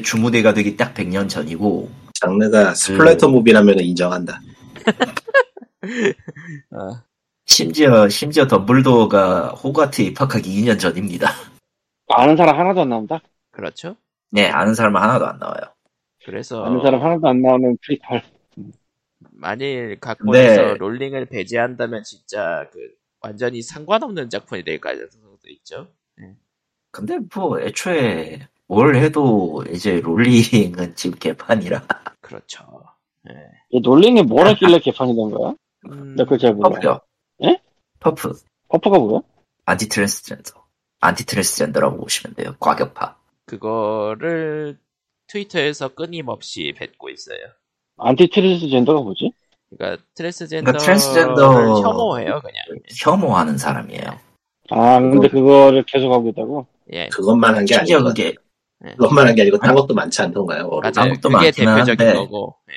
주무대가 0.03 0.53
되기 0.53 0.75
딱 0.75 0.93
100년 0.93 1.30
전이고, 1.30 1.89
장르가 2.19 2.73
splatter 2.75 3.30
movie라면 3.30 3.80
인정한다. 3.80 4.41
아, 6.71 7.03
심지어, 7.45 8.09
심지어 8.09 8.47
덤블도어가 8.47 9.49
호그와트에 9.49 10.05
입학하기 10.05 10.49
2년 10.61 10.80
전입니다. 10.80 11.30
아는 12.09 12.36
사람 12.36 12.59
하나도 12.59 12.82
안 12.82 12.89
나온다? 12.89 13.21
그렇죠. 13.51 13.95
네, 14.32 14.47
아는 14.49 14.73
사람은 14.73 14.99
하나도 15.01 15.25
안 15.27 15.39
나와요. 15.39 15.61
그래서 16.25 16.63
아는 16.63 16.82
사람 16.84 17.01
하나도 17.01 17.27
안 17.27 17.41
나오는 17.41 17.77
프리퀄. 17.86 18.21
만일 19.32 19.99
각본에서 19.99 20.61
네. 20.61 20.73
롤링을 20.75 21.25
배제한다면 21.27 22.03
진짜 22.03 22.67
그 22.71 22.80
완전히 23.21 23.61
상관없는 23.61 24.30
작품이 24.30 24.63
될 24.63 24.80
가능성도 24.80 25.49
있죠. 25.49 25.88
근데 26.91 27.19
뭐, 27.34 27.59
애초에 27.59 28.47
뭘 28.70 28.95
해도 28.95 29.63
이제 29.74 29.99
롤링은 29.99 30.93
지금 30.95 31.17
개판이라. 31.20 31.86
그렇죠. 32.22 32.63
예. 33.30 33.34
이 33.72 33.82
롤링이 33.82 34.24
뭘 34.24 34.47
했길래 34.47 34.80
개판이 34.80 35.15
된 35.15 35.32
거야? 35.32 35.53
음, 35.89 36.15
나 36.15 36.24
그걸 36.24 36.38
잘 36.38 36.53
몰라. 36.53 36.70
퍼프요. 36.70 36.99
예? 37.45 37.59
퍼프. 37.99 38.32
퍼프가 38.70 38.99
뭐야? 38.99 39.22
안티 39.65 39.89
트랜스젠더. 39.89 40.63
안티 41.01 41.26
트랜스젠더라고 41.26 41.97
보시면 41.97 42.36
돼요. 42.36 42.55
과격파. 42.59 43.17
그거를 43.45 44.78
트위터에서 45.28 45.89
끊임없이 45.89 46.74
뱉고 46.78 47.09
있어요. 47.09 47.39
안티 47.97 48.30
트랜스젠더가 48.30 49.01
뭐지? 49.01 49.32
그러니까 49.76 50.03
트랜스젠더를 50.13 50.80
그러니까 50.80 50.93
트랜스젠더- 50.93 51.84
혐오해요, 51.84 52.41
그냥. 52.41 52.63
혐오하는 53.03 53.57
사람이에요. 53.57 54.20
아, 54.72 54.99
근데 54.99 55.28
그거를 55.28 55.84
계속 55.88 56.11
하고 56.13 56.30
있다고? 56.30 56.67
예, 56.93 57.07
그것만 57.09 57.55
한 57.55 57.65
게 57.65 57.76
아니고 57.76 58.03
그게 58.03 58.36
그것만 58.97 59.27
한 59.27 59.36
게 59.36 59.41
아니고 59.43 59.57
딴 59.59 59.75
것도 59.75 59.93
많지 59.93 60.21
않던가요? 60.21 60.67
어른. 60.67 60.91
맞아요. 60.95 61.11
아무것도 61.11 61.30
그게 61.30 61.47
많기는 61.47 61.73
대표적인 61.75 62.07
한데. 62.07 62.13
거고. 62.13 62.57
예. 62.69 62.73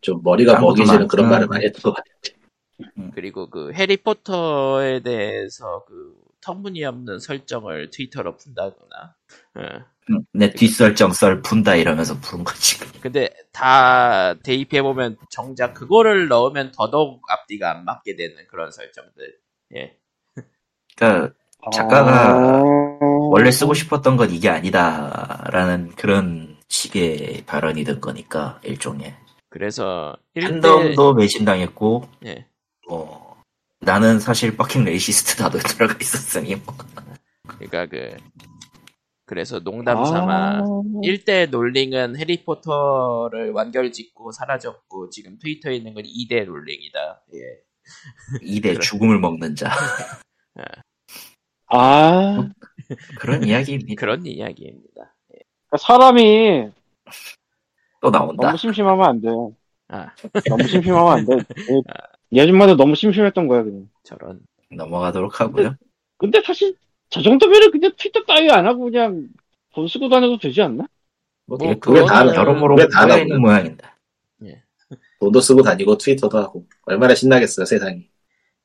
좀 0.00 0.20
머리가 0.22 0.54
딴 0.54 0.62
것도 0.62 0.84
먹이지는 0.84 1.08
그런 1.08 1.28
말을. 1.28 1.46
많이 1.48 1.64
했던 1.66 1.82
것 1.82 1.94
같아요. 1.94 2.12
그리고 3.14 3.48
그 3.50 3.72
해리포터에 3.72 5.00
대해서 5.00 5.84
그 5.86 6.14
터무니없는 6.40 7.18
설정을 7.20 7.90
트위터로 7.90 8.36
푼다거나. 8.36 9.14
예. 9.60 9.84
음, 10.10 10.20
내 10.34 10.50
뒷설정 10.50 11.12
썰 11.12 11.40
푼다 11.42 11.76
이러면서 11.76 12.20
부른 12.20 12.44
거지. 12.44 12.78
근데 13.00 13.30
다 13.52 14.34
대입해보면 14.42 15.16
정작 15.30 15.72
그거를 15.74 16.28
넣으면 16.28 16.72
더더욱 16.72 17.22
앞뒤가 17.30 17.70
안 17.70 17.84
맞게 17.86 18.16
되는 18.16 18.36
그런 18.48 18.70
설정들. 18.70 19.34
예. 19.76 19.96
그러니까 20.96 21.34
작가가 21.72 22.60
아... 22.60 22.62
원래 23.30 23.50
쓰고 23.50 23.74
싶었던 23.74 24.16
건 24.16 24.30
이게 24.30 24.48
아니다라는 24.48 25.92
그런 25.96 26.56
식의 26.68 27.44
발언이 27.46 27.84
든 27.84 28.00
거니까 28.00 28.60
일종의 28.64 29.14
그래서 29.48 30.16
1대, 30.36 30.62
팬덤도 30.62 31.14
매진당했고 31.14 32.08
예. 32.26 32.46
뭐 32.88 33.36
나는 33.80 34.18
사실 34.18 34.56
fucking 34.56 34.84
racist다도 34.84 35.58
들어가 35.58 35.94
있었으니 36.00 36.56
뭐. 36.56 36.74
그러니까 37.46 37.86
그 37.86 38.16
그래서 39.26 39.60
농담 39.60 40.04
삼아 40.04 40.62
1대 41.02 41.50
롤링은 41.50 42.16
해리포터를 42.18 43.52
완결 43.52 43.92
짓고 43.92 44.32
사라졌고 44.32 45.10
지금 45.10 45.38
트위터에 45.38 45.76
있는 45.76 45.94
건 45.94 46.04
2대 46.04 46.44
롤링이다. 46.44 47.22
예. 47.34 47.38
2대 48.42 48.80
죽음을 48.82 49.18
먹는 49.18 49.54
자 49.54 49.70
아, 51.68 52.50
그런 53.18 53.42
이야기입니다. 53.48 54.00
그런 54.00 54.26
이야기입니다. 54.26 55.14
그러니까 55.28 55.76
사람이 55.78 56.70
또 58.00 58.10
나온다. 58.10 58.46
너무 58.46 58.56
심심하면 58.58 59.04
안 59.06 59.20
돼. 59.20 59.28
아, 59.88 60.10
너무 60.48 60.66
심심하면 60.66 61.12
안 61.12 61.26
돼. 61.26 61.34
이- 61.70 61.82
이 62.30 62.40
아줌마도 62.40 62.76
너무 62.76 62.94
심심했던 62.94 63.46
거야, 63.48 63.62
그냥. 63.62 63.88
저런. 64.02 64.40
넘어가도록 64.70 65.40
하고요. 65.40 65.76
근데 66.16 66.42
사실 66.44 66.74
저 67.10 67.22
정도면은 67.22 67.70
그냥 67.70 67.92
트위터 67.96 68.24
따위 68.24 68.50
안 68.50 68.66
하고 68.66 68.84
그냥 68.84 69.28
돈 69.74 69.86
쓰고 69.86 70.08
다녀도 70.08 70.38
되지 70.38 70.62
않나? 70.62 70.86
뭐, 71.46 71.58
뭐 71.58 71.74
그게 71.78 72.00
다 72.00 72.06
그거는 72.24 72.34
여러모로 72.34 72.76
그게 72.76 72.88
다 72.88 73.06
나오는 73.06 73.40
모양인데. 73.40 73.84
돈도 75.20 75.40
쓰고 75.40 75.62
다니고 75.62 75.96
트위터도 75.96 76.36
하고 76.38 76.66
얼마나 76.82 77.14
신나겠어요 77.14 77.64
세상이. 77.64 78.08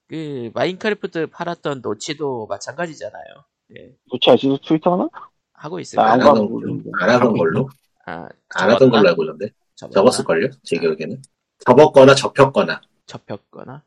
그 0.07 0.51
마인크래프트 0.53 1.27
팔았던 1.27 1.81
노치도 1.81 2.47
마찬가지잖아요. 2.47 3.23
예. 3.77 3.95
도대체 4.09 4.31
아직도 4.31 4.57
트위터 4.65 4.93
하나? 4.93 5.09
하고 5.53 5.79
있어요. 5.79 6.01
아, 6.01 6.13
안안 6.13 6.27
하던 6.27 6.49
걸로. 6.49 6.81
안 7.01 7.09
하던 7.09 7.33
걸로 7.37 7.69
아, 8.05 8.27
안 8.55 8.69
하던? 8.71 8.89
걸로 8.89 9.09
알고 9.09 9.23
있는데 9.23 9.49
접었나? 9.75 9.93
접었을걸요 9.93 10.49
제 10.63 10.77
기억에는 10.79 11.21
접었거나 11.65 12.15
접혔거나 12.15 12.81
접혔거나. 13.05 13.83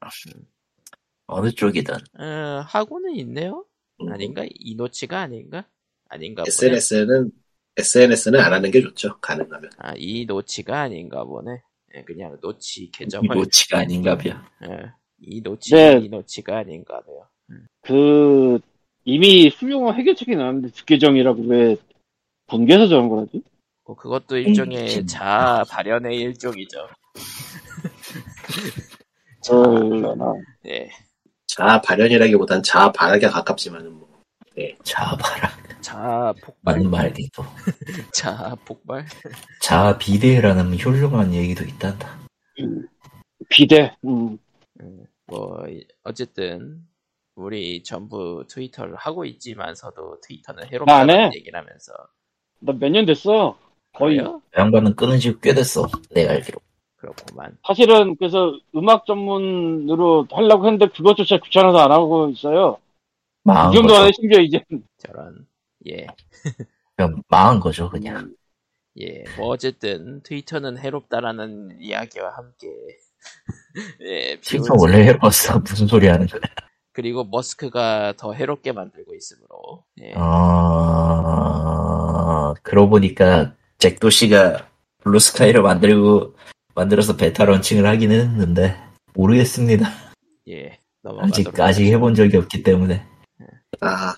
어느 1.26 1.50
쪽이든 1.50 1.94
어, 2.18 2.62
하고는 2.66 3.14
있네요. 3.16 3.64
음, 4.02 4.12
아닌가? 4.12 4.44
이노치가 4.50 5.20
아닌가? 5.20 5.64
아닌가 6.08 6.42
보네. 6.42 6.48
SNS는 6.48 7.30
SNS는 7.78 8.40
안 8.40 8.52
하는 8.52 8.70
게 8.70 8.82
좋죠 8.82 9.18
가능하면. 9.20 9.70
아, 9.78 9.94
이 9.96 10.26
노치가 10.26 10.80
아닌가 10.82 11.24
보네. 11.24 11.62
예, 11.94 12.02
그냥 12.04 12.36
노치 12.42 12.84
이 12.84 12.90
계정을. 12.90 13.34
노치가 13.34 13.78
아닌가 13.78 14.16
봐요. 14.18 14.34
예, 14.64 14.92
이 15.20 15.40
노치, 15.40 15.74
네. 15.74 15.98
이 16.02 16.08
노치가 16.08 16.58
아닌가 16.58 17.00
봐요. 17.00 17.26
그, 17.82 18.58
이미 19.04 19.48
훌륭한 19.48 19.96
해결책이 19.96 20.36
나왔는데 20.36 20.70
뒷계정이라고 20.70 21.42
왜 21.44 21.76
분개해서 22.46 22.88
저런 22.88 23.08
거라지? 23.08 23.42
뭐 23.84 23.96
그것도 23.96 24.36
일종의 24.36 24.98
음. 24.98 25.06
자아 25.06 25.64
발현의 25.64 26.16
일종이죠. 26.16 26.88
저러나. 29.42 30.34
예, 30.66 30.88
자아 31.46 31.80
발현이라기보단 31.80 32.62
자아 32.62 32.92
발악에 32.92 33.26
가깝지만은 33.26 33.92
뭐자 33.92 35.16
봐라. 35.16 35.50
자아 35.80 36.32
폭발, 36.34 36.76
맞는 36.76 36.90
말이고. 36.90 37.44
자아 38.14 38.54
폭발. 38.64 39.04
자 39.60 39.98
비대라는 39.98 40.74
훌륭한 40.74 41.34
얘기도 41.34 41.64
있단다. 41.64 42.20
비대. 43.48 43.96
음. 44.04 44.38
음, 44.80 45.04
뭐 45.26 45.66
어쨌든 46.04 46.86
우리 47.34 47.82
전부 47.82 48.44
트위터를 48.48 48.94
하고 48.96 49.24
있지만서도 49.24 50.20
트위터는 50.20 50.66
해롭다는 50.68 51.14
해. 51.14 51.30
얘기를 51.34 51.58
하면서 51.58 51.92
나 52.60 52.72
몇 52.74 52.90
년 52.90 53.06
됐어. 53.06 53.58
거의. 53.94 54.18
양반은 54.56 54.94
끊은 54.96 55.18
지 55.18 55.38
꽤 55.40 55.54
됐어. 55.54 55.88
내가 56.10 56.32
알기로. 56.32 56.58
그렇구만. 56.96 57.58
사실은 57.66 58.16
그래서 58.16 58.58
음악 58.76 59.06
전문으로 59.06 60.28
하려고 60.30 60.66
했는데 60.66 60.86
그것조차 60.88 61.38
귀찮아서 61.38 61.78
안 61.78 61.90
하고 61.92 62.28
있어요. 62.28 62.78
망한 63.44 63.72
이 63.72 63.74
정도 63.74 63.94
거죠. 63.94 64.02
안에 64.02 64.12
심지어 64.14 64.40
이제 64.40 64.64
저런 64.98 65.46
예. 65.88 66.06
그냥 66.96 67.22
망한 67.28 67.60
거죠, 67.60 67.90
그냥. 67.90 68.34
예, 69.00 69.24
뭐 69.36 69.48
어쨌든 69.48 70.22
트위터는 70.22 70.78
해롭다라는 70.78 71.78
이야기와 71.80 72.36
함께 72.36 72.68
예, 74.02 74.38
트위터. 74.40 74.74
원래 74.78 75.04
해봤어. 75.08 75.58
무슨 75.60 75.86
소리 75.86 76.06
하는 76.08 76.26
거야. 76.26 76.40
그리고 76.92 77.24
머스크가 77.24 78.14
더 78.16 78.32
해롭게 78.32 78.72
만들고 78.72 79.14
있으므로 79.14 79.84
예. 80.02 80.12
아, 81.14 82.54
그러고 82.62 82.90
보니까 82.90 83.54
잭 83.78 84.10
도시가 84.10 84.68
블루스카이를 85.02 85.62
만들고 85.62 86.34
만들어서 86.74 87.16
베타 87.16 87.44
런칭을 87.44 87.86
하긴 87.86 88.12
했는데 88.12 88.76
모르겠습니다. 89.14 89.88
예, 90.48 90.78
아직 91.20 91.58
아직 91.60 91.86
해본 91.92 92.14
적이 92.14 92.36
없기 92.38 92.62
때문에 92.62 93.06
아, 93.80 94.14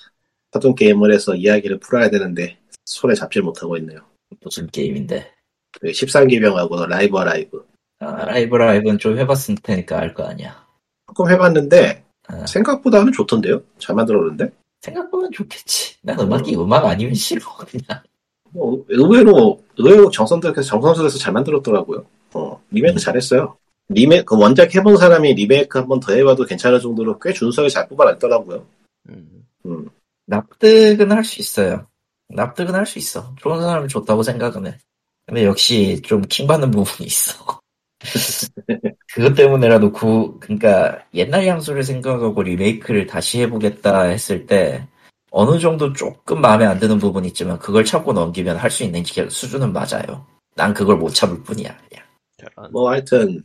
하던 0.52 0.74
게임을 0.74 1.12
해서 1.12 1.34
이야기를 1.34 1.78
풀어야 1.80 2.10
되는데 2.10 2.58
손에 2.84 3.14
잡질 3.14 3.42
못하고 3.42 3.76
있네요. 3.78 4.00
무슨 4.42 4.66
게임인데. 4.68 5.32
그 5.80 5.88
13기병하고 5.88 6.86
라이브 6.88 7.16
라이브. 7.18 7.66
아, 8.00 8.24
라이브 8.26 8.56
라이브는 8.56 8.98
좀 8.98 9.18
해봤을 9.18 9.56
테니까 9.62 9.98
알 9.98 10.14
거 10.14 10.24
아니야. 10.24 10.64
조금 11.08 11.30
해봤는데 11.30 12.03
아, 12.03 12.03
생각보다는 12.46 13.12
좋던데요? 13.12 13.62
잘 13.78 13.94
만들었는데? 13.96 14.50
생각보면 14.82 15.30
좋겠지. 15.32 15.96
난 16.02 16.18
음악이 16.20 16.56
음 16.56 16.72
악 16.72 16.84
아니면 16.86 17.14
싫어 17.14 17.40
그냥. 17.56 18.02
뭐, 18.50 18.84
의외로 18.88 19.60
의외로 19.76 20.10
정성들에서 20.10 20.62
정성스레서 20.62 21.18
잘 21.18 21.32
만들었더라고요. 21.32 22.04
어, 22.34 22.62
리메이크 22.70 22.96
음. 22.96 22.98
잘했어요. 22.98 23.56
리메 23.88 24.22
그 24.24 24.36
원작 24.38 24.74
해본 24.74 24.96
사람이 24.96 25.34
리메이크 25.34 25.78
한 25.78 25.88
번 25.88 26.00
더 26.00 26.12
해봐도 26.14 26.44
괜찮을 26.44 26.80
정도로 26.80 27.18
꽤 27.18 27.32
준수하게 27.32 27.68
잘 27.68 27.88
뽑아냈더라고요. 27.88 28.64
음, 29.10 29.44
음. 29.66 29.88
납득은 30.26 31.10
할 31.12 31.24
수 31.24 31.40
있어요. 31.40 31.86
납득은 32.28 32.74
할 32.74 32.86
수 32.86 32.98
있어. 32.98 33.34
좋은 33.36 33.60
사람은 33.60 33.88
좋다고 33.88 34.22
생각은 34.22 34.66
해. 34.66 34.78
근데 35.26 35.44
역시 35.44 36.00
좀 36.02 36.22
킹받는 36.22 36.70
부분이 36.70 37.06
있어. 37.06 37.60
그것 39.14 39.34
때문에라도 39.34 39.92
구, 39.92 40.38
그니까 40.40 40.98
옛날 41.14 41.46
향수를 41.46 41.84
생각하고 41.84 42.42
리메이크를 42.42 43.06
다시 43.06 43.40
해보겠다 43.42 44.02
했을 44.02 44.44
때 44.46 44.86
어느 45.30 45.58
정도 45.60 45.92
조금 45.92 46.40
마음에 46.40 46.64
안 46.64 46.78
드는 46.80 46.98
부분이 46.98 47.28
있지만 47.28 47.58
그걸 47.58 47.84
참고 47.84 48.12
넘기면 48.12 48.56
할 48.56 48.70
수 48.70 48.82
있는 48.82 49.02
기- 49.04 49.28
수준은 49.30 49.72
맞아요. 49.72 50.26
난 50.56 50.74
그걸 50.74 50.96
못 50.96 51.10
참을 51.10 51.42
뿐이야. 51.44 51.76
그냥. 51.88 52.70
뭐 52.72 52.90
하여튼 52.90 53.40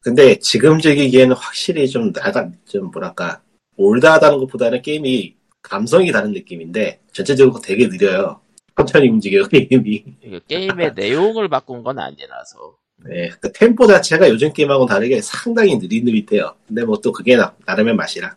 근데 0.00 0.38
지금 0.38 0.78
즐기기에는 0.78 1.34
확실히 1.34 1.88
좀 1.88 2.12
나가 2.12 2.48
좀 2.66 2.90
뭐랄까 2.92 3.42
올드하다는 3.76 4.38
것보다는 4.38 4.82
게임이 4.82 5.34
감성이 5.62 6.12
다른 6.12 6.32
느낌인데 6.32 7.00
전체적으로 7.12 7.60
되게 7.60 7.88
느려요. 7.88 8.40
천천히 8.76 9.08
움직여요 9.08 9.46
게임이. 9.50 10.04
게임의 10.46 10.94
내용을 10.94 11.48
바꾼 11.48 11.82
건 11.82 11.98
아니라서 11.98 12.76
네, 13.04 13.30
그 13.40 13.52
템포 13.52 13.86
자체가 13.86 14.28
요즘 14.28 14.52
게임하고는 14.52 14.88
다르게 14.88 15.20
상당히 15.22 15.76
느릿느릿해요. 15.76 16.54
근데 16.66 16.84
뭐 16.84 16.96
또 17.00 17.12
그게 17.12 17.36
나, 17.36 17.54
나름의 17.66 17.94
맛이라. 17.94 18.34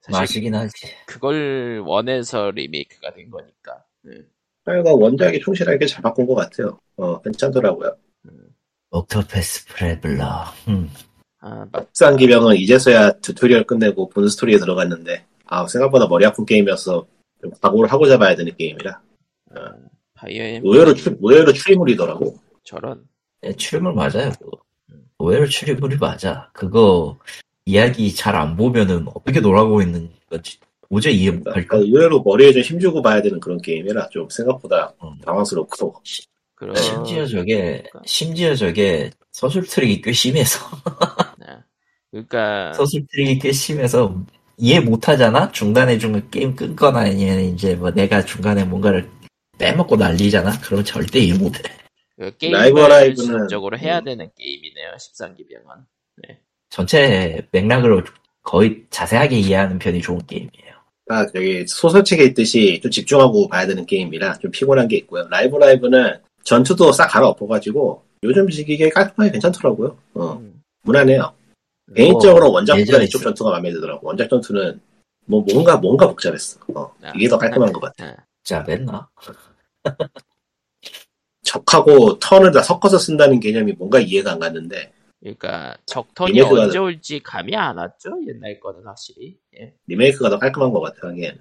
사실 0.00 0.20
맛이긴 0.20 0.54
하지. 0.54 0.72
그걸 1.06 1.82
원해서 1.84 2.50
리메이크가 2.50 3.12
된 3.14 3.30
거니까. 3.30 3.84
음, 4.06 4.26
하여간 4.64 4.94
원작이 4.94 5.40
충실하게 5.40 5.86
잘 5.86 6.02
바꾼 6.02 6.26
것 6.26 6.34
같아요. 6.34 6.78
어, 6.96 7.20
괜찮더라고요. 7.20 7.96
음. 8.26 8.54
옥토패스 8.90 9.66
트래블러. 9.66 10.44
음. 10.68 10.90
아, 11.40 11.66
맞, 11.72 11.88
13기병은 11.88 12.56
이제서야 12.56 13.12
튜토리얼 13.20 13.64
끝내고 13.64 14.08
본 14.10 14.28
스토리에 14.28 14.58
들어갔는데 14.58 15.24
아 15.46 15.66
생각보다 15.66 16.06
머리 16.06 16.24
아픈 16.26 16.44
게임이어서 16.44 17.06
좀 17.40 17.50
각오를 17.60 17.90
하고 17.90 18.06
잡아야 18.06 18.36
되는 18.36 18.54
게임이라 18.56 19.00
음, 19.52 19.88
파이어 20.14 20.42
엠 20.44 20.62
의외로 20.64 20.94
추, 20.94 21.16
의외로 21.22 21.52
추리물이더라고. 21.52 22.38
저런 22.64 23.04
네, 23.42 23.52
추리물 23.54 23.94
맞아요, 23.94 24.32
그거. 24.38 24.58
의외로 25.18 25.46
추리물이 25.46 25.96
맞아. 25.98 26.50
그거 26.52 27.18
이야기 27.66 28.14
잘 28.14 28.34
안 28.36 28.56
보면은 28.56 29.06
어떻게 29.14 29.40
놀아고 29.40 29.82
있는 29.82 30.10
건지 30.30 30.58
도저히 30.90 31.16
이해 31.20 31.30
그러니까 31.30 31.50
못할까? 31.50 31.76
의외로 31.78 32.22
머리에 32.22 32.52
좀 32.52 32.62
힘주고 32.62 33.02
봐야 33.02 33.22
되는 33.22 33.38
그런 33.40 33.58
게임이라 33.60 34.08
좀 34.10 34.28
생각보다 34.28 34.92
음. 35.02 35.18
당황스럽고 35.24 35.94
그런 36.54 36.74
심지어 36.76 37.26
저게 37.26 37.84
심지어 38.04 38.54
저게 38.54 39.10
서술 39.32 39.66
트릭이 39.66 40.00
꽤 40.02 40.12
심해서 40.12 40.58
네. 41.38 41.46
그러니까 42.10 42.72
서술 42.74 43.06
트릭이 43.10 43.38
꽤 43.38 43.52
심해서 43.52 44.14
이해 44.58 44.80
못하잖아. 44.80 45.50
중간에 45.52 45.96
중 45.98 46.20
게임 46.30 46.54
끊거나 46.54 47.00
아니면 47.00 47.40
이제 47.40 47.74
뭐 47.76 47.90
내가 47.90 48.24
중간에 48.24 48.64
뭔가를 48.64 49.08
빼먹고 49.58 49.96
난리잖아. 49.96 50.60
그럼 50.60 50.84
절대 50.84 51.18
이해 51.20 51.38
못해. 51.38 51.62
그 52.20 52.24
라이브 52.24 52.76
게임을 52.76 52.88
라이브는- 52.90 53.16
지속적으로 53.16 53.78
해야 53.78 53.98
음. 54.00 54.04
되는 54.04 54.30
게임이네요. 54.36 54.90
13기병은. 54.98 55.84
전체 56.68 57.46
맥락으로 57.50 58.02
거의 58.42 58.84
자세하게 58.90 59.38
이해하는 59.38 59.78
편이 59.78 60.02
좋은 60.02 60.24
게임이에요. 60.26 60.74
아, 61.08 61.26
여기 61.34 61.66
소설책에 61.66 62.22
있듯이 62.26 62.78
좀 62.82 62.90
집중하고 62.90 63.48
봐야 63.48 63.66
되는 63.66 63.84
게임이라 63.86 64.34
좀 64.34 64.50
피곤한 64.50 64.86
게 64.88 64.96
있고요. 64.98 65.26
라이브 65.30 65.56
라이브는 65.56 66.20
전투도 66.44 66.92
싹 66.92 67.08
갈아엎어가지고 67.08 68.04
요즘 68.22 68.48
시기에 68.50 68.90
깔끔하게 68.90 69.32
괜찮더라고요. 69.32 69.98
어, 70.14 70.32
음. 70.34 70.62
무난해요. 70.82 71.32
개인적으로 71.96 72.46
뭐, 72.46 72.54
원작보다 72.56 72.80
예전에 72.80 73.04
이쪽 73.06 73.18
있- 73.20 73.24
전투가 73.24 73.50
마음에 73.50 73.72
들더라고. 73.72 74.06
원작 74.06 74.28
전투는 74.28 74.78
뭐 75.26 75.44
뭔가 75.52 75.76
뭔가 75.78 76.06
복잡했어. 76.06 76.60
어, 76.74 76.92
아. 77.02 77.12
이게 77.16 77.26
더 77.28 77.36
깔끔한 77.38 77.72
것 77.72 77.80
같아. 77.80 78.04
아, 78.06 78.16
진짜 78.44 78.62
맨나 78.66 79.08
적하고 81.50 82.16
턴을 82.20 82.52
다 82.52 82.62
섞어서 82.62 82.96
쓴다는 82.98 83.40
개념이 83.40 83.72
뭔가 83.72 83.98
이해가 83.98 84.32
안 84.32 84.38
갔는데 84.38 84.92
그러니까 85.20 85.74
적턴이 85.86 86.32
리메이크가- 86.40 86.58
언제 86.60 86.78
올지 86.78 87.20
감이 87.20 87.54
안 87.56 87.76
왔죠. 87.76 88.10
옛날 88.28 88.58
거는 88.60 88.80
확실히. 88.86 89.36
예. 89.60 89.74
리메이크가 89.88 90.30
더 90.30 90.38
깔끔한 90.38 90.70
것 90.70 90.80
같아. 90.80 91.08
하기엔. 91.08 91.36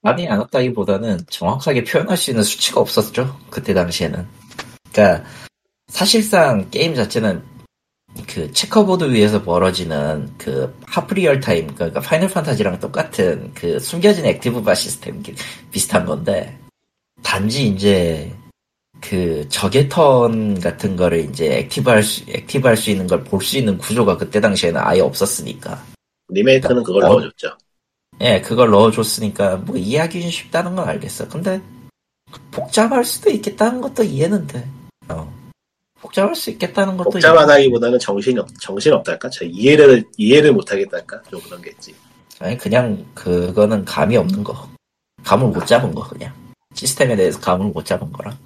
많이 0.00 0.28
안 0.28 0.38
왔다기보다는 0.38 1.18
정확하게 1.28 1.84
표현할 1.84 2.16
수 2.16 2.30
있는 2.30 2.42
수치가 2.44 2.80
없었죠. 2.80 3.36
그때 3.50 3.74
당시에는. 3.74 4.24
그러니까 4.92 5.28
사실상 5.88 6.70
게임 6.70 6.94
자체는 6.94 7.42
그 8.26 8.50
checkerboard 8.52 9.12
위에서 9.12 9.42
벌어지는 9.42 10.32
그 10.38 10.74
half-real 10.86 11.40
time 11.40 11.66
그러니까 11.74 12.00
파이널 12.00 12.28
판타지랑 12.30 12.78
똑같은 12.80 13.52
그 13.54 13.78
숨겨진 13.80 14.24
active 14.24 14.62
bar 14.62 14.74
시스템 14.74 15.20
기- 15.22 15.34
비슷한 15.70 16.06
건데 16.06 16.56
단지 17.22 17.66
이제 17.66 18.32
그 19.00 19.48
적의 19.48 19.88
턴 19.88 20.58
같은 20.60 20.96
거를 20.96 21.20
이제 21.20 21.58
active 21.58 21.88
할 21.90 22.02
수 22.02 22.24
active 22.28 22.66
할 22.66 22.76
수 22.76 22.90
있는 22.90 23.06
걸 23.06 23.22
볼 23.24 23.40
수 23.42 23.56
있는 23.58 23.78
구조가 23.78 24.16
그때 24.16 24.40
당시에는 24.40 24.80
아예 24.82 25.00
없었으니까 25.00 25.82
리메이크는 26.28 26.82
그걸 26.82 27.04
어. 27.04 27.08
넣어줬죠. 27.08 27.56
예, 28.20 28.40
그걸 28.40 28.70
넣어줬으니까 28.70 29.56
뭐 29.58 29.76
이해하기 29.76 30.28
쉽다는 30.30 30.74
건 30.74 30.88
알겠어. 30.88 31.28
근데 31.28 31.60
복잡할 32.50 33.04
수도 33.04 33.30
있겠다는 33.30 33.80
것도 33.80 34.02
이해는 34.02 34.46
돼. 34.46 34.68
어. 35.08 35.32
복잡할 36.00 36.34
수 36.34 36.50
있겠다는 36.50 36.96
것도 36.96 37.10
복잡하다기보다는 37.10 37.98
정신이 37.98 38.38
없, 38.40 38.48
정신 38.60 38.92
없달까? 38.92 39.30
저 39.30 39.44
이해를 39.44 40.04
이해를 40.16 40.52
못하겠달까? 40.52 41.22
좀 41.30 41.40
그런 41.40 41.62
게 41.62 41.70
있지. 41.70 41.94
아니 42.40 42.56
그냥 42.58 43.04
그거는 43.14 43.84
감이 43.84 44.16
없는 44.16 44.44
거. 44.44 44.68
감을 45.24 45.48
못 45.48 45.66
잡은 45.66 45.94
거 45.94 46.06
그냥. 46.08 46.32
시스템에 46.74 47.16
대해서 47.16 47.40
감을 47.40 47.66
못 47.68 47.84
잡은 47.84 48.12
거라. 48.12 48.36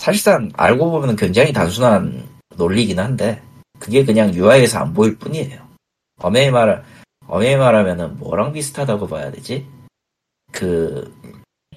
사실상 0.00 0.50
알고 0.54 0.90
보면 0.90 1.14
굉장히 1.14 1.52
단순한 1.52 2.26
논리긴 2.56 2.98
한데 2.98 3.42
그게 3.78 4.02
그냥 4.02 4.32
UI에서 4.34 4.78
안 4.78 4.94
보일 4.94 5.18
뿐이에요. 5.18 5.60
엄연히 6.16 6.50
말 6.50 6.82
엄연히 7.26 7.56
말하면은 7.56 8.16
뭐랑 8.16 8.54
비슷하다고 8.54 9.08
봐야 9.08 9.30
되지? 9.30 9.66
그 10.52 11.14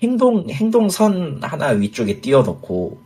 행동 0.01 0.49
행동선 0.49 1.43
하나 1.43 1.67
위쪽에 1.71 2.21
띄워놓고 2.21 3.01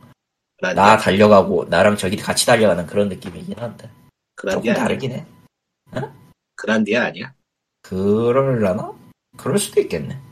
나 0.61 0.74
그란디아, 0.74 0.97
달려가고 0.97 1.65
나랑 1.68 1.97
저기 1.97 2.15
같이 2.15 2.45
달려가는 2.45 2.86
그런 2.86 3.09
느낌이긴 3.09 3.57
한데 3.57 3.89
조금 4.36 4.61
그란디아, 4.61 4.74
아니야? 4.74 4.84
다르긴 4.84 5.11
해. 5.13 5.26
그란디아 6.57 7.05
아니야? 7.05 7.34
그럴라나? 7.82 8.93
그럴 9.36 9.57
수도 9.57 9.82
있겠네. 9.82 10.27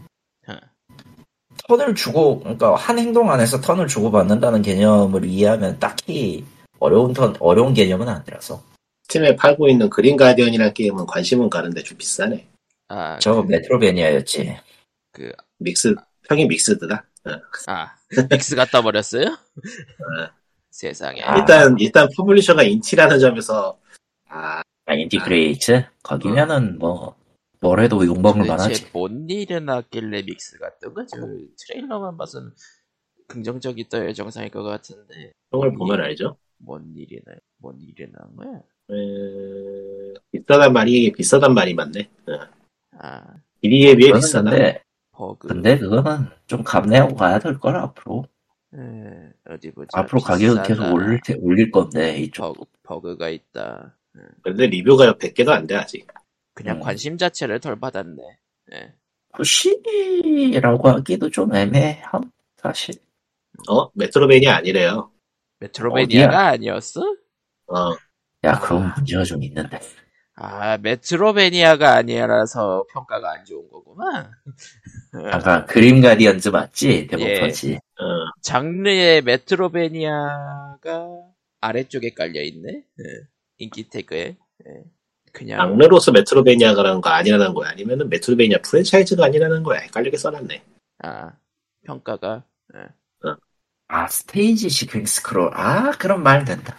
어. 1.67 1.77
턴을 1.77 1.95
주고 1.95 2.39
그러니까 2.39 2.75
한 2.75 2.99
행동 2.99 3.31
안에서 3.31 3.61
턴을 3.61 3.87
주고 3.87 4.11
받는다는 4.11 4.61
개념을 4.61 5.25
이해하면 5.25 5.79
딱히 5.79 6.45
어려운 6.79 7.13
턴 7.13 7.35
어려운 7.39 7.73
개념은 7.73 8.07
아니라서 8.07 8.61
스팀에 9.03 9.35
팔고 9.35 9.69
있는 9.69 9.89
그린 9.89 10.17
가디언이라는 10.17 10.73
게임은 10.73 11.05
관심은 11.05 11.49
가는데 11.49 11.83
좀 11.83 11.97
비싸네. 11.97 12.47
아, 12.87 13.17
저거 13.19 13.43
Metroidvania였지. 13.43 14.57
그, 15.11 15.31
mix 15.59 15.95
평이 16.27 16.45
mixed다. 16.47 17.05
어. 17.25 17.31
아, 17.67 17.95
mix가 18.29 18.65
떠버렸어요? 18.65 19.37
세상에. 20.71 21.21
아. 21.21 21.37
일단 21.37 21.75
일단 21.79 22.09
publisher가 22.15 22.63
인티라는 22.63 23.19
점에서 23.19 23.77
아 24.27 24.61
아, 24.87 24.93
인티 24.93 25.18
크리에이츠? 25.18 25.85
거기면은 26.03 26.77
뭐, 26.77 27.15
뭘 27.65 27.79
해도 27.79 28.05
욕먹을 28.05 28.45
만하지. 28.45 28.69
도대체 28.69 28.89
뭔 28.93 29.27
일이 29.27 29.59
났길래 29.59 30.21
mix가 30.21 30.77
뜬 30.77 30.93
거죠? 30.93 31.17
트레일러만 31.57 32.15
봐서는 32.15 32.51
긍정적이다 33.27 34.13
정상일 34.13 34.51
것 34.51 34.61
같은데 34.61 35.33
평을 35.51 35.73
보면 35.73 35.99
알죠. 35.99 36.37
뭔 36.57 36.93
일이 36.95 37.19
나, 37.25 37.33
뭔 37.57 37.81
일이 37.81 38.05
난 38.11 38.35
거야? 38.35 38.61
에... 38.91 40.13
비싸단 40.31 40.73
말이 40.73 41.11
비싸단 41.11 41.55
말이 41.55 41.73
맞네. 41.73 42.07
어. 42.27 42.39
아, 42.99 43.23
길이에 43.61 43.95
비해 43.95 44.13
비싸다. 44.13 44.51
근데, 44.51 44.83
버그. 45.11 45.47
근데 45.47 45.77
그거는 45.79 46.27
좀 46.45 46.63
감내하고 46.63 47.15
가야 47.15 47.39
될 47.39 47.57
거라, 47.59 47.81
앞으로. 47.83 48.25
에, 48.75 49.33
어디 49.49 49.71
보자. 49.71 49.87
앞으로 49.99 50.21
가격은 50.21 50.63
계속. 50.63 50.93
올릴, 50.93 51.19
테- 51.25 51.37
올릴 51.41 51.71
건데, 51.71 52.17
이쪽. 52.19 52.53
버그, 52.53 52.65
버그가 52.83 53.29
있다. 53.29 53.97
근데 54.43 54.67
리뷰가 54.67 55.13
100개도 55.13 55.49
안돼 55.49 55.75
아직. 55.75 56.07
그냥 56.55 56.77
음. 56.77 56.81
관심 56.81 57.19
자체를 57.19 57.59
덜 57.59 57.79
받았네. 57.79 58.23
예. 58.73 58.93
푸시라고 59.35 60.89
하기도 60.89 61.29
좀 61.29 61.53
애매함, 61.53 62.31
사실. 62.57 62.95
어 63.69 63.89
Metroidvania 63.93 64.55
아니래요. 64.55 65.11
메트로베니아가 65.59 66.47
아니었어? 66.47 67.01
어 67.67 67.91
야, 68.45 68.59
그건 68.59 68.93
문제가 68.95 69.23
좀 69.23 69.43
있는데. 69.43 69.79
아, 70.35 70.77
메트로베니아가 70.77 71.95
아니라서 71.95 72.85
평가가 72.93 73.33
안 73.33 73.45
좋은 73.45 73.69
거구만. 73.69 74.31
아까 75.31 75.65
그림 75.65 76.01
가디언즈 76.01 76.49
맞지? 76.49 77.07
데모터지. 77.07 77.75
어, 77.75 78.03
장르의 78.41 79.21
메트로베니아가 79.23 81.09
아래쪽에 81.61 82.13
깔려 82.13 82.41
있네. 82.41 82.69
예. 82.69 82.83
인기 83.57 83.89
태그에. 83.89 84.37
예. 84.67 84.83
그냥, 85.35 85.59
장르로서 85.59 86.13
메트로베니아라는 86.13 87.01
거 87.01 87.09
아니라는 87.09 87.53
거야. 87.53 87.69
아니면은 87.71 88.07
메트로베니아 88.09 88.59
프랜차이즈가 88.63 89.25
아니라는 89.25 89.63
거야. 89.63 89.81
헷갈리게 89.81 90.15
써놨네. 90.15 90.63
아, 91.03 91.33
평가가. 91.83 92.43
예. 92.75 92.85
아, 93.89 94.07
스테이지식 94.07 94.69
횡스크롤. 94.69 95.51
아, 95.53 95.91
그럼 95.91 96.23
말 96.23 96.45
된다. 96.45 96.75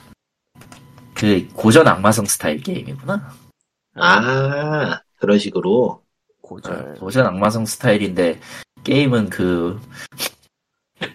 그, 1.14 1.46
고전 1.52 1.86
악마성 1.86 2.24
스타일 2.24 2.62
게임이구나. 2.62 3.30
아 3.94 5.00
그런 5.18 5.38
식으로. 5.38 6.02
고절. 6.40 6.94
고전 6.94 7.26
악마성 7.26 7.66
스타일인데, 7.66 8.40
게임은 8.84 9.28
그, 9.28 9.78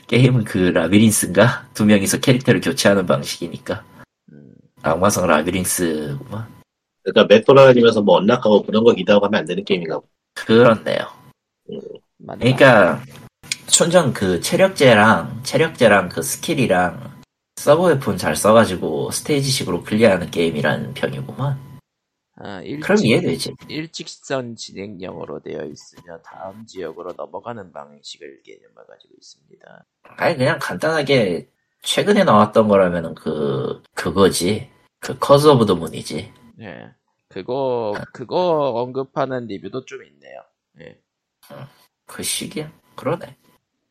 게임은 0.08 0.44
그 0.44 0.58
라비린스인가? 0.58 1.70
두 1.74 1.86
명이서 1.86 2.20
캐릭터를 2.20 2.62
교체하는 2.62 3.06
방식이니까. 3.06 3.84
음, 4.32 4.54
악마성 4.84 5.26
라비린스구만. 5.26 6.61
그러니까 7.04 7.34
맵 7.34 7.47
돌아다니면서 7.47 8.02
뭐 8.02 8.16
unlock하고 8.16 8.64
그런 8.64 8.84
거 8.84 8.94
기대하고 8.94 9.26
하면 9.26 9.40
안 9.40 9.46
되는 9.46 9.64
게임인가 9.64 10.00
보다. 10.00 10.08
그렇네요. 10.34 11.00
맞나? 12.18 12.40
그러니까 12.40 13.02
순전 13.68 14.14
그 14.14 14.42
체력제랑 14.42 15.42
체력제랑 15.44 16.10
그 16.10 16.22
스킬이랑 16.22 17.22
sub 17.56 17.88
weapon 17.88 18.18
잘 18.18 18.36
써가지고 18.36 19.12
스테이지식으로 19.12 19.84
클리어하는 19.84 20.32
게임이라는 20.32 20.94
평이구만. 20.94 21.72
아, 22.38 22.62
일찍, 22.62 22.82
그럼 22.82 23.06
이해되지. 23.06 23.54
일직선 23.68 24.56
진행형으로 24.56 25.42
되어 25.42 25.64
있으며 25.66 26.18
다음 26.26 26.66
지역으로 26.66 27.14
넘어가는 27.16 27.72
방식을 27.72 28.42
개념을 28.44 28.76
가지고 28.88 29.14
있습니다. 29.16 29.86
아니 30.18 30.38
그냥 30.38 30.58
간단하게 30.60 31.50
최근에 31.84 32.24
나왔던 32.24 32.68
거라면은 32.68 33.14
그 33.16 33.84
그거지. 33.94 34.70
그 35.00 35.18
Curse 35.20 35.48
of 35.48 35.66
the 35.66 35.76
Moon이지. 35.76 36.32
예. 36.62 36.94
그거, 37.28 37.94
그거 38.14 38.72
언급하는 38.76 39.48
리뷰도 39.48 39.86
좀 39.86 40.04
있네요. 40.06 40.42
예. 40.82 41.02
그 42.06 42.24
시기야. 42.24 42.72
그러네. 42.96 43.38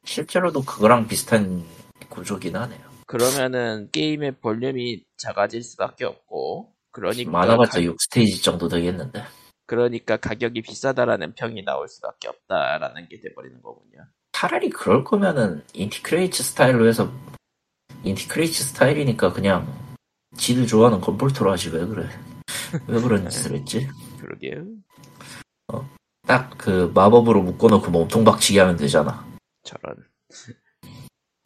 실제로도 0.04 0.62
그거랑 0.62 1.08
비슷한 1.08 1.64
구조긴 2.08 2.56
하네요. 2.56 2.80
그러면은 3.06 3.88
게임의 3.92 4.40
볼륨이 4.40 5.04
작아질 5.16 5.62
수밖에 5.62 6.04
없고, 6.04 6.72
그러니까, 6.92 7.30
많아봤자 7.30 7.80
가, 7.80 7.86
6스테이지 7.86 8.42
정도 8.42 8.68
되겠는데. 8.68 9.22
그러니까 9.66 10.16
가격이 10.16 10.62
비싸다라는 10.62 11.34
평이 11.34 11.64
나올 11.64 11.88
수밖에 11.88 12.28
없다라는 12.28 13.08
게 13.08 13.20
돼버리는 13.20 13.60
거군요. 13.62 14.06
차라리 14.32 14.70
그럴 14.70 15.04
거면은 15.04 15.62
인티크레이츠 15.74 16.42
스타일로 16.42 16.88
해서 16.88 17.12
인티크레이츠 18.04 18.64
스타일이니까 18.64 19.32
그냥 19.32 19.96
지들 20.36 20.66
좋아하는 20.66 21.00
건볼트로 21.00 21.52
하지 21.52 21.68
왜 21.70 21.84
그래 21.84 22.08
왜 22.86 23.00
그런 23.00 23.28
짓을 23.28 23.56
했지 23.56 23.88
그러게요. 24.20 24.66
딱그 26.26 26.92
마법으로 26.94 27.42
묶어놓고 27.42 27.90
몸통 27.90 28.24
박치기 28.24 28.58
하면 28.58 28.76
되잖아 28.76 29.26
저런, 29.62 29.96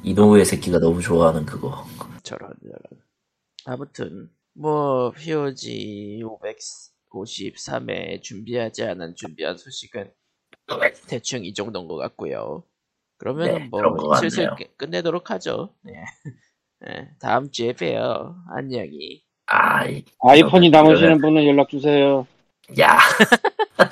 이노우의 0.02 0.44
새끼가 0.44 0.78
너무 0.78 1.00
좋아하는 1.00 1.46
그거 1.46 1.86
저런, 2.22 2.52
저런. 2.62 3.02
아무튼, 3.66 4.30
뭐, 4.52 5.10
POG 5.12 6.22
553회 7.10 8.20
준비하지 8.22 8.84
않은 8.84 9.14
준비한 9.16 9.56
소식은 9.56 10.12
대충 11.08 11.44
이 11.44 11.54
정도인 11.54 11.88
것 11.88 11.96
같고요. 11.96 12.64
그러면은 13.16 13.54
네, 13.54 13.68
뭐 13.68 14.14
슬슬 14.16 14.50
끝내도록 14.76 15.30
하죠. 15.30 15.74
네. 15.82 15.92
네, 16.80 17.10
다음 17.20 17.50
주에 17.50 17.72
봬요. 17.72 18.36
안녕히. 18.54 19.24
아 19.46 19.86
이 19.88 20.04
아이폰이 20.20 20.70
그러네. 20.70 20.70
남으시는 20.70 21.20
분은 21.20 21.46
연락 21.46 21.68
주세요. 21.68 22.26
야 22.80 22.98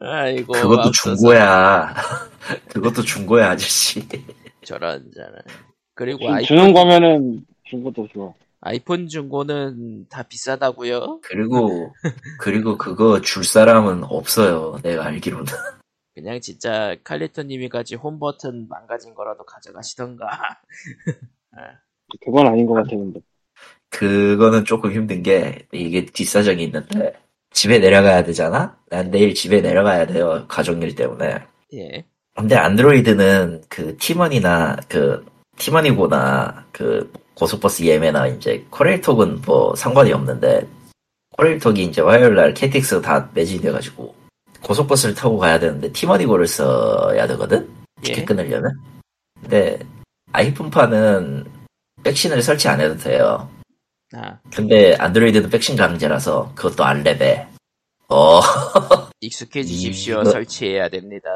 아이고. 0.00 0.52
그것도 0.52 0.80
앞서서 0.88 1.14
중고야 1.16 1.94
그것도 2.68 3.02
중고야 3.02 3.50
아저씨 3.50 4.06
저런 4.64 5.10
저런. 5.14 5.34
그리고 5.94 6.20
주- 6.26 6.32
아이, 6.32 6.44
주는 6.44 6.72
거면은 6.72 7.44
준 7.64 7.82
것도 7.84 8.08
좋아. 8.12 8.32
아이폰 8.60 9.06
중고는 9.08 10.08
다 10.08 10.24
비싸다고요? 10.24 11.20
그리고 11.22 11.92
그리고 12.40 12.76
그거 12.76 13.20
줄 13.20 13.44
사람은 13.44 14.02
없어요 14.04 14.78
내가 14.82 15.04
알기로는 15.06 15.44
그냥 16.14 16.40
진짜 16.40 16.96
칼리토님이 17.04 17.68
가지 17.68 17.94
홈 17.94 18.18
버튼 18.18 18.66
망가진 18.68 19.14
거라도 19.14 19.44
가져가시던가. 19.44 20.26
그건 22.24 22.48
아닌 22.48 22.66
것 22.66 22.74
같아 22.74 22.88
근데. 22.90 23.20
그거는 23.90 24.64
조금 24.64 24.92
힘든 24.92 25.22
게 25.22 25.66
이게 25.72 26.04
뒷사정이 26.04 26.62
있는데 26.64 27.14
집에 27.52 27.78
내려가야 27.78 28.24
되잖아? 28.24 28.76
난 28.90 29.10
내일 29.10 29.34
집에 29.34 29.60
내려가야 29.60 30.06
돼요 30.06 30.44
가족일 30.48 30.94
때문에 30.94 31.38
예. 31.74 32.04
근데 32.36 32.54
안드로이드는 32.54 33.64
그 33.68 33.96
티머니나 33.96 34.76
그 34.88 35.24
티머니고나 35.56 36.66
그 36.70 37.12
고속버스 37.34 37.84
예매나 37.84 38.28
이제 38.28 38.64
코레일톡은 38.70 39.42
뭐 39.44 39.74
상관이 39.74 40.12
없는데 40.12 40.66
코레일톡이 41.36 41.84
이제 41.84 42.00
화요일 42.00 42.34
날 42.34 42.54
KTX 42.54 43.00
다 43.02 43.28
매진돼가지고 43.34 44.14
고속버스를 44.62 45.14
타고 45.14 45.38
가야 45.38 45.58
되는데 45.58 45.90
티머니고를 45.92 46.46
써야 46.46 47.26
되거든 47.26 47.68
티켓 48.02 48.20
예. 48.20 48.24
끊으려면 48.24 48.72
근데 49.40 49.78
아이폰판은 50.32 51.44
백신을 52.04 52.42
설치 52.42 52.68
안 52.68 52.80
해도 52.80 52.96
돼요 52.96 53.48
아, 54.14 54.38
근데 54.54 54.94
안드로이드는 54.98 55.50
백신 55.50 55.76
강제라서 55.76 56.52
그것도 56.54 56.84
안 56.84 57.04
랩에 57.04 57.46
어. 58.08 58.40
익숙해지십시오. 59.20 60.22
이거- 60.22 60.30
설치해야 60.30 60.88
됩니다. 60.88 61.28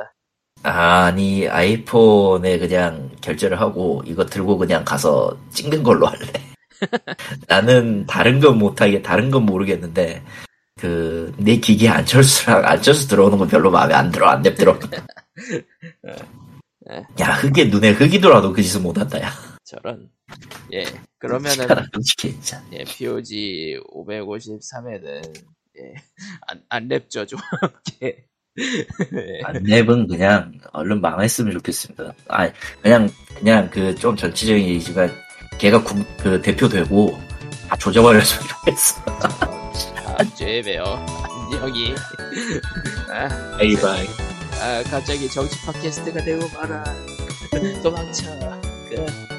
아니 0.64 1.48
아이폰에 1.48 2.58
그냥 2.58 3.10
결제를 3.20 3.60
하고 3.60 4.02
이거 4.06 4.24
들고 4.24 4.56
그냥 4.58 4.84
가서 4.84 5.36
찍는 5.52 5.82
걸로 5.82 6.06
할래. 6.06 6.26
나는 7.48 8.06
다른 8.06 8.40
건 8.40 8.58
못하게 8.58 9.02
다른 9.02 9.30
건 9.30 9.44
모르겠는데 9.44 10.22
그 10.80 11.32
내 11.36 11.56
기기에 11.56 11.88
안철수랑 11.90 12.64
안철수 12.64 13.08
들어오는 13.08 13.38
건 13.38 13.48
별로 13.48 13.70
마음에 13.70 13.94
안 13.94 14.10
들어 14.10 14.28
안 14.28 14.42
냅들어. 14.42 14.78
야 17.20 17.26
흙에 17.34 17.64
눈에 17.66 17.90
흙이 17.90 18.20
들어와도 18.20 18.52
그 18.52 18.62
짓은 18.62 18.82
못한다 18.82 19.20
야 19.20 19.30
저런. 19.64 20.10
예. 20.72 20.84
그러면은 21.18 21.66
진짜 22.18 22.62
예, 22.72 22.84
POG 22.84 23.80
553회는 23.94 25.44
예, 25.78 25.94
안, 26.48 26.62
안 26.68 26.88
랩죠, 26.88 27.26
좀. 27.28 27.38
예. 28.02 28.08
예. 28.58 29.40
안 29.44 29.54
랩은 29.62 30.08
그냥 30.08 30.52
얼른 30.72 31.00
망했으면 31.00 31.52
좋겠습니다. 31.54 32.12
아, 32.28 32.50
그냥, 32.82 33.08
그냥 33.38 33.70
그 33.70 33.94
좀 33.94 34.14
전체적인 34.16 34.66
얘기지만, 34.68 35.10
걔가 35.58 35.82
국- 35.82 36.04
그 36.18 36.42
대표 36.42 36.68
되고, 36.68 37.18
다 37.68 37.76
조져버렸으면 37.76 38.48
좋겠어. 38.48 39.04
다음 39.04 40.34
주에 40.36 40.60
봬요. 40.60 40.84
안녕히. 41.62 41.94
아, 43.10 43.28
바이바이. 43.56 44.06
아, 44.60 44.82
갑자기 44.90 45.28
정치 45.30 45.58
팟캐스트가 45.64 46.22
되고 46.24 46.46
말아. 46.50 46.84
도망쳐. 47.82 48.38
끝. 48.90 49.31